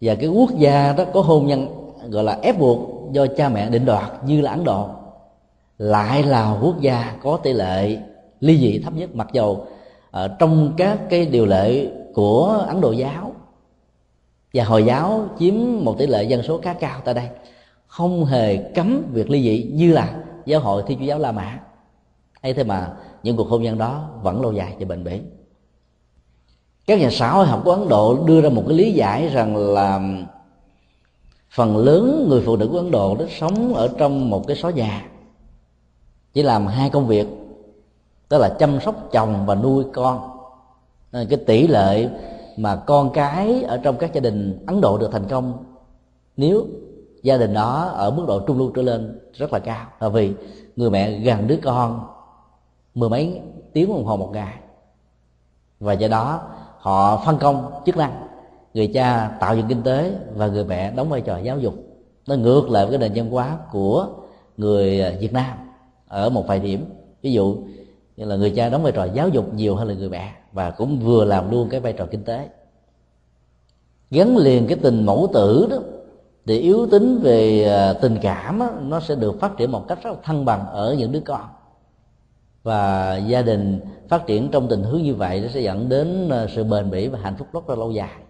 Và 0.02 0.16
cái 0.16 0.28
quốc 0.28 0.50
gia 0.58 0.94
đó 0.94 1.06
có 1.14 1.22
hôn 1.22 1.48
nhân, 1.48 1.68
gọi 2.10 2.24
là 2.24 2.40
ép 2.42 2.60
buộc, 2.60 3.12
do 3.12 3.28
cha 3.38 3.50
mẹ 3.50 3.70
định 3.70 3.86
đoạt 3.86 4.12
như 4.26 4.42
là 4.42 4.52
ấn 4.52 4.64
độ, 4.64 4.90
lại 5.78 6.24
là 6.24 6.58
quốc 6.62 6.82
gia 6.82 7.16
có 7.24 7.38
tỷ 7.44 7.54
lệ 7.54 7.98
ly 8.40 8.58
dị 8.58 8.80
thấp 8.80 8.94
nhất, 8.96 9.16
mặc 9.16 9.28
dầu 9.34 9.66
ở 10.12 10.28
trong 10.28 10.74
các 10.78 11.00
cái 11.10 11.26
điều 11.26 11.46
lệ 11.46 11.88
của 12.14 12.66
ấn 12.68 12.82
độ 12.82 12.92
giáo 12.92 13.29
và 14.54 14.64
hồi 14.64 14.86
giáo 14.86 15.30
chiếm 15.40 15.54
một 15.84 15.96
tỷ 15.98 16.08
lệ 16.08 16.24
dân 16.24 16.44
số 16.44 16.60
khá 16.64 16.74
cao 16.74 17.02
tại 17.06 17.14
đây. 17.14 17.30
Không 17.88 18.26
hề 18.26 18.58
cấm 18.58 19.04
việc 19.14 19.30
ly 19.30 19.44
dị 19.44 19.72
như 19.74 19.94
là 19.94 20.16
giáo 20.46 20.60
hội 20.60 20.84
thiên 20.88 21.00
chúa 21.00 21.06
giáo 21.06 21.20
la 21.20 21.32
mã. 21.32 21.60
Ấy 22.42 22.54
thế 22.54 22.64
mà 22.64 22.94
những 23.24 23.38
cuộc 23.38 23.48
hôn 23.48 23.62
nhân 23.62 23.78
đó 23.78 24.10
vẫn 24.22 24.42
lâu 24.42 24.54
dài 24.54 24.76
và 24.80 24.86
bền 24.86 25.04
bỉ. 25.04 25.22
Các 26.88 27.00
nhà 27.00 27.10
xã 27.12 27.32
hội 27.32 27.46
học 27.46 27.62
của 27.66 27.72
ấn 27.72 27.88
độ 27.88 28.24
đưa 28.26 28.42
ra 28.42 28.50
một 28.50 28.64
cái 28.68 28.78
lý 28.78 28.92
giải 28.92 29.28
rằng 29.28 29.74
là 29.74 30.02
phần 31.52 31.78
lớn 31.78 32.26
người 32.30 32.42
phụ 32.46 32.56
nữ 32.56 32.68
của 32.72 32.78
ấn 32.78 32.92
độ 32.92 33.16
đó 33.16 33.26
sống 33.40 33.74
ở 33.74 33.90
trong 33.98 34.30
một 34.30 34.48
cái 34.48 34.58
xó 34.58 34.70
nhà. 34.70 35.06
Chỉ 36.34 36.44
làm 36.44 36.68
hai 36.68 36.90
công 36.90 37.08
việc, 37.08 37.28
đó 38.30 38.38
là 38.38 38.50
chăm 38.60 38.80
sóc 38.82 39.10
chồng 39.12 39.46
và 39.46 39.56
nuôi 39.56 39.84
con. 39.94 40.30
Cái 41.12 41.40
tỷ 41.48 41.68
lệ 41.68 42.10
mà 42.60 42.76
con 42.76 43.12
cái 43.14 43.64
ở 43.64 43.78
trong 43.78 43.98
các 43.98 44.14
gia 44.14 44.22
đình 44.22 44.64
ấn 44.68 44.82
độ 44.82 44.98
được 44.98 45.10
thành 45.12 45.28
công, 45.28 45.64
nếu 46.38 46.66
gia 47.24 47.38
đình 47.38 47.54
đó 47.54 47.92
ở 47.94 48.12
mức 48.12 48.26
độ 48.28 48.40
trung 48.40 48.58
lưu 48.58 48.72
trở 48.76 48.82
lên 48.82 49.20
rất 49.34 49.54
là 49.54 49.60
cao. 49.60 49.86
Là 50.00 50.10
vì 50.10 50.34
người 50.76 50.90
mẹ 50.90 51.20
gần 51.20 51.48
đứa 51.48 51.58
con 51.64 52.08
mười 52.96 53.10
mấy 53.10 53.42
tiếng 53.74 53.90
đồng 53.90 54.06
hồ 54.06 54.18
một 54.18 54.30
ngày. 54.34 54.54
Và 55.80 55.94
do 55.94 56.08
đó 56.08 56.42
họ 56.78 57.24
phân 57.26 57.38
công 57.38 57.72
chức 57.86 57.98
năng, 57.98 58.28
người 58.74 58.92
cha 58.94 59.38
tạo 59.40 59.58
dựng 59.58 59.68
kinh 59.68 59.84
tế 59.84 60.16
và 60.36 60.48
người 60.48 60.66
mẹ 60.66 60.92
đóng 60.92 61.10
vai 61.10 61.22
trò 61.22 61.38
giáo 61.38 61.60
dục. 61.60 61.74
Nó 62.28 62.36
ngược 62.36 62.70
lại 62.70 62.86
với 62.86 62.98
cái 62.98 63.10
nền 63.10 63.24
văn 63.24 63.32
hóa 63.32 63.58
của 63.72 64.08
người 64.58 65.18
Việt 65.20 65.34
Nam 65.34 65.58
ở 66.08 66.30
một 66.30 66.48
vài 66.48 66.60
điểm. 66.60 66.86
Ví 67.22 67.32
dụ 67.34 67.58
như 68.18 68.26
là 68.26 68.36
người 68.36 68.52
cha 68.56 68.70
đóng 68.70 68.84
vai 68.84 68.92
trò 68.92 69.06
giáo 69.06 69.30
dục 69.30 69.54
nhiều 69.54 69.76
hơn 69.76 69.88
là 69.88 69.94
người 69.94 70.10
mẹ 70.10 70.34
và 70.52 70.72
cũng 70.72 71.00
vừa 71.00 71.26
làm 71.26 71.52
luôn 71.52 71.70
cái 71.70 71.80
vai 71.80 71.94
trò 71.94 72.06
kinh 72.12 72.24
tế. 72.24 72.50
Gắn 74.12 74.38
liền 74.38 74.68
cái 74.68 74.78
tình 74.82 75.06
mẫu 75.06 75.30
tử 75.34 75.68
đó 75.70 75.78
thì 76.46 76.60
yếu 76.60 76.88
tính 76.88 77.20
về 77.22 77.64
à, 77.64 77.94
tình 77.94 78.18
cảm 78.22 78.60
đó, 78.60 78.70
nó 78.82 79.00
sẽ 79.00 79.16
được 79.16 79.40
phát 79.40 79.58
triển 79.58 79.72
một 79.72 79.88
cách 79.88 80.00
rất 80.04 80.24
thăng 80.24 80.46
bằng 80.46 80.66
ở 80.68 80.96
những 80.98 81.12
đứa 81.12 81.20
con. 81.20 81.42
Và 82.64 83.18
gia 83.18 83.42
đình 83.42 83.80
phát 84.08 84.28
triển 84.28 84.50
trong 84.52 84.68
tình 84.68 84.84
hướng 84.84 85.02
như 85.02 85.16
vậy 85.16 85.42
nó 85.42 85.48
sẽ 85.48 85.62
dẫn 85.62 85.90
đến 85.90 86.30
à, 86.30 86.48
sự 86.56 86.64
bền 86.64 86.90
bỉ 86.90 87.08
và 87.08 87.20
hạnh 87.22 87.36
phúc 87.38 87.48
rất 87.54 87.70
là 87.70 87.76
lâu 87.76 87.92
dài. 87.92 88.22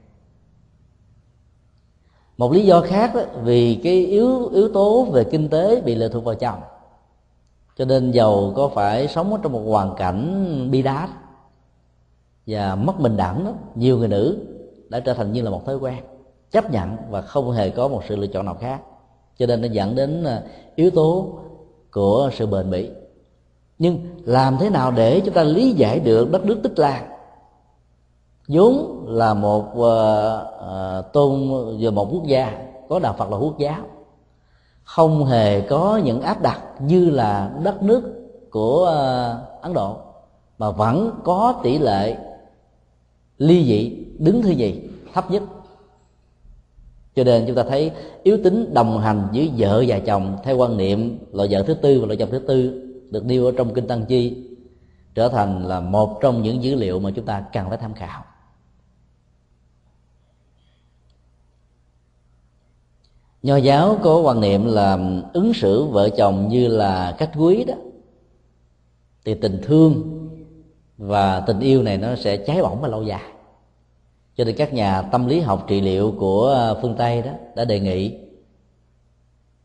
Một 2.38 2.53
lý 2.53 2.65
do 2.65 2.82
khác 2.82 3.15
đó, 3.15 3.22
vì 3.43 3.76
cái 3.84 4.05
yếu 4.05 4.47
yếu 4.47 4.70
tố 4.74 5.05
về 5.05 5.24
kinh 5.24 5.49
tế 5.49 5.82
bị 5.82 5.95
lệ 5.95 6.09
thuộc 6.09 6.24
vào 6.24 6.36
chồng. 6.36 6.59
Cho 7.78 7.86
nên 7.86 8.11
giàu 8.11 8.53
có 8.55 8.67
phải 8.76 9.07
sống 9.07 9.39
trong 9.43 9.51
một 9.51 9.63
hoàn 9.67 9.95
cảnh 9.95 10.67
bi 10.72 10.82
đát 10.82 11.09
và 12.50 12.76
mất 12.76 13.00
bình 13.00 13.18
đẳng 13.18 13.45
đó, 13.45 13.52
nhiều 13.76 13.97
người 13.97 14.08
nữ 14.08 14.38
đã 14.89 15.00
trở 15.00 15.14
thành 15.14 15.32
như 15.32 15.41
là 15.41 15.50
một 15.50 15.66
thói 15.66 15.76
quen 15.76 15.97
chấp 16.52 16.72
nhận 16.72 16.95
và 17.10 17.22
không 17.22 17.52
hề 17.52 17.70
có 17.70 17.88
một 17.88 18.02
sự 18.10 18.16
lựa 18.16 18.28
chọn 18.28 18.45
nào 18.45 18.56
khác. 18.60 18.82
Cho 19.38 19.45
nên 19.45 19.62
nó 19.62 19.68
dẫn 19.68 19.95
đến 19.95 20.24
à, 20.24 20.41
yếu 20.76 20.91
tố 20.91 21.28
của 21.91 22.30
sự 22.34 22.45
bền 22.45 22.72
bỉ. 22.72 22.89
Nhưng 23.80 24.00
làm 24.26 24.58
thế 24.58 24.70
nào 24.70 24.91
để 24.91 25.22
chúng 25.26 25.34
ta 25.34 25.43
lý 25.43 25.72
giải 25.72 26.00
được 26.00 26.32
đất 26.32 26.45
nước 26.45 26.60
tích 26.64 26.80
lan? 26.80 27.10
Vốn 28.47 29.06
là 29.08 29.34
một 29.34 29.66
uh, 29.72 29.78
uh, 29.78 31.14
tôn 31.14 31.50
về 31.80 31.89
một 31.89 32.08
quốc 32.12 32.26
gia 32.26 32.62
có 32.89 33.00
đạo 33.00 33.16
phật 33.18 33.32
là 33.32 33.38
quốc 33.38 33.58
giáo 33.58 33.80
không 34.84 35.26
hề 35.26 35.62
có 35.62 36.02
những 36.04 36.22
áp 36.22 36.41
đặt 36.41 36.62
như 36.80 37.10
là 37.10 37.52
đất 37.64 37.84
nước 37.84 38.04
của 38.52 38.82
uh, 38.82 39.62
ấn 39.62 39.74
độ 39.74 39.95
mà 40.58 40.72
vẫn 40.72 41.12
có 41.24 41.54
tỷ 41.64 41.80
lệ 41.80 42.18
ly 43.40 43.66
dị 43.66 44.06
đứng 44.18 44.42
thứ 44.42 44.50
gì 44.50 44.90
thấp 45.14 45.32
nhất. 45.32 45.44
Cho 47.16 47.24
nên 47.24 47.44
chúng 47.48 47.56
ta 47.56 47.64
thấy 47.64 47.92
yếu 48.24 48.38
tính 48.44 48.74
đồng 48.74 49.00
hành 49.00 49.28
với 49.34 49.52
vợ 49.58 49.84
và 49.88 50.00
chồng 50.00 50.38
theo 50.44 50.58
quan 50.58 50.78
niệm 50.78 51.20
loại 51.32 51.50
vợ 51.52 51.64
thứ 51.64 51.74
tư 51.74 52.00
và 52.00 52.06
loại 52.06 52.18
chồng 52.18 52.30
thứ 52.32 52.40
tư 52.40 52.86
được 53.12 53.26
nêu 53.26 53.46
ở 53.46 53.52
trong 53.58 53.74
kinh 53.74 53.88
tăng 53.88 54.06
chi, 54.06 54.44
trở 55.16 55.30
thành 55.30 55.68
là 55.68 55.80
một 55.80 56.18
trong 56.22 56.42
những 56.42 56.64
dữ 56.64 56.76
liệu 56.76 57.00
mà 57.00 57.12
chúng 57.12 57.26
ta 57.26 57.46
cần 57.54 57.70
phải 57.70 57.78
tham 57.78 57.94
khảo. 57.94 58.24
Nho 63.44 63.58
giáo 63.58 64.00
có 64.04 64.18
quan 64.20 64.42
niệm 64.42 64.66
là 64.66 65.00
ứng 65.34 65.54
xử 65.54 65.84
vợ 65.86 66.10
chồng 66.10 66.48
như 66.50 66.68
là 66.68 67.16
cách 67.18 67.32
quý 67.38 67.64
đó, 67.64 67.74
thì 69.26 69.34
tình 69.34 69.60
thương 69.64 70.18
và 71.00 71.39
tình 71.39 71.60
yêu 71.60 71.84
này 71.84 71.97
nó 71.97 72.16
sẽ 72.16 72.38
cháy 72.38 72.62
bỏng 72.62 72.82
và 72.82 72.88
lâu 72.88 73.04
dài. 73.04 73.22
Cho 74.36 74.43
nên 74.43 74.56
các 74.56 74.74
nhà 74.74 75.02
tâm 75.02 75.28
lý 75.28 75.39
học 75.39 75.66
trị 75.68 75.82
liệu 75.82 76.14
của 76.20 76.45
ờ, 76.45 76.80
phương 76.82 76.95
tây 76.97 77.22
đó 77.22 77.32
đã 77.56 77.66
đề 77.66 77.80
nghị 77.80 78.18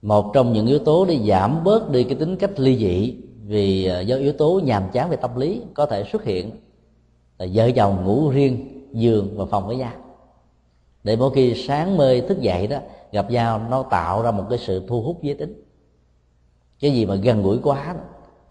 một 0.03 0.31
trong 0.35 0.53
những 0.53 0.67
yếu 0.67 0.79
tố 0.79 1.05
để 1.05 1.19
giảm 1.29 1.65
bớt 1.65 1.91
đi 1.91 2.05
cái 2.05 2.15
tính 2.15 2.37
cách 2.37 2.51
ly 2.57 2.77
dị 2.77 3.17
vì 3.47 3.85
ờ, 3.85 4.01
do 4.01 4.17
yếu 4.17 4.33
tố 4.33 4.61
nhàm 4.65 4.83
chán 4.93 5.11
về 5.11 5.17
tâm 5.17 5.37
lý 5.37 5.63
có 5.75 5.87
thể 5.87 6.05
xuất 6.13 6.25
hiện 6.25 6.51
là 7.39 7.47
vợ 7.53 7.71
chồng 7.71 8.05
ngủ 8.05 8.31
riêng 8.31 8.87
giường 8.93 9.35
và 9.37 9.45
phòng 9.45 9.67
với 9.67 9.77
nhau. 9.77 9.93
Để 11.05 11.17
mỗi 11.17 11.31
khi 11.35 11.55
sáng 11.69 11.97
mơ 11.97 12.21
thức 12.29 12.41
dậy 12.41 12.67
đó 12.67 12.79
gặp 13.13 13.31
nhau 13.31 13.61
nó 13.71 13.83
tạo 13.83 14.23
ra 14.23 14.31
một 14.31 14.45
cái 14.51 14.59
sự 14.59 14.87
thu 14.89 15.03
hút 15.03 15.23
giới 15.23 15.35
tính. 15.35 15.63
Cái 16.81 16.93
gì 16.93 17.07
mà 17.07 17.15
gần 17.15 17.43
gũi 17.43 17.59
quá 17.63 17.95
đó, 17.95 18.01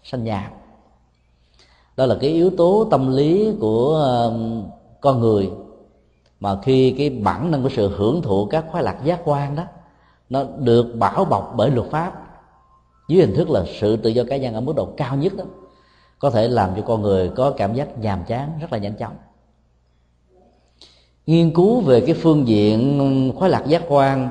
sanh 0.03 0.23
nhàm 0.23 0.51
đó 1.97 2.05
là 2.05 2.15
cái 2.21 2.29
yếu 2.29 2.49
tố 2.49 2.87
tâm 2.91 3.15
lý 3.15 3.51
của 3.59 3.95
um, 3.95 4.63
con 5.01 5.19
người. 5.19 5.51
Mà 6.39 6.61
khi 6.61 6.95
cái 6.97 7.09
bản 7.09 7.51
năng 7.51 7.63
của 7.63 7.69
sự 7.69 7.97
hưởng 7.97 8.21
thụ 8.21 8.45
các 8.45 8.65
khoái 8.71 8.83
lạc 8.83 8.97
giác 9.03 9.21
quan 9.25 9.55
đó, 9.55 9.63
nó 10.29 10.43
được 10.57 10.95
bảo 10.99 11.25
bọc 11.25 11.53
bởi 11.57 11.71
luật 11.71 11.89
pháp, 11.89 12.13
dưới 13.07 13.25
hình 13.25 13.35
thức 13.35 13.49
là 13.49 13.63
sự 13.79 13.95
tự 13.95 14.09
do 14.09 14.23
cá 14.23 14.37
nhân 14.37 14.53
ở 14.53 14.61
mức 14.61 14.75
độ 14.75 14.85
cao 14.97 15.15
nhất 15.15 15.33
đó, 15.37 15.43
có 16.19 16.29
thể 16.29 16.47
làm 16.47 16.69
cho 16.75 16.81
con 16.81 17.01
người 17.01 17.29
có 17.29 17.51
cảm 17.57 17.73
giác 17.73 17.99
nhàm 17.99 18.23
chán 18.27 18.51
rất 18.61 18.71
là 18.71 18.77
nhanh 18.77 18.95
chóng. 18.95 19.13
Nghiên 21.25 21.53
cứu 21.53 21.81
về 21.81 22.01
cái 22.01 22.15
phương 22.15 22.47
diện 22.47 23.31
khoái 23.35 23.51
lạc 23.51 23.63
giác 23.67 23.83
quan 23.87 24.29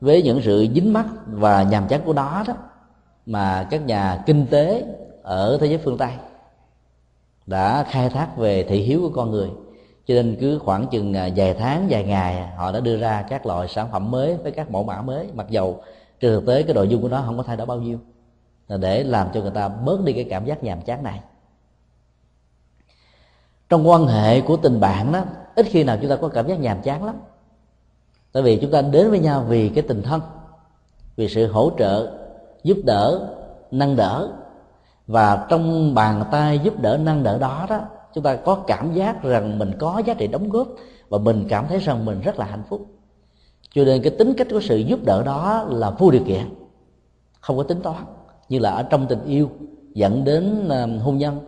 với 0.00 0.22
những 0.22 0.40
sự 0.42 0.66
dính 0.74 0.92
mắc 0.92 1.06
và 1.26 1.62
nhàm 1.62 1.88
chán 1.88 2.00
của 2.04 2.12
đó 2.12 2.44
đó, 2.46 2.54
mà 3.26 3.66
các 3.70 3.86
nhà 3.86 4.22
kinh 4.26 4.46
tế 4.46 4.84
ở 5.22 5.58
thế 5.60 5.66
giới 5.66 5.78
phương 5.78 5.98
tây 5.98 6.10
đã 7.46 7.84
khai 7.90 8.08
thác 8.08 8.36
về 8.36 8.62
thị 8.62 8.82
hiếu 8.82 9.00
của 9.00 9.10
con 9.16 9.30
người. 9.30 9.50
Cho 10.06 10.14
nên 10.14 10.36
cứ 10.40 10.58
khoảng 10.58 10.86
chừng 10.86 11.14
à, 11.14 11.28
vài 11.36 11.54
tháng, 11.54 11.86
vài 11.90 12.04
ngày, 12.04 12.46
họ 12.56 12.72
đã 12.72 12.80
đưa 12.80 12.96
ra 12.96 13.24
các 13.28 13.46
loại 13.46 13.68
sản 13.68 13.88
phẩm 13.92 14.10
mới 14.10 14.36
với 14.36 14.52
các 14.52 14.70
mẫu 14.70 14.84
mã 14.84 15.02
mới, 15.02 15.28
mặc 15.34 15.46
dầu 15.50 15.82
trên 16.20 16.32
thực 16.32 16.46
tế 16.46 16.62
cái 16.62 16.74
nội 16.74 16.88
dung 16.88 17.02
của 17.02 17.08
nó 17.08 17.22
không 17.26 17.36
có 17.36 17.42
thay 17.42 17.56
đổi 17.56 17.66
bao 17.66 17.76
nhiêu, 17.76 17.98
là 18.68 18.76
để 18.76 19.04
làm 19.04 19.28
cho 19.34 19.40
người 19.40 19.50
ta 19.50 19.68
bớt 19.68 20.04
đi 20.04 20.12
cái 20.12 20.24
cảm 20.30 20.44
giác 20.44 20.64
nhàm 20.64 20.82
chán 20.82 21.02
này. 21.02 21.20
Trong 23.68 23.88
quan 23.88 24.06
hệ 24.06 24.40
của 24.40 24.56
tình 24.56 24.80
bạn 24.80 25.12
đó 25.12 25.24
ít 25.54 25.66
khi 25.68 25.84
nào 25.84 25.98
chúng 26.00 26.10
ta 26.10 26.16
có 26.16 26.28
cảm 26.28 26.48
giác 26.48 26.60
nhàm 26.60 26.82
chán 26.82 27.04
lắm. 27.04 27.14
Tại 28.32 28.42
vì 28.42 28.56
chúng 28.56 28.70
ta 28.70 28.82
đến 28.82 29.10
với 29.10 29.18
nhau 29.18 29.44
vì 29.48 29.68
cái 29.68 29.84
tình 29.88 30.02
thân, 30.02 30.20
vì 31.16 31.28
sự 31.28 31.46
hỗ 31.46 31.70
trợ, 31.78 32.12
giúp 32.62 32.76
đỡ, 32.84 33.28
nâng 33.70 33.96
đỡ 33.96 34.32
và 35.06 35.46
trong 35.48 35.94
bàn 35.94 36.24
tay 36.30 36.58
giúp 36.58 36.80
đỡ 36.80 36.98
nâng 37.02 37.22
đỡ 37.22 37.38
đó 37.38 37.66
đó, 37.70 37.80
chúng 38.14 38.24
ta 38.24 38.36
có 38.36 38.54
cảm 38.66 38.92
giác 38.92 39.22
rằng 39.22 39.58
mình 39.58 39.72
có 39.78 40.02
giá 40.06 40.14
trị 40.14 40.26
đóng 40.26 40.50
góp 40.50 40.68
và 41.08 41.18
mình 41.18 41.46
cảm 41.48 41.66
thấy 41.68 41.78
rằng 41.78 42.04
mình 42.04 42.20
rất 42.20 42.38
là 42.38 42.44
hạnh 42.44 42.62
phúc. 42.68 42.86
Cho 43.74 43.84
nên 43.84 44.02
cái 44.02 44.12
tính 44.18 44.34
cách 44.36 44.46
của 44.50 44.60
sự 44.60 44.76
giúp 44.76 45.04
đỡ 45.04 45.22
đó 45.22 45.64
là 45.68 45.90
vô 45.90 46.10
điều 46.10 46.24
kiện, 46.26 46.54
không 47.40 47.56
có 47.56 47.62
tính 47.62 47.80
toán, 47.82 48.04
như 48.48 48.58
là 48.58 48.70
ở 48.70 48.82
trong 48.82 49.06
tình 49.06 49.24
yêu 49.24 49.50
dẫn 49.94 50.24
đến 50.24 50.68
um, 50.68 50.98
hôn 50.98 51.18
nhân. 51.18 51.40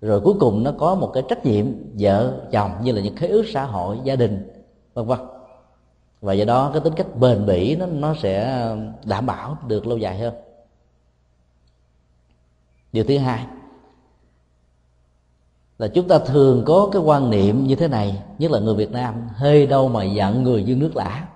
Rồi 0.00 0.20
cuối 0.20 0.34
cùng 0.40 0.62
nó 0.62 0.72
có 0.78 0.94
một 0.94 1.10
cái 1.14 1.22
trách 1.28 1.46
nhiệm, 1.46 1.66
vợ, 1.98 2.32
chồng 2.52 2.70
như 2.82 2.92
là 2.92 3.00
những 3.00 3.16
khế 3.16 3.26
ước 3.26 3.44
xã 3.52 3.64
hội, 3.64 3.98
gia 4.04 4.16
đình, 4.16 4.50
vân 4.94 5.06
vân. 5.06 5.18
Và 6.20 6.32
do 6.32 6.44
đó 6.44 6.70
cái 6.72 6.80
tính 6.80 6.92
cách 6.96 7.06
bền 7.20 7.46
bỉ 7.46 7.76
nó 7.76 7.86
nó 7.86 8.14
sẽ 8.14 8.62
um, 8.68 8.92
đảm 9.04 9.26
bảo 9.26 9.56
được 9.68 9.86
lâu 9.86 9.98
dài 9.98 10.18
hơn 10.18 10.34
điều 12.92 13.04
thứ 13.04 13.18
hai 13.18 13.46
là 15.78 15.88
chúng 15.88 16.08
ta 16.08 16.18
thường 16.18 16.62
có 16.66 16.88
cái 16.92 17.02
quan 17.02 17.30
niệm 17.30 17.66
như 17.66 17.74
thế 17.74 17.88
này, 17.88 18.22
nhất 18.38 18.50
là 18.50 18.58
người 18.58 18.74
việt 18.74 18.92
nam, 18.92 19.14
hơi 19.34 19.66
đâu 19.66 19.88
mà 19.88 20.04
giận 20.04 20.42
người 20.42 20.62
như 20.62 20.76
nước 20.76 20.96
lã. 20.96 21.26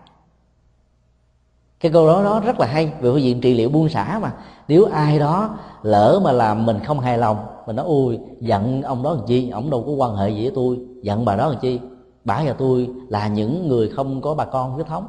Cái 1.80 1.92
câu 1.92 2.06
đó 2.06 2.24
đó 2.24 2.40
rất 2.40 2.60
là 2.60 2.66
hay 2.66 2.86
về 2.86 2.92
phương 3.00 3.22
diện 3.22 3.40
trị 3.40 3.54
liệu 3.54 3.68
buông 3.68 3.88
xả 3.88 4.18
mà. 4.22 4.32
Nếu 4.68 4.84
ai 4.84 5.18
đó 5.18 5.58
lỡ 5.82 6.20
mà 6.24 6.32
làm 6.32 6.66
mình 6.66 6.78
không 6.84 7.00
hài 7.00 7.18
lòng, 7.18 7.46
mình 7.66 7.76
nói 7.76 7.86
ui 7.86 8.18
giận 8.40 8.82
ông 8.82 9.02
đó 9.02 9.14
làm 9.14 9.26
chi? 9.26 9.50
Ông 9.50 9.70
đâu 9.70 9.82
có 9.86 9.92
quan 9.92 10.16
hệ 10.16 10.30
gì 10.30 10.42
với 10.42 10.52
tôi. 10.54 10.78
Giận 11.02 11.24
bà 11.24 11.36
đó 11.36 11.48
làm 11.48 11.58
chi? 11.60 11.80
Bà 12.24 12.42
và 12.46 12.52
tôi 12.52 12.90
là 13.08 13.28
những 13.28 13.68
người 13.68 13.88
không 13.88 14.20
có 14.20 14.34
bà 14.34 14.44
con 14.44 14.70
huyết 14.70 14.86
thống. 14.86 15.08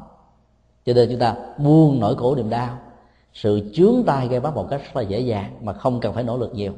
Cho 0.86 0.94
nên 0.94 1.10
chúng 1.10 1.20
ta 1.20 1.36
buông 1.58 2.00
nỗi 2.00 2.16
khổ 2.16 2.36
niềm 2.36 2.50
đau 2.50 2.78
sự 3.42 3.62
chướng 3.74 4.04
tay 4.06 4.28
gây 4.28 4.40
bắt 4.40 4.56
một 4.56 4.68
cách 4.70 4.82
rất 4.84 4.96
là 4.96 5.02
dễ 5.02 5.20
dàng 5.20 5.52
mà 5.62 5.74
không 5.74 6.00
cần 6.00 6.14
phải 6.14 6.24
nỗ 6.24 6.38
lực 6.38 6.54
nhiều. 6.54 6.74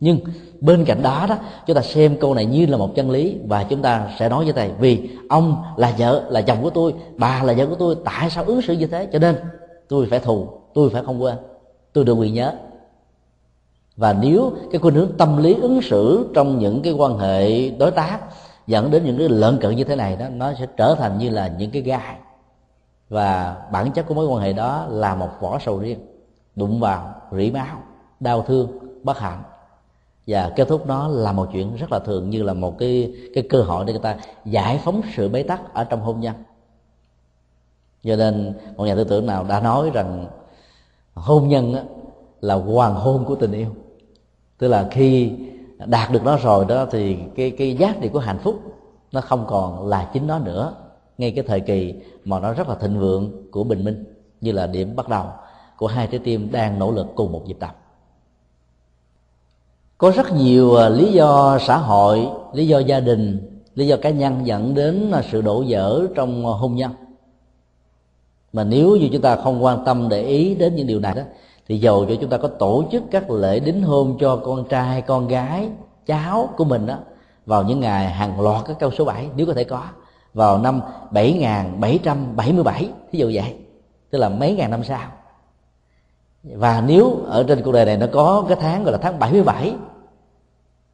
Nhưng 0.00 0.18
bên 0.60 0.84
cạnh 0.84 1.02
đó 1.02 1.26
đó, 1.28 1.36
chúng 1.66 1.76
ta 1.76 1.82
xem 1.82 2.16
câu 2.20 2.34
này 2.34 2.46
như 2.46 2.66
là 2.66 2.76
một 2.76 2.94
chân 2.94 3.10
lý 3.10 3.36
và 3.46 3.64
chúng 3.64 3.82
ta 3.82 4.08
sẽ 4.18 4.28
nói 4.28 4.44
với 4.44 4.52
thầy, 4.52 4.70
vì 4.78 5.08
ông 5.28 5.62
là 5.76 5.94
vợ, 5.98 6.24
là 6.28 6.42
chồng 6.42 6.62
của 6.62 6.70
tôi, 6.70 6.94
bà 7.16 7.42
là 7.42 7.54
vợ 7.56 7.66
của 7.66 7.74
tôi, 7.74 7.96
tại 8.04 8.30
sao 8.30 8.44
ứng 8.44 8.62
xử 8.62 8.72
như 8.72 8.86
thế? 8.86 9.08
Cho 9.12 9.18
nên 9.18 9.36
tôi 9.88 10.06
phải 10.10 10.18
thù, 10.18 10.48
tôi 10.74 10.90
phải 10.90 11.02
không 11.06 11.22
quên, 11.22 11.36
tôi 11.92 12.04
được 12.04 12.14
quyền 12.14 12.34
nhớ. 12.34 12.52
Và 13.96 14.12
nếu 14.12 14.52
cái 14.72 14.78
khuynh 14.78 14.94
hướng 14.94 15.12
tâm 15.18 15.42
lý 15.42 15.54
ứng 15.54 15.82
xử 15.82 16.30
trong 16.34 16.58
những 16.58 16.82
cái 16.82 16.92
quan 16.92 17.18
hệ 17.18 17.70
đối 17.70 17.90
tác 17.90 18.18
dẫn 18.66 18.90
đến 18.90 19.04
những 19.04 19.18
cái 19.18 19.28
lợn 19.28 19.58
cận 19.58 19.76
như 19.76 19.84
thế 19.84 19.96
này 19.96 20.16
đó, 20.16 20.26
nó 20.28 20.52
sẽ 20.58 20.66
trở 20.76 20.94
thành 20.94 21.18
như 21.18 21.30
là 21.30 21.52
những 21.58 21.70
cái 21.70 21.82
gai 21.82 22.16
và 23.08 23.56
bản 23.72 23.92
chất 23.92 24.06
của 24.08 24.14
mối 24.14 24.26
quan 24.26 24.42
hệ 24.42 24.52
đó 24.52 24.86
là 24.88 25.14
một 25.14 25.30
vỏ 25.40 25.58
sầu 25.58 25.78
riêng, 25.78 25.98
đụng 26.56 26.80
vào 26.80 27.14
rỉ 27.32 27.50
máu, 27.50 27.82
đau 28.20 28.42
thương, 28.42 28.68
bất 29.02 29.18
hạnh. 29.18 29.42
Và 30.26 30.52
kết 30.56 30.68
thúc 30.68 30.86
nó 30.86 31.08
là 31.08 31.32
một 31.32 31.48
chuyện 31.52 31.76
rất 31.76 31.92
là 31.92 31.98
thường 31.98 32.30
như 32.30 32.42
là 32.42 32.54
một 32.54 32.78
cái 32.78 33.14
cái 33.34 33.44
cơ 33.50 33.62
hội 33.62 33.84
để 33.84 33.92
người 33.92 34.02
ta 34.02 34.16
giải 34.44 34.80
phóng 34.84 35.00
sự 35.16 35.28
bế 35.28 35.42
tắc 35.42 35.74
ở 35.74 35.84
trong 35.84 36.00
hôn 36.00 36.20
nhân. 36.20 36.34
Cho 38.04 38.16
nên 38.16 38.54
một 38.76 38.84
nhà 38.84 38.94
tư 38.94 39.04
tưởng 39.04 39.26
nào 39.26 39.44
đã 39.44 39.60
nói 39.60 39.90
rằng 39.90 40.26
hôn 41.14 41.48
nhân 41.48 41.74
là 42.40 42.54
hoàng 42.54 42.94
hôn 42.94 43.24
của 43.24 43.34
tình 43.34 43.52
yêu. 43.52 43.68
Tức 44.58 44.68
là 44.68 44.88
khi 44.90 45.32
đạt 45.86 46.10
được 46.10 46.24
nó 46.24 46.36
rồi 46.36 46.64
đó 46.64 46.86
thì 46.90 47.18
cái 47.36 47.50
cái 47.50 47.76
giá 47.76 47.94
trị 48.00 48.08
của 48.08 48.18
hạnh 48.18 48.38
phúc 48.38 48.60
nó 49.12 49.20
không 49.20 49.44
còn 49.48 49.86
là 49.86 50.10
chính 50.12 50.26
nó 50.26 50.38
nữa 50.38 50.74
ngay 51.18 51.30
cái 51.30 51.44
thời 51.46 51.60
kỳ 51.60 51.94
mà 52.24 52.40
nó 52.40 52.52
rất 52.52 52.68
là 52.68 52.74
thịnh 52.74 52.98
vượng 52.98 53.50
của 53.50 53.64
bình 53.64 53.84
minh, 53.84 54.04
như 54.40 54.52
là 54.52 54.66
điểm 54.66 54.96
bắt 54.96 55.08
đầu 55.08 55.26
của 55.76 55.86
hai 55.86 56.06
trái 56.06 56.20
tim 56.24 56.52
đang 56.52 56.78
nỗ 56.78 56.90
lực 56.90 57.06
cùng 57.16 57.32
một 57.32 57.42
nhịp 57.46 57.56
đập 57.60 57.76
có 59.98 60.10
rất 60.10 60.32
nhiều 60.32 60.76
à, 60.76 60.88
lý 60.88 61.12
do 61.12 61.58
xã 61.60 61.76
hội, 61.76 62.28
lý 62.52 62.66
do 62.66 62.78
gia 62.78 63.00
đình, 63.00 63.60
lý 63.74 63.86
do 63.86 63.96
cá 63.96 64.10
nhân 64.10 64.46
dẫn 64.46 64.74
đến 64.74 65.10
à, 65.12 65.22
sự 65.30 65.42
đổ 65.42 65.64
vỡ 65.68 66.06
trong 66.14 66.46
à, 66.46 66.52
hôn 66.52 66.74
nhân. 66.74 66.92
Mà 68.52 68.64
nếu 68.64 68.96
như 68.96 69.08
chúng 69.12 69.22
ta 69.22 69.36
không 69.36 69.64
quan 69.64 69.84
tâm 69.84 70.08
để 70.08 70.22
ý 70.22 70.54
đến 70.54 70.74
những 70.76 70.86
điều 70.86 71.00
này 71.00 71.14
đó, 71.14 71.22
thì 71.68 71.78
dầu 71.78 72.06
cho 72.08 72.14
chúng 72.20 72.30
ta 72.30 72.36
có 72.36 72.48
tổ 72.48 72.84
chức 72.92 73.02
các 73.10 73.30
lễ 73.30 73.60
đính 73.60 73.82
hôn 73.82 74.16
cho 74.20 74.36
con 74.36 74.64
trai, 74.68 75.02
con 75.02 75.28
gái, 75.28 75.68
cháu 76.06 76.48
của 76.56 76.64
mình 76.64 76.86
đó, 76.86 76.98
vào 77.46 77.62
những 77.62 77.80
ngày 77.80 78.10
hàng 78.10 78.40
loạt 78.40 78.64
các 78.66 78.78
câu 78.78 78.90
số 78.90 79.04
7 79.04 79.28
nếu 79.36 79.46
có 79.46 79.52
thể 79.52 79.64
có 79.64 79.82
vào 80.34 80.58
năm 80.58 80.80
7777 81.10 82.88
ví 83.12 83.18
dụ 83.18 83.30
vậy. 83.34 83.54
Tức 84.10 84.18
là 84.18 84.28
mấy 84.28 84.54
ngàn 84.54 84.70
năm 84.70 84.84
sau. 84.84 85.08
Và 86.42 86.82
nếu 86.86 87.16
ở 87.26 87.44
trên 87.48 87.62
cuộc 87.62 87.72
đời 87.72 87.84
này 87.84 87.96
nó 87.96 88.06
có 88.12 88.44
cái 88.48 88.56
tháng 88.60 88.84
gọi 88.84 88.92
là 88.92 88.98
tháng 88.98 89.18
77 89.18 89.74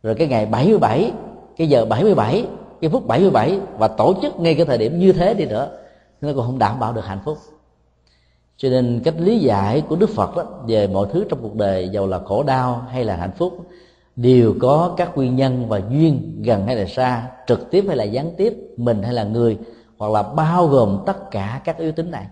rồi 0.03 0.15
cái 0.15 0.29
ngày 0.29 0.47
77 0.47 1.13
cái 1.57 1.69
giờ 1.69 1.85
77 1.85 2.47
cái 2.81 2.91
phút 2.91 3.07
77 3.07 3.61
và 3.79 3.89
tổ 3.89 4.15
chức 4.23 4.41
ngay 4.41 4.55
cái 4.55 4.67
thời 4.67 4.79
điểm 4.79 4.99
như 4.99 5.13
thế 5.13 5.35
đi 5.35 5.45
nữa 5.45 5.71
nó 6.21 6.29
còn 6.37 6.47
không 6.47 6.59
đảm 6.59 6.81
bảo 6.81 6.93
được 6.93 7.05
hạnh 7.05 7.21
phúc. 7.25 7.39
Cho 8.57 8.69
nên 8.69 9.01
cách 9.05 9.15
lý 9.19 9.39
giải 9.39 9.81
của 9.81 9.97
đức 9.97 10.11
phật 10.11 10.37
đó, 10.37 10.45
về 10.67 10.87
mọi 10.87 11.07
thứ 11.13 11.25
trong 11.29 11.39
cuộc 11.43 11.55
đời 11.55 11.89
giàu 11.89 12.07
là 12.07 12.19
khổ 12.19 12.43
đau 12.43 12.83
hay 12.91 13.05
là 13.05 13.17
hạnh 13.17 13.33
phúc 13.37 13.67
đều 14.21 14.55
có 14.61 14.95
các 14.97 15.17
nguyên 15.17 15.37
nhân 15.37 15.69
và 15.69 15.81
duyên 15.91 16.43
gần 16.43 16.67
hay 16.67 16.77
là 16.77 16.87
xa, 16.87 17.31
trực 17.47 17.71
tiếp 17.71 17.85
hay 17.89 17.97
là 17.97 18.05
gián 18.05 18.31
tiếp, 18.37 18.55
mình 18.77 19.03
hay 19.03 19.13
là 19.13 19.25
người, 19.25 19.59
hoặc 19.99 20.13
là 20.13 20.23
bao 20.23 20.67
gồm 20.67 21.03
tất 21.07 21.31
cả 21.31 21.61
các 21.65 21.79
yếu 21.79 21.93
tính 21.93 22.11
này. 22.11 22.27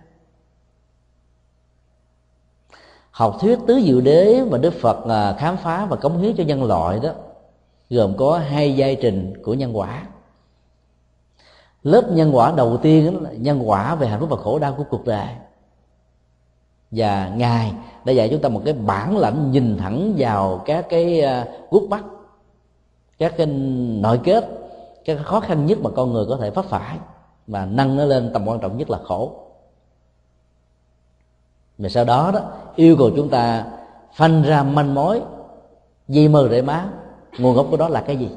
Học 3.10 3.36
thuyết 3.40 3.58
tứ 3.66 3.80
diệu 3.84 4.00
đế 4.00 4.44
mà 4.50 4.58
đức 4.58 4.74
phật 4.74 5.04
à, 5.08 5.36
khám 5.38 5.56
phá 5.56 5.86
và 5.86 5.96
cống 5.96 6.18
hiến 6.18 6.36
cho 6.36 6.44
nhân 6.44 6.64
loại 6.64 6.98
đó, 7.02 7.10
gồm 7.90 8.16
có 8.16 8.38
hai 8.38 8.76
giai 8.76 8.96
trình 8.96 9.42
của 9.42 9.54
nhân 9.54 9.76
quả. 9.76 10.06
Lớp 11.82 12.10
nhân 12.10 12.36
quả 12.36 12.52
đầu 12.56 12.76
tiên 12.76 13.22
là 13.22 13.30
nhân 13.32 13.68
quả 13.68 13.94
về 13.94 14.08
hạnh 14.08 14.20
phúc 14.20 14.28
và 14.30 14.36
khổ 14.36 14.58
đau 14.58 14.74
của 14.78 14.84
cuộc 14.90 15.04
đời 15.04 15.28
và 16.90 17.32
ngài 17.36 17.72
đã 18.04 18.12
dạy 18.12 18.28
chúng 18.28 18.40
ta 18.40 18.48
một 18.48 18.62
cái 18.64 18.74
bản 18.74 19.18
lãnh 19.18 19.50
nhìn 19.50 19.76
thẳng 19.78 20.14
vào 20.18 20.62
các 20.64 20.86
cái 20.88 21.20
ờ, 21.20 21.44
gút 21.70 21.82
mắt, 21.82 22.04
các 23.18 23.34
cái 23.36 23.46
nội 24.00 24.20
kết, 24.24 24.44
các 25.04 25.18
khó 25.24 25.40
khăn 25.40 25.66
nhất 25.66 25.78
mà 25.82 25.90
con 25.90 26.12
người 26.12 26.26
có 26.28 26.36
thể 26.36 26.50
phát 26.50 26.64
phải. 26.64 26.98
Và 27.46 27.66
nâng 27.66 27.96
nó 27.96 28.04
lên 28.04 28.30
tầm 28.32 28.48
quan 28.48 28.60
trọng 28.60 28.76
nhất 28.76 28.90
là 28.90 28.98
khổ. 29.04 29.32
Và 31.78 31.88
sau 31.88 32.04
đó 32.04 32.30
đó, 32.34 32.40
yêu 32.76 32.96
cầu 32.96 33.10
chúng 33.16 33.28
ta 33.28 33.64
phanh 34.14 34.42
ra 34.42 34.62
manh 34.62 34.94
mối, 34.94 35.20
di 36.08 36.28
mơ 36.28 36.48
rễ 36.50 36.62
má. 36.62 36.88
Nguồn 37.38 37.54
gốc 37.54 37.66
của 37.70 37.76
đó 37.76 37.88
là 37.88 38.00
cái 38.00 38.16
gì? 38.16 38.28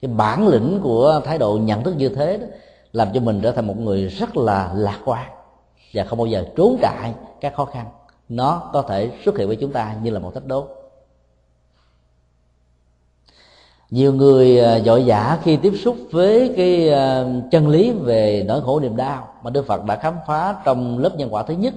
Cái 0.00 0.10
bản 0.16 0.48
lĩnh 0.48 0.80
của 0.82 1.20
thái 1.24 1.38
độ 1.38 1.58
nhận 1.62 1.82
thức 1.82 1.94
như 1.96 2.08
thế 2.08 2.38
đó, 2.38 2.46
làm 2.92 3.08
cho 3.14 3.20
mình 3.20 3.40
trở 3.42 3.52
thành 3.52 3.66
một 3.66 3.78
người 3.78 4.06
rất 4.06 4.36
là 4.36 4.72
lạc 4.74 4.98
quan 5.04 5.30
và 5.92 6.04
không 6.04 6.18
bao 6.18 6.26
giờ 6.26 6.44
trốn 6.56 6.78
trại 6.82 7.14
các 7.40 7.54
khó 7.54 7.64
khăn. 7.64 7.86
Nó 8.28 8.70
có 8.72 8.82
thể 8.82 9.10
xuất 9.24 9.38
hiện 9.38 9.46
với 9.48 9.56
chúng 9.56 9.72
ta 9.72 9.96
như 10.02 10.10
là 10.10 10.18
một 10.18 10.34
thách 10.34 10.46
đố. 10.46 10.66
Nhiều 13.90 14.12
người 14.12 14.60
à, 14.60 14.80
dội 14.80 15.04
dã 15.04 15.38
khi 15.42 15.56
tiếp 15.56 15.72
xúc 15.76 15.96
với 16.10 16.54
cái 16.56 16.88
à, 16.88 17.24
chân 17.50 17.68
lý 17.68 17.90
về 17.90 18.44
nỗi 18.48 18.60
khổ 18.62 18.80
niềm 18.80 18.96
đau 18.96 19.28
mà 19.42 19.50
đức 19.50 19.66
phật 19.66 19.84
đã 19.84 19.96
khám 19.96 20.14
phá 20.26 20.56
trong 20.64 20.98
lớp 20.98 21.16
nhân 21.16 21.34
quả 21.34 21.42
thứ 21.42 21.54
nhất 21.54 21.74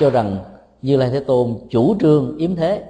cho 0.00 0.10
rằng 0.10 0.38
như 0.82 0.96
lai 0.96 1.10
thế 1.10 1.20
tôn 1.20 1.58
chủ 1.70 1.96
trương 2.00 2.36
yếm 2.38 2.56
thế 2.56 2.84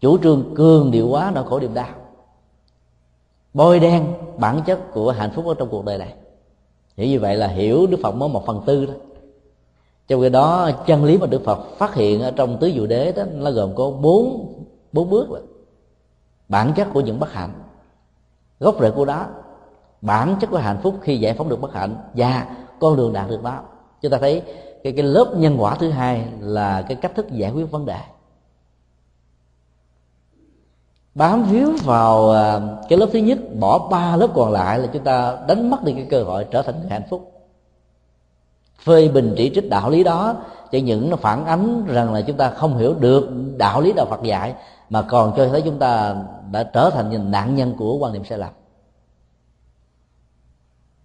chủ 0.00 0.18
trương 0.18 0.54
cường 0.54 0.90
điệu 0.90 1.08
hóa 1.08 1.32
nỗi 1.34 1.44
khổ 1.48 1.60
niềm 1.60 1.74
đau 1.74 1.88
bôi 3.54 3.80
đen 3.80 4.12
bản 4.38 4.60
chất 4.66 4.92
của 4.92 5.10
hạnh 5.10 5.30
phúc 5.34 5.46
ở 5.46 5.54
trong 5.58 5.68
cuộc 5.68 5.84
đời 5.84 5.98
này. 5.98 6.14
Hiểu 6.96 7.06
như 7.06 7.20
vậy 7.20 7.36
là 7.36 7.46
hiểu 7.46 7.86
đức 7.86 7.98
phật 8.02 8.12
mới 8.12 8.28
một 8.28 8.46
phần 8.46 8.62
tư 8.66 8.86
thôi 8.86 8.96
trong 10.10 10.20
khi 10.20 10.28
đó, 10.28 10.70
chân 10.86 11.04
lý 11.04 11.18
mà 11.18 11.26
đức 11.26 11.44
phật 11.44 11.58
phát 11.78 11.94
hiện 11.94 12.22
ở 12.22 12.30
trong 12.30 12.58
tứ 12.60 12.72
diệu 12.74 12.86
đế 12.86 13.12
đó, 13.12 13.22
nó 13.34 13.50
gồm 13.50 13.74
có 13.74 13.90
bốn 13.90 14.54
bốn 14.92 15.10
bước 15.10 15.30
là 15.30 15.40
bản 16.48 16.72
chất 16.76 16.88
của 16.92 17.00
những 17.00 17.20
bất 17.20 17.32
hạnh, 17.32 17.52
gốc 18.60 18.76
rễ 18.80 18.90
của 18.90 19.04
đó 19.04 19.26
bản 20.00 20.36
chất 20.40 20.50
của 20.50 20.58
hạnh 20.58 20.78
phúc 20.82 20.94
khi 21.00 21.16
giải 21.16 21.34
phóng 21.34 21.48
được 21.48 21.60
bất 21.60 21.72
hạnh, 21.72 21.96
và 22.14 22.46
con 22.80 22.96
đường 22.96 23.12
đạt 23.12 23.30
được 23.30 23.42
đó 23.42 23.60
chúng 24.02 24.12
ta 24.12 24.18
thấy 24.18 24.42
cái 24.84 24.92
cái 24.92 25.02
lớp 25.02 25.32
nhân 25.36 25.56
quả 25.58 25.74
thứ 25.74 25.90
hai 25.90 26.24
là 26.40 26.82
cái 26.82 26.96
cách 26.96 27.12
thức 27.14 27.30
giải 27.30 27.50
quyết 27.50 27.70
vấn 27.70 27.86
đề. 27.86 28.00
Bám 31.14 31.42
víu 31.42 31.72
vào 31.84 32.30
à, 32.30 32.60
cái 32.88 32.98
lớp 32.98 33.08
thứ 33.12 33.18
nhất, 33.18 33.38
bỏ 33.60 33.88
ba 33.90 34.16
lớp 34.16 34.28
còn 34.34 34.52
lại 34.52 34.78
là 34.78 34.86
chúng 34.86 35.04
ta 35.04 35.38
đánh 35.48 35.70
mất 35.70 35.84
đi 35.84 35.92
cái 35.92 36.06
cơ 36.10 36.22
hội 36.22 36.46
trở 36.50 36.62
thành 36.62 36.80
người 36.80 36.90
hạnh 36.90 37.06
phúc 37.10 37.29
phê 38.84 39.08
bình 39.08 39.34
chỉ 39.36 39.50
trích 39.54 39.70
đạo 39.70 39.90
lý 39.90 40.04
đó, 40.04 40.36
cho 40.72 40.78
những 40.78 41.10
nó 41.10 41.16
phản 41.16 41.46
ánh 41.46 41.84
rằng 41.86 42.12
là 42.14 42.20
chúng 42.20 42.36
ta 42.36 42.50
không 42.50 42.76
hiểu 42.76 42.94
được 42.94 43.28
đạo 43.56 43.80
lý 43.80 43.92
đạo 43.92 44.06
Phật 44.10 44.22
dạy, 44.22 44.54
mà 44.90 45.02
còn 45.02 45.32
cho 45.36 45.48
thấy 45.48 45.62
chúng 45.62 45.78
ta 45.78 46.16
đã 46.50 46.62
trở 46.62 46.90
thành 46.90 47.30
nạn 47.30 47.56
nhân 47.56 47.74
của 47.78 47.96
quan 47.96 48.12
niệm 48.12 48.24
sai 48.24 48.38
lầm. 48.38 48.50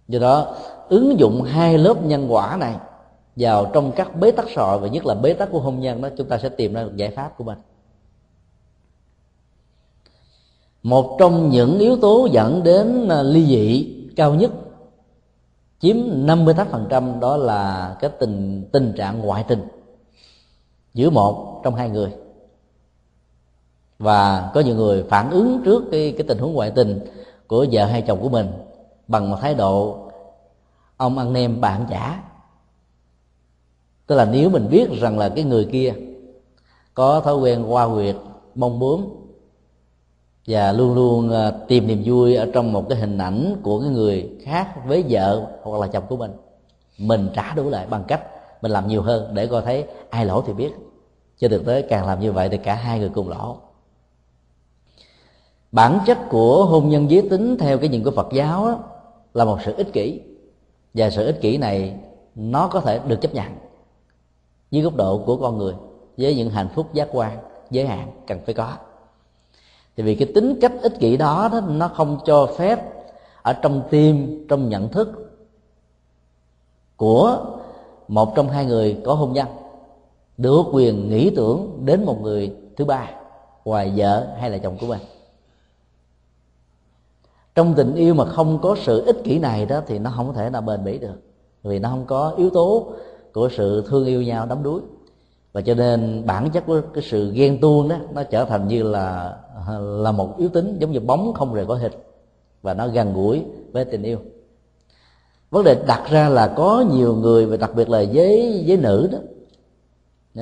Do 0.08 0.18
đó, 0.18 0.54
ứng 0.88 1.18
dụng 1.18 1.42
hai 1.42 1.78
lớp 1.78 2.04
nhân 2.04 2.26
quả 2.28 2.56
này 2.56 2.74
vào 3.36 3.70
trong 3.72 3.92
các 3.92 4.16
bế 4.16 4.30
tắc 4.30 4.46
sọ, 4.54 4.78
và 4.78 4.88
nhất 4.88 5.06
là 5.06 5.14
bế 5.14 5.32
tắc 5.32 5.50
của 5.52 5.60
hôn 5.60 5.80
nhân 5.80 6.02
đó, 6.02 6.08
chúng 6.16 6.28
ta 6.28 6.38
sẽ 6.38 6.48
tìm 6.48 6.74
ra 6.74 6.82
được 6.82 6.96
giải 6.96 7.10
pháp 7.10 7.38
của 7.38 7.44
mình. 7.44 7.58
Một 10.82 11.16
trong 11.18 11.50
những 11.50 11.78
yếu 11.78 11.96
tố 11.96 12.28
dẫn 12.32 12.62
đến 12.62 13.08
à, 13.08 13.22
ly 13.22 13.46
dị 13.46 13.94
cao 14.16 14.34
nhất 14.34 14.50
chiếm 15.78 15.96
58% 15.96 17.20
đó 17.20 17.36
là 17.36 17.96
cái 18.00 18.10
tình 18.20 18.64
tình 18.72 18.92
trạng 18.96 19.20
ngoại 19.20 19.44
tình 19.48 19.68
giữa 20.94 21.10
một 21.10 21.60
trong 21.64 21.74
hai 21.74 21.90
người. 21.90 22.10
Và 23.98 24.50
có 24.54 24.60
nhiều 24.60 24.74
người 24.74 25.02
phản 25.02 25.30
ứng 25.30 25.62
trước 25.64 25.84
cái 25.90 26.14
cái 26.18 26.26
tình 26.28 26.38
huống 26.38 26.52
ngoại 26.52 26.70
tình 26.70 27.00
của 27.46 27.66
vợ 27.72 27.84
hay 27.84 28.02
chồng 28.02 28.20
của 28.22 28.28
mình 28.28 28.46
bằng 29.08 29.30
một 29.30 29.36
thái 29.40 29.54
độ, 29.54 30.08
ông 30.96 31.18
ăn 31.18 31.32
nem 31.32 31.60
bạn 31.60 31.86
trả 31.90 32.22
tức 34.06 34.16
là 34.16 34.24
nếu 34.24 34.50
mình 34.50 34.68
biết 34.70 34.90
rằng 35.00 35.18
là 35.18 35.28
cái 35.28 35.44
người 35.44 35.64
kia 35.72 35.94
có 36.94 37.20
thói 37.20 37.36
quen 37.36 37.64
qua 37.68 37.88
quyệt 37.94 38.16
mong 38.54 38.78
muốn 38.78 39.25
và 40.46 40.72
luôn 40.72 40.94
luôn 40.94 41.30
à, 41.30 41.50
tìm 41.68 41.86
niềm 41.86 42.02
vui 42.04 42.34
ở 42.36 42.50
trong 42.54 42.72
một 42.72 42.88
cái 42.88 42.98
hình 42.98 43.18
ảnh 43.18 43.56
của 43.62 43.80
cái 43.80 43.90
người 43.90 44.30
khác 44.42 44.86
với 44.86 45.04
vợ 45.08 45.46
hoặc 45.62 45.80
là 45.80 45.86
chồng 45.86 46.04
của 46.08 46.16
mình. 46.16 46.32
Mình 46.98 47.28
trả 47.34 47.54
đủ 47.54 47.70
lại 47.70 47.86
bằng 47.90 48.04
cách 48.08 48.22
mình 48.62 48.72
làm 48.72 48.88
nhiều 48.88 49.02
hơn 49.02 49.34
để 49.34 49.46
coi 49.46 49.62
thấy 49.62 49.84
ai 50.10 50.26
lỗ 50.26 50.42
thì 50.42 50.52
biết. 50.52 50.72
Cho 51.38 51.48
thực 51.48 51.66
tế 51.66 51.82
càng 51.82 52.06
làm 52.06 52.20
như 52.20 52.32
vậy 52.32 52.48
thì 52.48 52.56
cả 52.56 52.74
hai 52.74 52.98
người 52.98 53.08
cùng 53.08 53.28
lỗ. 53.28 53.56
Bản 55.72 55.98
chất 56.06 56.18
của 56.28 56.64
hôn 56.64 56.88
nhân 56.88 57.10
giới 57.10 57.28
tính 57.30 57.56
theo 57.60 57.78
cái 57.78 57.88
nhìn 57.88 58.04
của 58.04 58.10
phật 58.10 58.28
giáo 58.32 58.66
đó, 58.66 58.78
là 59.34 59.44
một 59.44 59.58
sự 59.64 59.74
ích 59.76 59.92
kỷ. 59.92 60.20
Và 60.94 61.10
sự 61.10 61.26
ích 61.26 61.40
kỷ 61.40 61.56
này 61.56 61.94
nó 62.34 62.68
có 62.68 62.80
thể 62.80 63.00
được 63.08 63.20
chấp 63.20 63.34
nhận 63.34 63.52
dưới 64.70 64.82
góc 64.82 64.96
độ 64.96 65.22
của 65.26 65.36
con 65.36 65.58
người 65.58 65.74
với 66.16 66.36
những 66.36 66.50
hạnh 66.50 66.68
phúc 66.74 66.94
giác 66.94 67.08
quan 67.12 67.38
giới 67.70 67.86
hạn 67.86 68.10
cần 68.26 68.40
phải 68.44 68.54
có 68.54 68.76
thì 69.96 70.02
vì 70.02 70.14
cái 70.14 70.32
tính 70.34 70.58
cách 70.60 70.72
ích 70.82 71.00
kỷ 71.00 71.16
đó, 71.16 71.48
đó 71.52 71.60
nó 71.60 71.88
không 71.88 72.18
cho 72.24 72.46
phép 72.58 72.92
ở 73.42 73.52
trong 73.52 73.82
tim 73.90 74.46
trong 74.48 74.68
nhận 74.68 74.88
thức 74.88 75.32
của 76.96 77.46
một 78.08 78.34
trong 78.36 78.48
hai 78.48 78.66
người 78.66 79.00
có 79.04 79.14
hôn 79.14 79.32
nhân 79.32 79.46
được 80.38 80.62
quyền 80.72 81.08
nghĩ 81.08 81.30
tưởng 81.30 81.82
đến 81.84 82.04
một 82.04 82.20
người 82.22 82.56
thứ 82.76 82.84
ba 82.84 83.10
ngoài 83.64 83.92
vợ 83.96 84.26
hay 84.40 84.50
là 84.50 84.58
chồng 84.58 84.76
của 84.80 84.86
mình. 84.86 85.00
Trong 87.54 87.74
tình 87.74 87.94
yêu 87.94 88.14
mà 88.14 88.24
không 88.24 88.58
có 88.62 88.76
sự 88.82 89.04
ích 89.06 89.16
kỷ 89.24 89.38
này 89.38 89.66
đó 89.66 89.80
thì 89.86 89.98
nó 89.98 90.12
không 90.16 90.34
thể 90.34 90.50
nào 90.50 90.62
bền 90.62 90.84
bỉ 90.84 90.98
được 90.98 91.20
vì 91.62 91.78
nó 91.78 91.88
không 91.88 92.04
có 92.06 92.34
yếu 92.36 92.50
tố 92.50 92.92
của 93.32 93.48
sự 93.56 93.84
thương 93.88 94.06
yêu 94.06 94.22
nhau 94.22 94.46
đắm 94.46 94.62
đuối 94.62 94.80
và 95.56 95.62
cho 95.62 95.74
nên 95.74 96.22
bản 96.26 96.50
chất 96.50 96.66
của 96.66 96.80
cái 96.94 97.04
sự 97.04 97.32
ghen 97.32 97.60
tuông 97.60 97.88
đó, 97.88 97.96
nó 98.14 98.22
trở 98.22 98.44
thành 98.44 98.68
như 98.68 98.82
là 98.82 99.36
là 99.80 100.12
một 100.12 100.38
yếu 100.38 100.48
tính, 100.48 100.76
giống 100.78 100.92
như 100.92 101.00
bóng 101.00 101.34
không 101.34 101.54
rời 101.54 101.66
khỏi 101.66 101.78
thịt 101.80 101.92
và 102.62 102.74
nó 102.74 102.88
gần 102.88 103.14
gũi 103.14 103.42
với 103.72 103.84
tình 103.84 104.02
yêu. 104.02 104.18
Vấn 105.50 105.64
đề 105.64 105.76
đặt 105.86 106.02
ra 106.10 106.28
là 106.28 106.46
có 106.46 106.84
nhiều 106.92 107.14
người, 107.14 107.46
và 107.46 107.56
đặc 107.56 107.70
biệt 107.76 107.88
là 107.88 108.04
với 108.12 108.64
với 108.66 108.76
nữ 108.76 109.08
đó, 109.12 109.18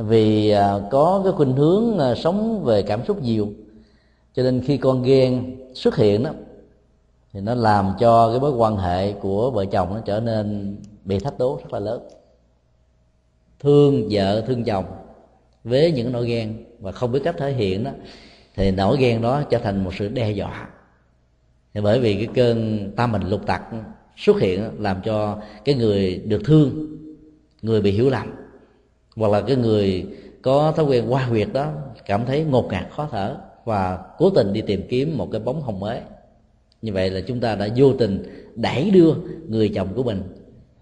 vì 0.02 0.50
à, 0.50 0.80
có 0.90 1.20
cái 1.24 1.32
khuynh 1.32 1.52
hướng 1.52 1.98
à, 1.98 2.14
sống 2.14 2.64
về 2.64 2.82
cảm 2.82 3.04
xúc 3.04 3.22
nhiều. 3.22 3.48
Cho 4.34 4.42
nên 4.42 4.62
khi 4.64 4.76
con 4.76 5.02
ghen 5.02 5.56
xuất 5.74 5.96
hiện 5.96 6.22
đó, 6.22 6.30
thì 7.32 7.40
nó 7.40 7.54
làm 7.54 7.92
cho 7.98 8.30
cái 8.30 8.40
mối 8.40 8.52
quan 8.52 8.76
hệ 8.76 9.12
của 9.12 9.50
vợ 9.50 9.64
chồng 9.64 9.94
nó 9.94 10.00
trở 10.00 10.20
nên 10.20 10.76
bị 11.04 11.18
thách 11.18 11.38
đố 11.38 11.58
rất 11.62 11.72
là 11.72 11.78
lớn. 11.78 12.02
Thương 13.60 14.08
vợ, 14.10 14.40
thương 14.40 14.64
chồng 14.64 14.84
với 15.64 15.92
những 15.92 16.12
nỗi 16.12 16.26
ghen 16.26 16.64
và 16.80 16.92
không 16.92 17.12
biết 17.12 17.20
cách 17.24 17.34
thể 17.38 17.52
hiện 17.52 17.84
đó, 17.84 17.90
thì 18.56 18.70
nỗi 18.70 18.96
ghen 19.00 19.22
đó 19.22 19.42
trở 19.50 19.58
thành 19.58 19.84
một 19.84 19.94
sự 19.98 20.08
đe 20.08 20.30
dọa. 20.30 20.68
Thì 21.74 21.80
bởi 21.80 22.00
vì 22.00 22.14
cái 22.14 22.28
cơn 22.34 22.90
tam 22.96 23.12
mình 23.12 23.22
lục 23.22 23.46
tặc 23.46 23.62
xuất 24.16 24.40
hiện 24.40 24.70
làm 24.78 25.02
cho 25.04 25.42
cái 25.64 25.74
người 25.74 26.22
được 26.26 26.42
thương, 26.44 26.96
người 27.62 27.80
bị 27.82 27.90
hiểu 27.90 28.10
lầm, 28.10 28.34
hoặc 29.16 29.32
là 29.32 29.40
cái 29.40 29.56
người 29.56 30.06
có 30.42 30.72
thói 30.76 30.84
quen 30.84 31.04
qua 31.08 31.24
huyệt 31.24 31.48
đó, 31.52 31.72
cảm 32.06 32.26
thấy 32.26 32.44
ngột 32.44 32.68
ngạt 32.70 32.86
khó 32.90 33.08
thở 33.10 33.36
và 33.64 33.98
cố 34.18 34.30
tình 34.30 34.52
đi 34.52 34.60
tìm 34.60 34.82
kiếm 34.88 35.18
một 35.18 35.28
cái 35.32 35.40
bóng 35.40 35.62
hồng 35.62 35.80
mới. 35.80 36.00
Như 36.82 36.92
vậy 36.92 37.10
là 37.10 37.20
chúng 37.20 37.40
ta 37.40 37.54
đã 37.54 37.68
vô 37.76 37.92
tình 37.92 38.22
đẩy 38.54 38.90
đưa 38.90 39.14
người 39.48 39.68
chồng 39.68 39.88
của 39.94 40.02
mình 40.02 40.22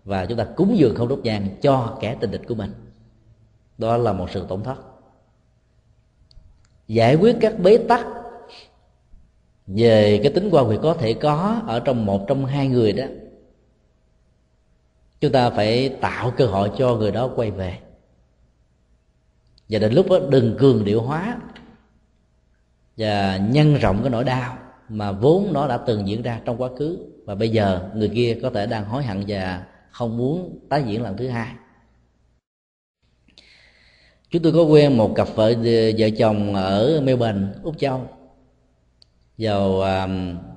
và 0.05 0.27
chúng 0.27 0.39
ta 0.39 0.45
cúng 0.45 0.79
dường 0.79 0.95
không 0.95 1.09
đốt 1.09 1.21
nhang 1.25 1.49
cho 1.63 1.99
kẻ 2.01 2.17
tình 2.21 2.31
địch 2.31 2.43
của 2.49 2.55
mình 2.55 2.71
đó 3.83 3.97
là 3.97 4.13
một 4.13 4.31
sự 4.31 4.47
tổn 4.49 4.63
thất. 4.63 4.77
Giải 6.89 7.15
quyết 7.15 7.37
các 7.41 7.59
bế 7.59 7.79
tắc 7.89 8.07
về 9.67 10.21
cái 10.23 10.33
tính 10.33 10.49
quan 10.53 10.69
quyền 10.69 10.81
có 10.83 10.95
thể 10.95 11.15
có 11.15 11.63
ở 11.67 11.81
trong 11.81 12.07
một 12.07 12.25
trong 12.29 12.47
hai 12.47 12.69
người 12.69 12.93
đó, 12.93 13.05
chúng 15.21 15.33
ta 15.33 15.51
phải 15.51 15.89
tạo 15.89 16.31
cơ 16.37 16.47
hội 16.47 16.71
cho 16.79 16.95
người 16.95 17.13
đó 17.13 17.31
quay 17.37 17.51
về. 17.51 17.79
Và 19.69 19.79
đến 19.79 19.93
lúc 19.93 20.07
đó, 20.11 20.19
đừng 20.31 20.57
cường 20.59 20.85
điệu 20.85 21.03
hóa 21.03 21.37
và 22.97 23.37
nhân 23.37 23.75
rộng 23.75 23.99
cái 24.03 24.11
nỗi 24.11 24.25
đau 24.25 24.59
mà 24.89 25.13
vốn 25.13 25.53
nó 25.53 25.69
đã 25.69 25.77
từng 25.77 26.09
diễn 26.09 26.23
ra 26.23 26.41
trong 26.45 26.63
quá 26.63 26.69
khứ 26.79 26.99
và 27.25 27.35
bây 27.35 27.49
giờ 27.49 27.91
người 27.95 28.09
kia 28.15 28.39
có 28.43 28.51
thể 28.51 28.67
đang 28.67 28.85
hối 28.85 29.05
hận 29.05 29.25
và 29.29 29.67
không 29.91 30.17
muốn 30.17 30.59
tái 30.69 30.83
diễn 30.87 31.03
lần 31.03 31.17
thứ 31.17 31.29
hai 31.29 31.53
chúng 34.33 34.43
tôi 34.43 34.53
có 34.53 34.63
quen 34.63 34.97
một 34.97 35.15
cặp 35.15 35.29
vợ 35.35 35.55
ờ, 35.65 35.93
vợ 35.99 36.11
chồng 36.19 36.55
ở 36.55 37.01
Melbourne, 37.05 37.47
Úc 37.63 37.79
Châu. 37.79 38.01
Vào 39.39 39.81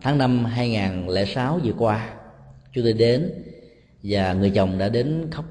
tháng 0.01 0.17
năm 0.17 0.45
2006 0.45 1.59
vừa 1.63 1.73
qua, 1.77 2.13
chúng 2.73 2.83
tôi 2.83 2.93
đến 2.93 3.43
và 4.03 4.33
người 4.33 4.49
chồng 4.49 4.77
đã 4.77 4.89
đến 4.89 5.27
khóc 5.31 5.45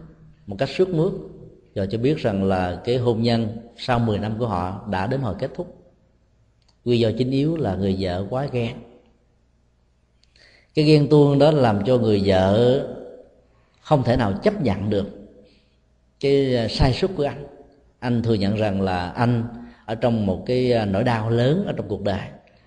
một 0.46 0.56
cách 0.58 0.68
sướt 0.76 0.88
mướt 0.88 1.12
và 1.74 1.86
cho 1.86 1.98
biết 1.98 2.18
rằng 2.18 2.44
là 2.44 2.80
cái 2.84 2.96
hôn 2.96 3.22
nhân 3.22 3.56
sau 3.76 3.98
10 3.98 4.18
năm 4.18 4.38
của 4.38 4.46
họ 4.46 4.86
đã 4.90 5.06
đến 5.06 5.20
hồi 5.20 5.34
kết 5.38 5.50
thúc. 5.54 5.76
Nguyên 6.84 7.00
do 7.00 7.10
chính 7.18 7.30
yếu 7.30 7.56
là 7.56 7.74
người 7.74 7.96
vợ 8.00 8.26
quá 8.30 8.46
ghen. 8.52 8.76
Cái 10.74 10.84
ghen 10.84 11.08
tuông 11.08 11.38
đó 11.38 11.50
làm 11.50 11.84
cho 11.86 11.98
người 11.98 12.22
vợ 12.24 12.80
không 13.80 14.02
thể 14.02 14.16
nào 14.16 14.32
chấp 14.42 14.62
nhận 14.62 14.90
được 14.90 15.06
cái 16.20 16.56
ờ, 16.56 16.68
sai 16.68 16.92
sót 16.92 17.08
của 17.16 17.24
anh 17.24 17.53
anh 18.04 18.22
thừa 18.22 18.34
nhận 18.34 18.56
rằng 18.56 18.80
là 18.82 19.08
anh 19.10 19.44
ở 19.84 19.94
trong 19.94 20.26
một 20.26 20.42
cái 20.46 20.72
à, 20.72 20.84
nỗi 20.84 21.04
đau 21.04 21.30
lớn 21.30 21.64
ở 21.66 21.72
trong 21.76 21.88
cuộc 21.88 22.02
đời. 22.02 22.20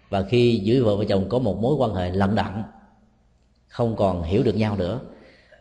Và 0.09 0.23
khi 0.23 0.59
giữa 0.63 0.83
vợ 0.83 0.95
và 0.97 1.05
chồng 1.09 1.29
có 1.29 1.39
một 1.39 1.61
mối 1.61 1.75
quan 1.75 1.93
hệ 1.93 2.11
lận 2.11 2.35
đận 2.35 2.63
không 3.67 3.95
còn 3.95 4.23
hiểu 4.23 4.43
được 4.43 4.55
nhau 4.55 4.77
nữa, 4.77 4.99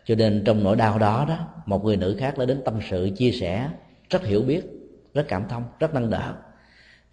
cho 0.04 0.14
nên 0.14 0.42
trong 0.46 0.64
nỗi 0.64 0.76
đau 0.76 0.98
đó 0.98 1.24
đó, 1.28 1.36
một 1.66 1.84
người 1.84 1.96
nữ 1.96 2.16
khác 2.18 2.38
đã 2.38 2.44
đến 2.44 2.62
tâm 2.64 2.74
sự, 2.90 3.10
chia 3.16 3.30
sẻ 3.30 3.68
rất 4.10 4.24
hiểu 4.24 4.42
biết, 4.42 4.64
rất 5.14 5.28
cảm 5.28 5.48
thông, 5.48 5.64
rất 5.78 5.94
nâng 5.94 6.10
đỡ. 6.10 6.34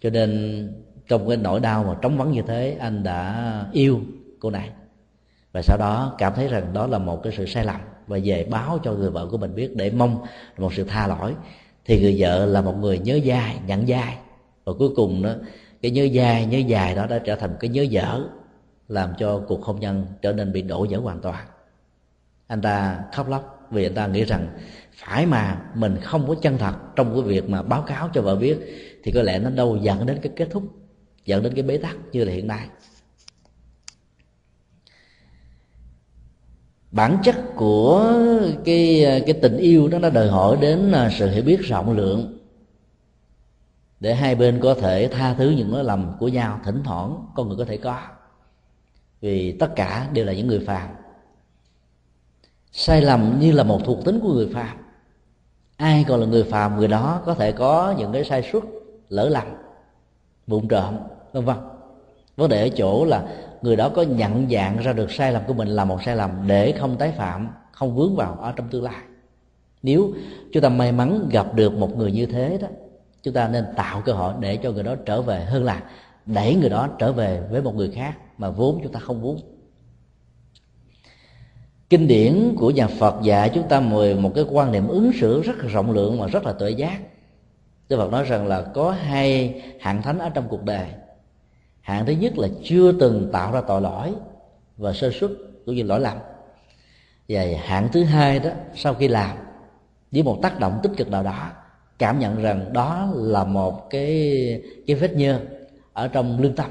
Cho 0.00 0.10
nên 0.10 0.72
trong 1.08 1.28
cái 1.28 1.36
nỗi 1.36 1.60
đau 1.60 1.84
mà 1.84 1.94
trống 2.02 2.18
vắng 2.18 2.32
như 2.32 2.42
thế, 2.42 2.76
anh 2.80 3.02
đã 3.02 3.64
yêu 3.72 4.00
cô 4.40 4.50
này. 4.50 4.70
Và 5.52 5.62
sau 5.62 5.76
đó 5.78 6.14
cảm 6.18 6.32
thấy 6.36 6.48
rằng 6.48 6.72
đó 6.72 6.86
là 6.86 6.98
một 6.98 7.22
cái 7.22 7.32
sự 7.36 7.46
sai 7.46 7.64
lầm. 7.64 7.80
Và 8.06 8.18
về 8.24 8.46
báo 8.50 8.78
cho 8.84 8.92
người 8.92 9.10
vợ 9.10 9.26
của 9.30 9.38
mình 9.38 9.54
biết 9.54 9.76
để 9.76 9.90
mong 9.90 10.24
một 10.58 10.74
sự 10.74 10.84
tha 10.84 11.06
lỗi 11.06 11.34
thì 11.84 12.00
người 12.00 12.16
vợ 12.18 12.46
là 12.46 12.60
một 12.60 12.74
người 12.80 12.98
nhớ 12.98 13.14
dài 13.14 13.56
nhận 13.66 13.88
dài 13.88 14.16
và 14.64 14.72
cuối 14.78 14.88
cùng 14.96 15.22
đó, 15.22 15.34
cái 15.82 15.90
nhớ 15.90 16.04
dài 16.04 16.46
nhớ 16.46 16.58
dài 16.58 16.94
đó 16.94 17.06
đã 17.06 17.18
trở 17.18 17.36
thành 17.36 17.56
cái 17.60 17.70
nhớ 17.70 17.82
dở, 17.82 18.24
làm 18.88 19.12
cho 19.18 19.42
cuộc 19.48 19.64
hôn 19.64 19.80
nhân 19.80 20.06
trở 20.22 20.32
nên 20.32 20.52
bị 20.52 20.62
đổ 20.62 20.86
vỡ 20.90 20.98
hoàn 20.98 21.20
toàn. 21.20 21.46
Anh 22.46 22.62
ta 22.62 23.00
khóc 23.12 23.28
lóc 23.28 23.68
vì 23.70 23.86
anh 23.86 23.94
ta 23.94 24.06
nghĩ 24.06 24.24
rằng 24.24 24.48
phải 24.94 25.26
mà 25.26 25.62
mình 25.74 25.96
không 26.02 26.28
có 26.28 26.34
chân 26.42 26.58
thật 26.58 26.74
trong 26.96 27.14
cái 27.14 27.22
việc 27.22 27.48
mà 27.48 27.62
báo 27.62 27.82
cáo 27.82 28.08
cho 28.14 28.22
vợ 28.22 28.36
biết, 28.36 28.58
thì 29.02 29.12
có 29.12 29.22
lẽ 29.22 29.38
nó 29.38 29.50
đâu 29.50 29.76
dẫn 29.76 30.06
đến 30.06 30.18
cái 30.22 30.32
kết 30.36 30.48
thúc, 30.50 30.62
dẫn 31.24 31.42
đến 31.42 31.54
cái 31.54 31.62
bế 31.62 31.76
tắc 31.76 31.96
như 32.12 32.24
là 32.24 32.32
hiện 32.32 32.46
nay. 32.46 32.66
Bản 36.94 37.18
chất 37.22 37.36
của 37.56 38.12
cái 38.64 39.04
cái 39.26 39.38
tình 39.42 39.56
yêu 39.56 39.88
đó 39.88 39.98
nó 39.98 40.10
đòi 40.10 40.28
hỏi 40.28 40.56
đến 40.60 40.92
à, 40.92 41.10
sự 41.18 41.30
hiểu 41.30 41.42
biết 41.42 41.60
rộng 41.60 41.96
lượng. 41.96 42.38
Để 44.00 44.14
hai 44.14 44.34
bên 44.34 44.60
có 44.62 44.74
thể 44.74 45.08
tha 45.08 45.34
thứ 45.34 45.50
những 45.50 45.74
lỗi 45.74 45.84
lầm 45.84 46.12
của 46.20 46.28
nhau 46.28 46.60
thỉnh 46.64 46.82
thoảng, 46.84 47.26
con 47.34 47.48
người 47.48 47.56
có 47.56 47.64
thể 47.64 47.76
có. 47.76 47.98
Vì 49.20 49.52
tất 49.52 49.76
cả 49.76 50.08
đều 50.12 50.24
là 50.24 50.32
những 50.32 50.46
người 50.46 50.64
phàm. 50.66 50.88
Sai 52.72 53.02
lầm 53.02 53.36
như 53.40 53.52
là 53.52 53.62
một 53.62 53.80
thuộc 53.84 54.04
tính 54.04 54.20
của 54.22 54.32
người 54.32 54.50
phàm. 54.54 54.76
Ai 55.76 56.04
còn 56.08 56.20
là 56.20 56.26
người 56.26 56.44
phàm, 56.44 56.76
người 56.76 56.88
đó 56.88 57.22
có 57.26 57.34
thể 57.34 57.52
có 57.52 57.94
những 57.98 58.12
cái 58.12 58.24
sai 58.24 58.48
suất 58.52 58.62
lỡ 59.08 59.28
lầm 59.28 59.46
vụng 60.46 60.68
trộm, 60.68 60.94
vân 61.32 61.44
vân. 61.44 61.56
Vấn 62.36 62.48
đề 62.50 62.62
ở 62.62 62.68
chỗ 62.76 63.04
là 63.04 63.26
người 63.64 63.76
đó 63.76 63.88
có 63.88 64.02
nhận 64.02 64.50
dạng 64.50 64.78
ra 64.78 64.92
được 64.92 65.12
sai 65.12 65.32
lầm 65.32 65.42
của 65.46 65.54
mình 65.54 65.68
là 65.68 65.84
một 65.84 66.02
sai 66.02 66.16
lầm 66.16 66.30
để 66.46 66.72
không 66.72 66.96
tái 66.96 67.12
phạm, 67.16 67.48
không 67.72 67.94
vướng 67.94 68.16
vào 68.16 68.34
ở 68.34 68.52
trong 68.56 68.68
tương 68.68 68.82
lai. 68.82 69.02
Nếu 69.82 70.12
chúng 70.52 70.62
ta 70.62 70.68
may 70.68 70.92
mắn 70.92 71.28
gặp 71.30 71.54
được 71.54 71.72
một 71.72 71.96
người 71.96 72.12
như 72.12 72.26
thế 72.26 72.58
đó, 72.62 72.68
chúng 73.22 73.34
ta 73.34 73.48
nên 73.48 73.64
tạo 73.76 74.02
cơ 74.04 74.12
hội 74.12 74.34
để 74.40 74.56
cho 74.56 74.72
người 74.72 74.82
đó 74.82 74.94
trở 75.06 75.22
về, 75.22 75.44
hơn 75.44 75.64
là 75.64 75.82
đẩy 76.26 76.54
người 76.54 76.70
đó 76.70 76.88
trở 76.98 77.12
về 77.12 77.42
với 77.50 77.62
một 77.62 77.74
người 77.74 77.90
khác 77.90 78.14
mà 78.38 78.50
vốn 78.50 78.80
chúng 78.82 78.92
ta 78.92 79.00
không 79.00 79.22
muốn. 79.22 79.40
Kinh 81.90 82.08
điển 82.08 82.54
của 82.58 82.70
nhà 82.70 82.86
Phật 82.86 83.22
dạy 83.22 83.50
chúng 83.54 83.68
ta 83.68 83.80
mời 83.80 84.14
một 84.14 84.32
cái 84.34 84.44
quan 84.50 84.72
niệm 84.72 84.88
ứng 84.88 85.12
xử 85.20 85.42
rất 85.42 85.58
là 85.58 85.68
rộng 85.68 85.90
lượng 85.90 86.20
và 86.20 86.26
rất 86.26 86.44
là 86.44 86.52
tuệ 86.52 86.70
giác. 86.70 86.98
Đức 87.88 87.96
Phật 87.96 88.12
nói 88.12 88.24
rằng 88.24 88.46
là 88.46 88.62
có 88.62 88.90
hai 88.90 89.62
hạng 89.80 90.02
thánh 90.02 90.18
ở 90.18 90.28
trong 90.28 90.48
cuộc 90.48 90.64
đời 90.64 90.86
hạng 91.84 92.06
thứ 92.06 92.12
nhất 92.12 92.38
là 92.38 92.48
chưa 92.64 92.92
từng 92.92 93.30
tạo 93.32 93.52
ra 93.52 93.60
tội 93.60 93.80
lỗi 93.80 94.14
và 94.76 94.92
sơ 94.92 95.10
xuất 95.10 95.30
cũng 95.66 95.74
như 95.74 95.82
lỗi 95.82 96.00
lầm. 96.00 96.18
Và 97.28 97.44
hạng 97.62 97.88
thứ 97.92 98.04
hai 98.04 98.38
đó, 98.38 98.50
sau 98.74 98.94
khi 98.94 99.08
làm, 99.08 99.36
với 100.12 100.22
một 100.22 100.38
tác 100.42 100.60
động 100.60 100.80
tích 100.82 100.92
cực 100.96 101.10
nào 101.10 101.22
đó, 101.22 101.50
cảm 101.98 102.18
nhận 102.18 102.42
rằng 102.42 102.72
đó 102.72 103.08
là 103.14 103.44
một 103.44 103.90
cái 103.90 104.62
cái 104.86 104.96
vết 104.96 105.12
nhơ 105.12 105.40
ở 105.92 106.08
trong 106.08 106.40
lương 106.40 106.54
tâm. 106.54 106.70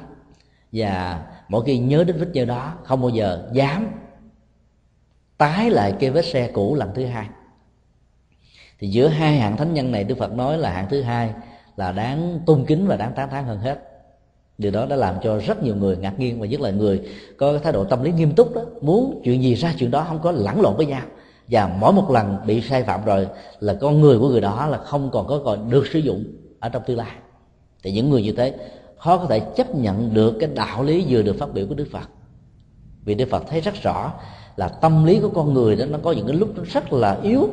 Và 0.72 1.24
mỗi 1.50 1.64
khi 1.66 1.78
nhớ 1.78 2.04
đến 2.04 2.18
vết 2.20 2.30
nhơ 2.34 2.46
đó, 2.46 2.74
không 2.84 3.02
bao 3.02 3.10
giờ 3.10 3.50
dám 3.54 3.88
tái 5.38 5.70
lại 5.70 5.94
cái 6.00 6.10
vết 6.10 6.26
xe 6.26 6.52
cũ 6.54 6.76
lần 6.76 6.92
thứ 6.96 7.06
hai. 7.06 7.28
Thì 8.80 8.88
giữa 8.88 9.08
hai 9.08 9.38
hạng 9.38 9.58
thánh 9.58 9.74
nhân 9.74 9.92
này, 9.92 10.04
đức 10.04 10.18
phật 10.18 10.34
nói 10.34 10.58
là 10.58 10.72
hạng 10.72 10.90
thứ 10.90 11.02
hai 11.02 11.34
là 11.78 11.92
đáng 11.92 12.40
tôn 12.46 12.66
kính 12.66 12.88
và 12.88 12.98
đáng 12.98 13.14
tán 13.16 13.30
thán 13.30 13.44
hơn 13.44 13.60
hết 13.60 13.93
điều 14.58 14.72
đó 14.72 14.86
đã 14.86 14.96
làm 14.96 15.16
cho 15.24 15.38
rất 15.38 15.64
nhiều 15.64 15.76
người 15.76 15.98
ngạc 15.98 16.20
nhiên 16.20 16.40
và 16.40 16.46
nhất 16.46 16.62
là 16.62 16.72
người 16.72 17.02
có 17.38 17.58
thái 17.64 17.74
độ 17.74 17.84
tâm 17.84 18.04
lý 18.04 18.12
nghiêm 18.12 18.32
túc 18.32 18.56
đó, 18.56 18.62
muốn 18.82 19.22
chuyện 19.24 19.44
gì 19.44 19.56
ra 19.56 19.74
chuyện 19.78 19.92
đó 19.92 20.06
không 20.08 20.20
có 20.24 20.32
lẫn 20.32 20.62
lộn 20.62 20.76
với 20.78 20.86
nhau. 20.86 21.02
Và 21.48 21.78
mỗi 21.80 21.94
một 21.94 22.12
lần 22.12 22.38
bị 22.48 22.62
sai 22.62 22.84
phạm 22.84 23.06
rồi 23.06 23.28
là 23.60 23.74
con 23.74 24.02
người 24.02 24.20
của 24.20 24.30
người 24.30 24.42
đó 24.42 24.68
là 24.68 24.78
không 24.78 25.10
còn 25.12 25.28
có 25.28 25.42
còn 25.46 25.70
được 25.70 25.88
sử 25.88 26.00
dụng 26.00 26.24
ở 26.60 26.70
trong 26.70 26.84
tương 26.86 26.98
lai. 26.98 27.12
Thì 27.84 27.92
những 27.92 28.10
người 28.10 28.24
như 28.24 28.32
thế, 28.32 28.56
khó 28.98 29.18
có 29.18 29.26
thể 29.26 29.40
chấp 29.40 29.76
nhận 29.76 30.14
được 30.14 30.34
cái 30.40 30.50
đạo 30.56 30.84
lý 30.84 31.06
vừa 31.10 31.22
được 31.22 31.36
phát 31.40 31.54
biểu 31.54 31.66
của 31.68 31.76
đức 31.76 31.88
phật. 31.92 32.10
Vì 33.06 33.16
đức 33.16 33.28
phật 33.30 33.44
thấy 33.50 33.62
rất 33.62 33.74
rõ 33.84 34.14
là 34.56 34.68
tâm 34.68 35.06
lý 35.06 35.20
của 35.20 35.30
con 35.30 35.54
người 35.54 35.76
đó, 35.76 35.86
nó 35.86 35.98
có 36.04 36.12
những 36.12 36.28
cái 36.28 36.36
lúc 36.36 36.50
nó 36.58 36.64
rất 36.74 36.94
là 36.94 37.20
yếu. 37.24 37.50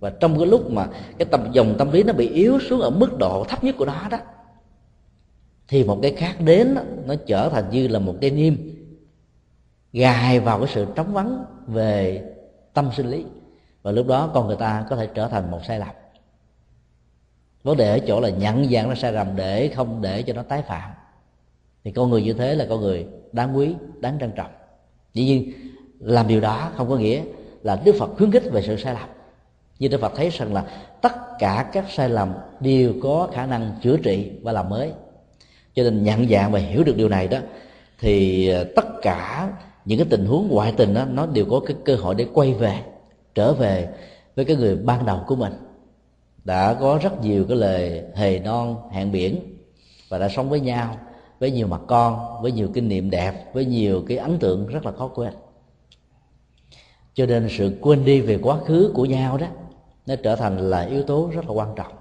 Và 0.00 0.10
trong 0.10 0.38
cái 0.38 0.46
lúc 0.46 0.70
mà 0.70 0.86
cái 1.18 1.26
tầm 1.30 1.52
dòng 1.52 1.74
tâm 1.78 1.90
lý 1.92 2.02
nó 2.02 2.12
bị 2.12 2.28
yếu 2.28 2.58
xuống 2.68 2.80
ở 2.80 2.90
mức 2.90 3.18
độ 3.18 3.44
thấp 3.48 3.64
nhất 3.64 3.74
của 3.78 3.84
nó 3.84 4.08
đó 4.10 4.18
thì 5.70 5.84
một 5.84 5.98
cái 6.02 6.14
khác 6.16 6.34
đến 6.40 6.74
đó, 6.74 6.82
nó 7.06 7.14
trở 7.26 7.48
thành 7.48 7.70
như 7.70 7.88
là 7.88 7.98
một 7.98 8.14
cái 8.20 8.30
niêm 8.30 8.54
gài 9.92 10.40
vào 10.40 10.58
cái 10.58 10.68
sự 10.74 10.86
trống 10.94 11.12
vắng 11.12 11.44
về 11.66 12.22
tâm 12.74 12.90
sinh 12.96 13.10
lý. 13.10 13.24
Và 13.82 13.92
lúc 13.92 14.06
đó 14.06 14.30
con 14.34 14.46
người 14.46 14.56
ta 14.56 14.86
có 14.90 14.96
thể 14.96 15.08
trở 15.14 15.28
thành 15.28 15.50
một 15.50 15.60
sai 15.68 15.78
lầm. 15.78 15.88
Vấn 17.62 17.76
đề 17.76 17.90
ở 17.90 17.98
chỗ 18.06 18.20
là 18.20 18.28
nhận 18.28 18.70
dạng 18.70 18.88
nó 18.88 18.94
sai 18.94 19.12
lầm 19.12 19.36
để 19.36 19.68
không 19.68 20.02
để 20.02 20.22
cho 20.22 20.32
nó 20.32 20.42
tái 20.42 20.62
phạm. 20.62 20.90
Thì 21.84 21.90
con 21.90 22.10
người 22.10 22.22
như 22.22 22.32
thế 22.32 22.54
là 22.54 22.66
con 22.68 22.80
người 22.80 23.06
đáng 23.32 23.56
quý 23.56 23.74
đáng 24.00 24.16
trân 24.20 24.32
trọng. 24.32 24.50
Dĩ 25.14 25.24
nhiên 25.24 25.52
làm 25.98 26.28
điều 26.28 26.40
đó 26.40 26.70
không 26.76 26.88
có 26.88 26.96
nghĩa 26.96 27.22
là 27.62 27.82
đức 27.84 27.94
phật 27.98 28.10
khuyến 28.16 28.32
khích 28.32 28.52
về 28.52 28.62
sự 28.62 28.76
sai 28.76 28.94
lầm. 28.94 29.08
Như 29.78 29.88
đức 29.88 30.00
phật 30.00 30.12
thấy 30.16 30.30
rằng 30.30 30.54
là 30.54 30.64
tất 31.00 31.38
cả 31.38 31.70
các 31.72 31.84
sai 31.90 32.08
lầm 32.08 32.32
đều 32.60 32.94
có 33.02 33.28
khả 33.32 33.46
năng 33.46 33.72
chữa 33.82 33.96
trị 33.96 34.30
và 34.42 34.52
làm 34.52 34.68
mới 34.68 34.92
cho 35.74 35.82
nên 35.82 36.02
nhận 36.02 36.28
dạng 36.28 36.52
và 36.52 36.58
hiểu 36.58 36.84
được 36.84 36.96
điều 36.96 37.08
này 37.08 37.28
đó, 37.28 37.38
thì 37.98 38.48
ờ, 38.48 38.64
tất 38.64 38.86
cả 39.02 39.52
những 39.84 39.98
cái 39.98 40.06
tình 40.10 40.26
huống 40.26 40.48
ngoại 40.48 40.74
tình 40.76 40.94
đó, 40.94 41.04
nó 41.04 41.26
đều 41.26 41.46
có 41.50 41.60
cái 41.66 41.76
cơ 41.84 41.96
hội 41.96 42.14
để 42.14 42.26
quay 42.34 42.52
về, 42.52 42.82
trở 43.34 43.52
về 43.52 43.88
với 44.36 44.44
cái 44.44 44.56
người 44.56 44.76
ban 44.76 45.06
đầu 45.06 45.20
của 45.26 45.36
mình. 45.36 45.52
Đã 46.44 46.74
có 46.74 46.98
rất 47.02 47.24
nhiều 47.24 47.44
cái 47.48 47.56
lời 47.56 48.02
hề 48.14 48.38
non, 48.38 48.76
hẹn 48.92 49.12
biển 49.12 49.56
và 50.08 50.18
đã 50.18 50.28
sống 50.28 50.50
với 50.50 50.60
nhau, 50.60 50.96
với 51.38 51.50
nhiều 51.50 51.66
mặt 51.66 51.80
con, 51.86 52.42
với 52.42 52.52
nhiều 52.52 52.68
kinh 52.74 52.88
nghiệm 52.88 53.10
đẹp, 53.10 53.54
với 53.54 53.64
nhiều 53.64 54.04
cái 54.08 54.18
ấn 54.18 54.38
tượng 54.38 54.66
rất 54.66 54.86
là 54.86 54.92
khó 54.92 55.08
quên. 55.08 55.32
Cho 57.14 57.26
nên 57.26 57.48
sự 57.50 57.72
quên 57.80 58.04
đi 58.04 58.20
về 58.20 58.38
quá 58.42 58.58
khứ 58.66 58.92
của 58.94 59.04
nhau 59.04 59.38
đó, 59.38 59.46
nó 60.06 60.14
trở 60.22 60.36
thành 60.36 60.70
là 60.70 60.80
yếu 60.80 61.02
tố 61.02 61.30
rất 61.34 61.44
là 61.46 61.52
quan 61.52 61.74
trọng 61.76 61.92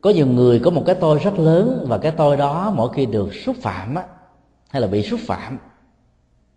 có 0.00 0.10
nhiều 0.10 0.26
người 0.26 0.60
có 0.60 0.70
một 0.70 0.82
cái 0.86 0.94
tôi 1.00 1.18
rất 1.18 1.38
lớn 1.38 1.84
và 1.88 1.98
cái 1.98 2.12
tôi 2.12 2.36
đó 2.36 2.72
mỗi 2.76 2.92
khi 2.94 3.06
được 3.06 3.34
xúc 3.34 3.56
phạm 3.60 3.94
á, 3.94 4.02
hay 4.68 4.82
là 4.82 4.88
bị 4.88 5.02
xúc 5.02 5.20
phạm 5.26 5.58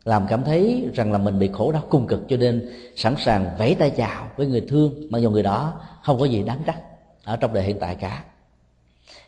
làm 0.04 0.26
cảm 0.30 0.44
thấy 0.44 0.90
rằng 0.94 1.12
là 1.12 1.18
mình 1.18 1.40
bị 1.40 1.50
khổ 1.54 1.72
đau 1.72 1.84
cung 1.90 2.08
cực 2.08 2.22
cho 2.30 2.38
nên 2.38 2.70
sẵn 2.96 3.16
sàng 3.18 3.50
vẫy 3.58 3.76
tay 3.76 3.90
chào 3.90 4.28
với 4.38 4.48
người 4.48 4.62
thương 4.62 4.94
mà 5.10 5.20
dù 5.20 5.30
người 5.30 5.44
đó 5.44 5.74
không 6.04 6.20
có 6.20 6.26
gì 6.26 6.44
đáng 6.44 6.62
trách 6.66 6.82
ở 7.24 7.36
trong 7.36 7.54
đời 7.54 7.64
hiện 7.64 7.80
tại 7.80 7.96
cả. 7.96 8.24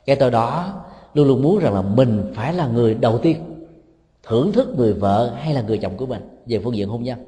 Cái 0.06 0.16
tôi 0.16 0.32
đó 0.32 0.74
luôn 1.14 1.28
luôn 1.28 1.42
muốn 1.42 1.60
rằng 1.60 1.74
là 1.74 1.82
mình 1.82 2.32
phải 2.36 2.54
là 2.54 2.68
người 2.68 2.94
đầu 2.96 3.18
tiên 3.18 3.38
thưởng 4.24 4.52
thức 4.52 4.74
người 4.78 4.94
vợ 4.94 5.36
hay 5.40 5.54
là 5.54 5.62
người 5.62 5.78
chồng 5.78 5.98
của 5.98 6.06
mình. 6.06 6.22
Về 6.46 6.60
phương 6.64 6.76
diện 6.76 6.90
hôn 6.90 7.04
nhân. 7.04 7.20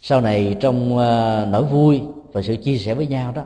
Sau 0.00 0.20
này 0.20 0.56
trong 0.60 0.98
ờ, 0.98 1.46
nỗi 1.50 1.62
vui 1.62 2.02
và 2.32 2.42
sự 2.42 2.56
chia 2.56 2.78
sẻ 2.78 2.94
với 2.94 3.06
nhau 3.06 3.32
đó 3.32 3.44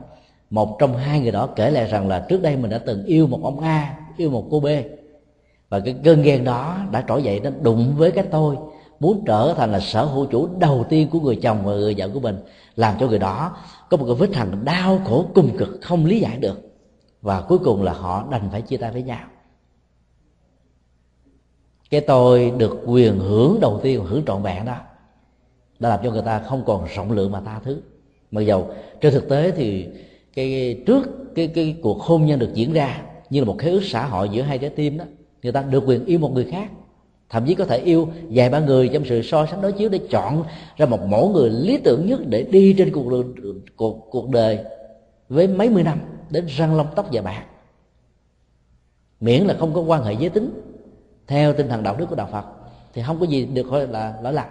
một 0.52 0.78
trong 0.78 0.96
hai 0.96 1.20
người 1.20 1.30
đó 1.30 1.48
kể 1.56 1.70
lại 1.70 1.84
rằng 1.84 2.08
là 2.08 2.26
trước 2.28 2.42
đây 2.42 2.56
mình 2.56 2.70
đã 2.70 2.78
từng 2.78 3.04
yêu 3.04 3.26
một 3.26 3.40
ông 3.42 3.60
a, 3.60 3.96
yêu 4.16 4.30
một 4.30 4.46
cô 4.50 4.60
b. 4.60 4.66
Và 5.68 5.80
cái 5.80 5.94
cơn 6.04 6.22
ghen 6.22 6.44
đó 6.44 6.78
đã 6.90 7.04
trỗi 7.08 7.22
dậy 7.22 7.40
nó 7.40 7.50
đụng 7.62 7.94
với 7.96 8.10
cái 8.10 8.24
tôi, 8.30 8.56
muốn 9.00 9.24
trở 9.26 9.54
thành 9.56 9.72
là 9.72 9.80
sở 9.80 10.04
hữu 10.04 10.26
chủ 10.26 10.48
đầu 10.58 10.84
tiên 10.88 11.08
của 11.12 11.20
người 11.20 11.36
chồng 11.36 11.58
và 11.64 11.72
người 11.72 11.94
vợ 11.98 12.08
của 12.14 12.20
mình, 12.20 12.36
làm 12.76 12.96
cho 13.00 13.06
người 13.06 13.18
đó 13.18 13.56
có 13.90 13.96
một 13.96 14.04
cái 14.06 14.14
vết 14.14 14.28
thằng 14.32 14.64
đau 14.64 15.00
khổ 15.04 15.24
cung 15.34 15.56
cực 15.58 15.78
không 15.82 16.06
lý 16.06 16.20
giải 16.20 16.36
được. 16.36 16.60
Và 17.22 17.40
cuối 17.40 17.58
cùng 17.58 17.82
là 17.82 17.92
họ 17.92 18.26
đành 18.30 18.48
phải 18.52 18.62
chia 18.62 18.76
tay 18.76 18.90
với 18.90 19.02
nhau. 19.02 19.26
Cái 21.90 22.00
tôi 22.00 22.52
được 22.58 22.82
quyền 22.86 23.18
hưởng 23.18 23.58
đầu 23.60 23.80
tiên, 23.82 24.04
hưởng 24.04 24.22
trọn 24.26 24.42
vẹn 24.42 24.64
đó, 24.64 24.76
đã 25.78 25.88
làm 25.88 26.00
cho 26.04 26.10
người 26.10 26.22
ta 26.22 26.38
không 26.38 26.62
còn 26.66 26.84
rộng 26.94 27.12
lượng 27.12 27.32
mà 27.32 27.40
tha 27.40 27.60
thứ. 27.64 27.82
Mặc 28.30 28.40
dầu 28.40 28.70
trên 29.00 29.12
thực 29.12 29.28
tế 29.28 29.50
thì 29.50 29.88
cái 30.34 30.82
trước 30.86 31.34
cái 31.34 31.46
cái 31.46 31.76
cuộc 31.82 32.00
hôn 32.00 32.26
nhân 32.26 32.38
được 32.38 32.50
diễn 32.54 32.72
ra 32.72 33.02
như 33.30 33.40
là 33.40 33.46
một 33.46 33.58
khế 33.58 33.70
ước 33.70 33.84
xã 33.84 34.06
hội 34.06 34.28
giữa 34.28 34.42
hai 34.42 34.58
trái 34.58 34.70
tim 34.70 34.98
đó. 34.98 35.04
Người 35.42 35.52
ta 35.52 35.62
được 35.62 35.82
quyền 35.86 36.04
yêu 36.04 36.18
một 36.18 36.32
người 36.32 36.44
khác 36.44 36.70
thậm 37.28 37.46
chí 37.46 37.54
có 37.54 37.64
thể 37.64 37.78
yêu 37.78 38.08
vài 38.30 38.50
ba 38.50 38.58
người 38.58 38.88
trong 38.88 39.04
sự 39.04 39.22
so 39.22 39.46
sánh 39.46 39.62
đối 39.62 39.72
chiếu 39.72 39.88
để 39.88 40.00
chọn 40.10 40.44
ra 40.76 40.86
một 40.86 41.06
mẫu 41.06 41.28
người 41.28 41.50
lý 41.50 41.76
tưởng 41.76 42.06
nhất 42.06 42.20
để 42.28 42.42
đi 42.42 42.74
trên 42.78 42.92
cuộc 42.92 43.10
đường, 43.10 43.34
cuộc 43.76 44.08
cuộc 44.10 44.30
đời 44.30 44.58
với 45.28 45.48
mấy 45.48 45.70
mươi 45.70 45.82
năm 45.82 46.00
đến 46.30 46.46
răng 46.46 46.76
lông 46.76 46.86
tóc 46.96 47.08
và 47.12 47.22
bạc. 47.22 47.44
Miễn 49.20 49.42
là 49.42 49.54
không 49.58 49.74
có 49.74 49.80
quan 49.80 50.04
hệ 50.04 50.12
giới 50.12 50.30
tính 50.30 50.60
theo 51.26 51.52
tinh 51.52 51.68
thần 51.68 51.82
đạo 51.82 51.96
đức 51.96 52.06
của 52.06 52.16
đạo 52.16 52.28
Phật 52.32 52.44
thì 52.94 53.02
không 53.06 53.20
có 53.20 53.26
gì 53.26 53.44
được 53.44 53.66
gọi 53.66 53.86
là 53.86 54.14
lỗi 54.22 54.32
lạc 54.32 54.48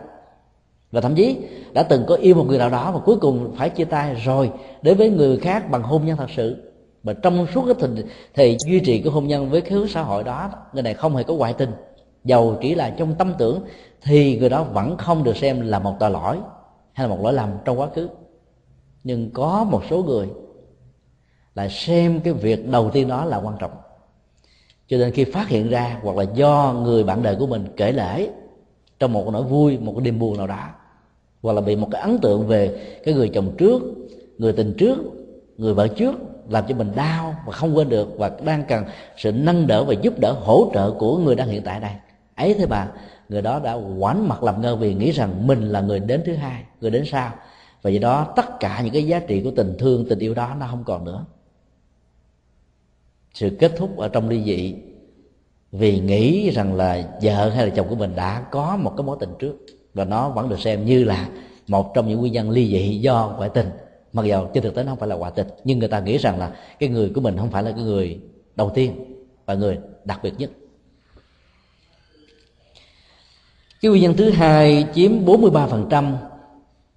và 0.91 1.01
thậm 1.01 1.15
chí 1.15 1.37
đã 1.73 1.83
từng 1.83 2.03
có 2.07 2.15
yêu 2.15 2.35
một 2.35 2.43
người 2.47 2.57
nào 2.57 2.69
đó 2.69 2.91
mà 2.91 2.99
cuối 2.99 3.17
cùng 3.17 3.53
phải 3.57 3.69
chia 3.69 3.85
tay 3.85 4.15
rồi 4.15 4.51
đến 4.81 4.97
với 4.97 5.09
người 5.09 5.37
khác 5.37 5.71
bằng 5.71 5.83
hôn 5.83 6.05
nhân 6.05 6.17
thật 6.17 6.29
sự. 6.35 6.71
Mà 7.03 7.13
trong 7.13 7.47
suốt 7.53 7.65
cái 7.65 7.75
thời, 7.79 8.03
thì 8.33 8.57
duy 8.65 8.79
trì 8.79 9.01
cái 9.01 9.11
hôn 9.11 9.27
nhân 9.27 9.49
với 9.49 9.61
cái 9.61 9.71
hướng 9.71 9.87
xã 9.87 10.01
hội 10.01 10.23
đó 10.23 10.49
người 10.73 10.83
này 10.83 10.93
không 10.93 11.15
hề 11.15 11.23
có 11.23 11.33
ngoại 11.33 11.53
tình. 11.53 11.71
Dầu 12.23 12.57
chỉ 12.61 12.75
là 12.75 12.89
trong 12.89 13.15
tâm 13.15 13.33
tưởng 13.37 13.61
thì 14.01 14.37
người 14.39 14.49
đó 14.49 14.63
vẫn 14.63 14.97
không 14.97 15.23
được 15.23 15.37
xem 15.37 15.61
là 15.61 15.79
một 15.79 15.95
tội 15.99 16.11
lỗi 16.11 16.37
hay 16.93 17.07
là 17.07 17.15
một 17.15 17.23
lỗi 17.23 17.33
lầm 17.33 17.49
trong 17.65 17.79
quá 17.79 17.87
khứ. 17.95 18.09
Nhưng 19.03 19.31
có 19.31 19.63
một 19.63 19.81
số 19.89 20.03
người 20.03 20.27
là 21.55 21.67
xem 21.69 22.19
cái 22.19 22.33
việc 22.33 22.69
đầu 22.69 22.89
tiên 22.89 23.07
đó 23.07 23.25
là 23.25 23.37
quan 23.37 23.55
trọng. 23.59 23.71
Cho 24.87 24.97
nên 24.97 25.11
khi 25.11 25.23
phát 25.23 25.47
hiện 25.47 25.69
ra 25.69 25.99
hoặc 26.03 26.17
là 26.17 26.23
do 26.33 26.75
người 26.83 27.03
bạn 27.03 27.23
đời 27.23 27.35
của 27.39 27.47
mình 27.47 27.65
kể 27.77 27.91
lễ 27.91 28.29
trong 28.99 29.13
một 29.13 29.29
nỗi 29.31 29.43
vui 29.43 29.77
một 29.77 29.93
cái 29.97 30.05
đêm 30.05 30.19
buồn 30.19 30.37
nào 30.37 30.47
đó 30.47 30.67
hoặc 31.41 31.53
là 31.53 31.61
bị 31.61 31.75
một 31.75 31.87
cái 31.91 32.01
ấn 32.01 32.17
tượng 32.17 32.47
về 32.47 32.97
cái 33.03 33.13
người 33.13 33.29
chồng 33.29 33.55
trước, 33.57 33.81
người 34.37 34.53
tình 34.53 34.73
trước, 34.77 34.97
người 35.57 35.73
vợ 35.73 35.87
trước 35.87 36.15
làm 36.49 36.65
cho 36.67 36.75
mình 36.75 36.91
đau 36.95 37.35
và 37.45 37.53
không 37.53 37.77
quên 37.77 37.89
được 37.89 38.17
và 38.17 38.31
đang 38.45 38.63
cần 38.67 38.83
sự 39.17 39.31
nâng 39.31 39.67
đỡ 39.67 39.83
và 39.83 39.93
giúp 40.01 40.19
đỡ, 40.19 40.31
hỗ 40.31 40.71
trợ 40.73 40.91
của 40.91 41.17
người 41.17 41.35
đang 41.35 41.47
hiện 41.47 41.61
tại 41.63 41.79
đây. 41.79 41.91
Ấy 42.35 42.53
thế 42.53 42.65
bà, 42.65 42.87
người 43.29 43.41
đó 43.41 43.59
đã 43.59 43.73
quán 43.73 44.27
mặt 44.27 44.43
làm 44.43 44.61
ngơ 44.61 44.75
vì 44.75 44.93
nghĩ 44.93 45.11
rằng 45.11 45.47
mình 45.47 45.69
là 45.69 45.81
người 45.81 45.99
đến 45.99 46.21
thứ 46.25 46.33
hai, 46.33 46.63
người 46.81 46.91
đến 46.91 47.03
sau. 47.05 47.31
Và 47.81 47.89
do 47.89 47.99
đó 47.99 48.33
tất 48.35 48.59
cả 48.59 48.81
những 48.83 48.93
cái 48.93 49.07
giá 49.07 49.19
trị 49.19 49.41
của 49.43 49.51
tình 49.55 49.75
thương, 49.79 50.05
tình 50.09 50.19
yêu 50.19 50.33
đó 50.33 50.55
nó 50.59 50.67
không 50.69 50.83
còn 50.83 51.05
nữa. 51.05 51.25
Sự 53.33 53.49
kết 53.59 53.71
thúc 53.77 53.97
ở 53.97 54.07
trong 54.07 54.29
ly 54.29 54.43
dị 54.43 54.75
vì 55.71 55.99
nghĩ 55.99 56.49
rằng 56.49 56.73
là 56.73 57.17
vợ 57.21 57.49
hay 57.49 57.67
là 57.67 57.73
chồng 57.75 57.87
của 57.89 57.95
mình 57.95 58.15
đã 58.15 58.45
có 58.51 58.77
một 58.77 58.93
cái 58.97 59.03
mối 59.03 59.17
tình 59.19 59.33
trước 59.39 59.55
và 59.93 60.05
nó 60.05 60.29
vẫn 60.29 60.49
được 60.49 60.59
xem 60.59 60.85
như 60.85 61.03
là 61.03 61.29
một 61.67 61.93
trong 61.93 62.07
những 62.07 62.19
nguyên 62.19 62.33
nhân 62.33 62.49
ly 62.49 62.67
dị 62.67 62.97
do 62.97 63.33
ngoại 63.37 63.49
tình. 63.49 63.69
Mặc 64.13 64.25
dầu 64.25 64.49
trên 64.53 64.63
thực 64.63 64.75
tế 64.75 64.83
nó 64.83 64.91
không 64.91 64.99
phải 64.99 65.09
là 65.09 65.15
ngoại 65.15 65.31
tình, 65.35 65.47
nhưng 65.63 65.79
người 65.79 65.87
ta 65.87 65.99
nghĩ 65.99 66.17
rằng 66.17 66.39
là 66.39 66.55
cái 66.79 66.89
người 66.89 67.11
của 67.15 67.21
mình 67.21 67.37
không 67.37 67.51
phải 67.51 67.63
là 67.63 67.71
cái 67.71 67.83
người 67.83 68.19
đầu 68.55 68.69
tiên 68.69 68.93
và 69.45 69.53
người 69.53 69.79
đặc 70.05 70.19
biệt 70.23 70.33
nhất. 70.37 70.51
Cái 73.81 73.91
nguyên 73.91 74.03
nhân 74.03 74.13
thứ 74.17 74.29
hai 74.29 74.85
chiếm 74.95 75.11
43% 75.25 76.13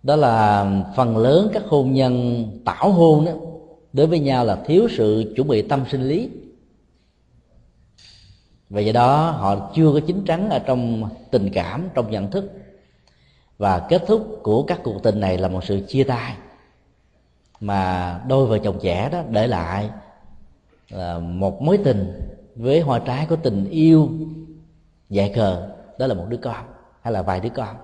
đó 0.03 0.17
là 0.17 0.67
phần 0.97 1.17
lớn 1.17 1.51
các 1.53 1.63
hôn 1.67 1.93
nhân 1.93 2.45
tảo 2.65 2.91
hôn 2.91 3.25
đó, 3.25 3.33
đối 3.93 4.07
với 4.07 4.19
nhau 4.19 4.45
là 4.45 4.57
thiếu 4.67 4.89
sự 4.97 5.33
chuẩn 5.37 5.49
bị 5.49 5.63
tâm 5.63 5.85
sinh 5.91 6.09
lý. 6.09 6.31
Và 8.71 8.81
do 8.81 8.93
đó 8.93 9.31
họ 9.31 9.71
chưa 9.75 9.93
có 9.93 10.01
chín 10.07 10.25
chắn 10.27 10.51
ở 10.51 10.59
trong 10.59 11.09
tình 11.31 11.51
cảm, 11.53 11.89
trong 11.95 12.11
nhận 12.11 12.31
thức 12.31 12.51
và 13.59 13.79
kết 13.79 14.03
thúc 14.07 14.41
của 14.43 14.63
các 14.63 14.81
cuộc 14.85 15.03
tình 15.03 15.21
này 15.21 15.39
là 15.39 15.49
một 15.49 15.65
sự 15.65 15.81
chia 15.89 16.05
tay. 16.05 16.35
Mà 17.61 18.21
đôi 18.29 18.47
vợ 18.47 18.59
chồng 18.59 18.79
trẻ 18.83 19.09
đó 19.13 19.23
để 19.31 19.47
lại 19.47 19.91
là 20.91 21.19
một 21.19 21.63
mối 21.63 21.79
tình 21.85 22.21
với 22.57 22.81
hoa 22.81 22.99
trái 22.99 23.27
của 23.27 23.37
tình 23.37 23.71
yêu 23.71 24.09
dạy 25.09 25.33
khờ. 25.35 25.69
Đó 25.99 26.07
là 26.07 26.15
một 26.15 26.25
đứa 26.29 26.37
con, 26.37 26.65
hay 27.03 27.13
là 27.13 27.23
vài 27.23 27.41
đứa 27.41 27.49
con. 27.49 27.77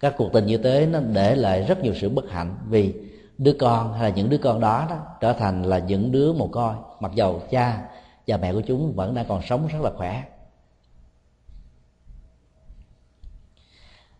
Các 0.00 0.14
cuộc 0.16 0.32
tình 0.32 0.46
như 0.46 0.58
thế 0.58 0.86
nó 0.86 1.00
để 1.00 1.36
lại 1.36 1.62
rất 1.62 1.82
nhiều 1.82 1.94
sự 2.00 2.08
bất 2.08 2.30
hạnh 2.30 2.56
vì 2.68 2.94
đứa 3.38 3.52
con 3.52 3.92
hay 3.92 4.10
là 4.10 4.16
những 4.16 4.30
đứa 4.30 4.38
con 4.38 4.60
đó 4.60 4.86
đó 4.90 4.96
trở 5.20 5.32
thành 5.32 5.62
là 5.62 5.78
những 5.78 6.12
đứa 6.12 6.32
mồ 6.32 6.46
côi. 6.46 6.74
Mặc 7.00 7.12
dầu 7.14 7.42
cha 7.50 7.88
và 8.26 8.36
mẹ 8.36 8.52
của 8.52 8.60
chúng 8.60 8.92
vẫn 8.92 9.14
đang 9.14 9.26
còn 9.28 9.42
sống 9.42 9.68
rất 9.72 9.78
là 9.82 9.90
khỏe. 9.96 10.22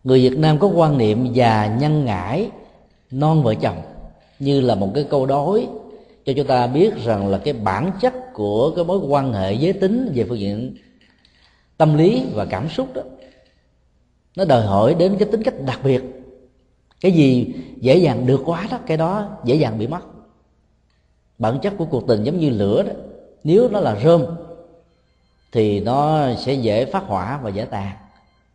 Người 0.03 0.29
việt 0.29 0.37
nam 0.37 0.59
có 0.59 0.67
quan 0.67 0.97
niệm 0.97 1.33
già 1.33 1.77
nhân 1.79 2.05
ngãi 2.05 2.49
non 3.11 3.43
vợ 3.43 3.55
chồng, 3.55 3.81
như 4.39 4.61
là 4.61 4.75
một 4.75 4.91
cái 4.95 5.05
câu 5.09 5.25
đối. 5.25 5.67
Cho 6.25 6.33
chúng 6.35 6.47
ta 6.47 6.67
biết 6.67 6.95
rằng 7.03 7.27
là 7.27 7.37
cái 7.37 7.53
bản 7.53 7.91
chất 8.01 8.13
của 8.33 8.71
cái 8.75 8.85
mối 8.85 8.97
quan 8.97 9.33
hệ 9.33 9.53
giới 9.53 9.73
tính 9.73 10.11
về 10.15 10.25
phương 10.29 10.39
diện 10.39 10.75
tâm 11.77 11.97
lý 11.97 12.23
và 12.33 12.45
cảm 12.45 12.69
xúc 12.69 12.93
đó, 12.93 13.01
nó 14.37 14.45
đòi 14.45 14.61
hỏi 14.61 14.95
đến 14.99 15.15
cái 15.19 15.29
tính 15.31 15.43
cách 15.43 15.53
đặc 15.65 15.79
biệt. 15.83 16.03
Cái 17.01 17.11
gì 17.11 17.53
dễ 17.77 17.97
dàng 17.97 18.25
được 18.25 18.41
quá 18.45 18.67
đó, 18.71 18.79
cái 18.85 18.97
đó 18.97 19.29
dễ 19.45 19.55
dàng 19.55 19.79
bị 19.79 19.87
mất. 19.87 20.01
Bản 21.37 21.59
chất 21.61 21.73
của 21.77 21.85
cuộc 21.85 22.07
tình 22.07 22.23
giống 22.23 22.39
như 22.39 22.49
lửa 22.49 22.83
đó, 22.83 22.93
nếu 23.43 23.69
nó 23.69 23.79
là 23.79 23.95
rơm, 24.03 24.25
thì 25.51 25.79
nó 25.79 26.27
sẽ 26.35 26.53
dễ 26.53 26.85
phát 26.85 27.03
hỏa 27.03 27.39
và 27.43 27.49
dễ 27.49 27.65
tàn. 27.65 27.95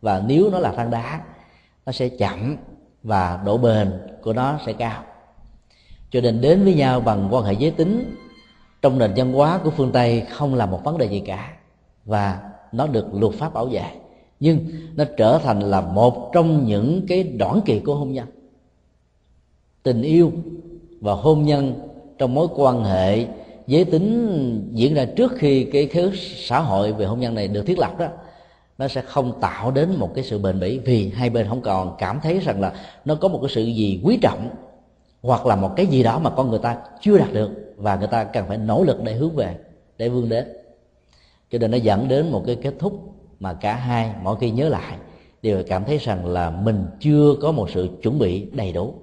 Và 0.01 0.23
nếu 0.27 0.49
nó 0.49 0.59
là 0.59 0.71
than 0.71 0.89
đá 0.89 1.21
nó 1.85 1.91
sẽ 1.91 2.09
chậm 2.09 2.55
và 3.03 3.39
độ 3.45 3.57
bền 3.57 3.91
của 4.21 4.33
nó 4.33 4.59
sẽ 4.65 4.73
cao. 4.73 5.03
Cho 6.11 6.21
nên 6.21 6.41
đến 6.41 6.63
với 6.63 6.73
nhau 6.73 7.01
bằng 7.01 7.27
quan 7.31 7.43
hệ 7.43 7.53
giới 7.53 7.71
tính, 7.71 8.15
trong 8.81 8.99
nền 8.99 9.11
văn 9.15 9.33
hóa 9.33 9.59
của 9.63 9.69
phương 9.69 9.91
tây 9.91 10.23
không 10.29 10.55
là 10.55 10.65
một 10.65 10.83
vấn 10.83 10.97
đề 10.97 11.05
gì 11.05 11.19
cả 11.19 11.53
và 12.05 12.39
nó 12.71 12.87
được 12.87 13.05
luật 13.13 13.33
pháp 13.33 13.53
bảo 13.53 13.65
vệ. 13.65 13.85
Nhưng 14.39 14.65
nó 14.95 15.03
trở 15.17 15.39
thành 15.43 15.59
là 15.59 15.81
một 15.81 16.31
trong 16.33 16.65
những 16.65 17.05
cái 17.07 17.23
đoạn 17.23 17.61
kỳ 17.65 17.79
của 17.79 17.95
hôn 17.95 18.13
nhân. 18.13 18.27
Tình 19.83 20.01
yêu 20.01 20.31
và 21.01 21.13
hôn 21.13 21.43
nhân 21.43 21.73
trong 22.17 22.33
mối 22.33 22.47
quan 22.55 22.83
hệ 22.83 23.27
giới 23.67 23.85
tính 23.85 24.69
diễn 24.73 24.93
ra 24.93 25.05
trước 25.05 25.31
khi 25.37 25.63
cái 25.63 25.87
khế 25.87 26.11
xã 26.35 26.59
hội 26.59 26.93
về 26.93 27.05
hôn 27.05 27.19
nhân 27.19 27.35
này 27.35 27.47
được 27.47 27.63
thiết 27.63 27.79
lập 27.79 27.97
đó 27.99 28.07
nó 28.79 28.87
sẽ 28.87 29.01
không 29.01 29.39
tạo 29.41 29.71
đến 29.71 29.95
một 29.97 30.11
cái 30.15 30.23
sự 30.23 30.39
bền 30.39 30.59
bỉ 30.59 30.79
vì 30.79 31.09
hai 31.09 31.29
bên 31.29 31.47
không 31.47 31.61
còn 31.61 31.95
cảm 31.97 32.19
thấy 32.23 32.39
rằng 32.39 32.61
là 32.61 32.73
nó 33.05 33.15
có 33.15 33.27
một 33.27 33.39
cái 33.41 33.49
sự 33.49 33.63
gì 33.63 34.01
quý 34.03 34.19
trọng 34.21 34.49
hoặc 35.21 35.45
là 35.45 35.55
một 35.55 35.71
cái 35.75 35.87
gì 35.87 36.03
đó 36.03 36.19
mà 36.19 36.29
con 36.29 36.49
người 36.49 36.59
ta 36.59 36.77
chưa 37.01 37.17
đạt 37.17 37.33
được 37.33 37.49
và 37.77 37.95
người 37.95 38.07
ta 38.07 38.23
cần 38.23 38.45
phải 38.47 38.57
nỗ 38.57 38.83
lực 38.83 39.03
để 39.03 39.13
hướng 39.13 39.35
về, 39.35 39.55
để 39.97 40.09
vươn 40.09 40.29
đến. 40.29 40.45
Cho 41.51 41.59
nên 41.59 41.71
nó 41.71 41.77
dẫn 41.77 42.07
đến 42.07 42.31
một 42.31 42.43
cái 42.45 42.55
kết 42.55 42.73
thúc 42.79 43.13
mà 43.39 43.53
cả 43.53 43.75
hai, 43.75 44.11
mỗi 44.23 44.35
khi 44.39 44.51
nhớ 44.51 44.69
lại, 44.69 44.97
đều 45.41 45.63
cảm 45.67 45.83
thấy 45.83 45.97
rằng 45.97 46.25
là 46.25 46.49
mình 46.49 46.85
chưa 46.99 47.35
có 47.41 47.51
một 47.51 47.69
sự 47.69 47.89
chuẩn 48.01 48.19
bị 48.19 48.45
đầy 48.51 48.73
đủ. 48.73 48.93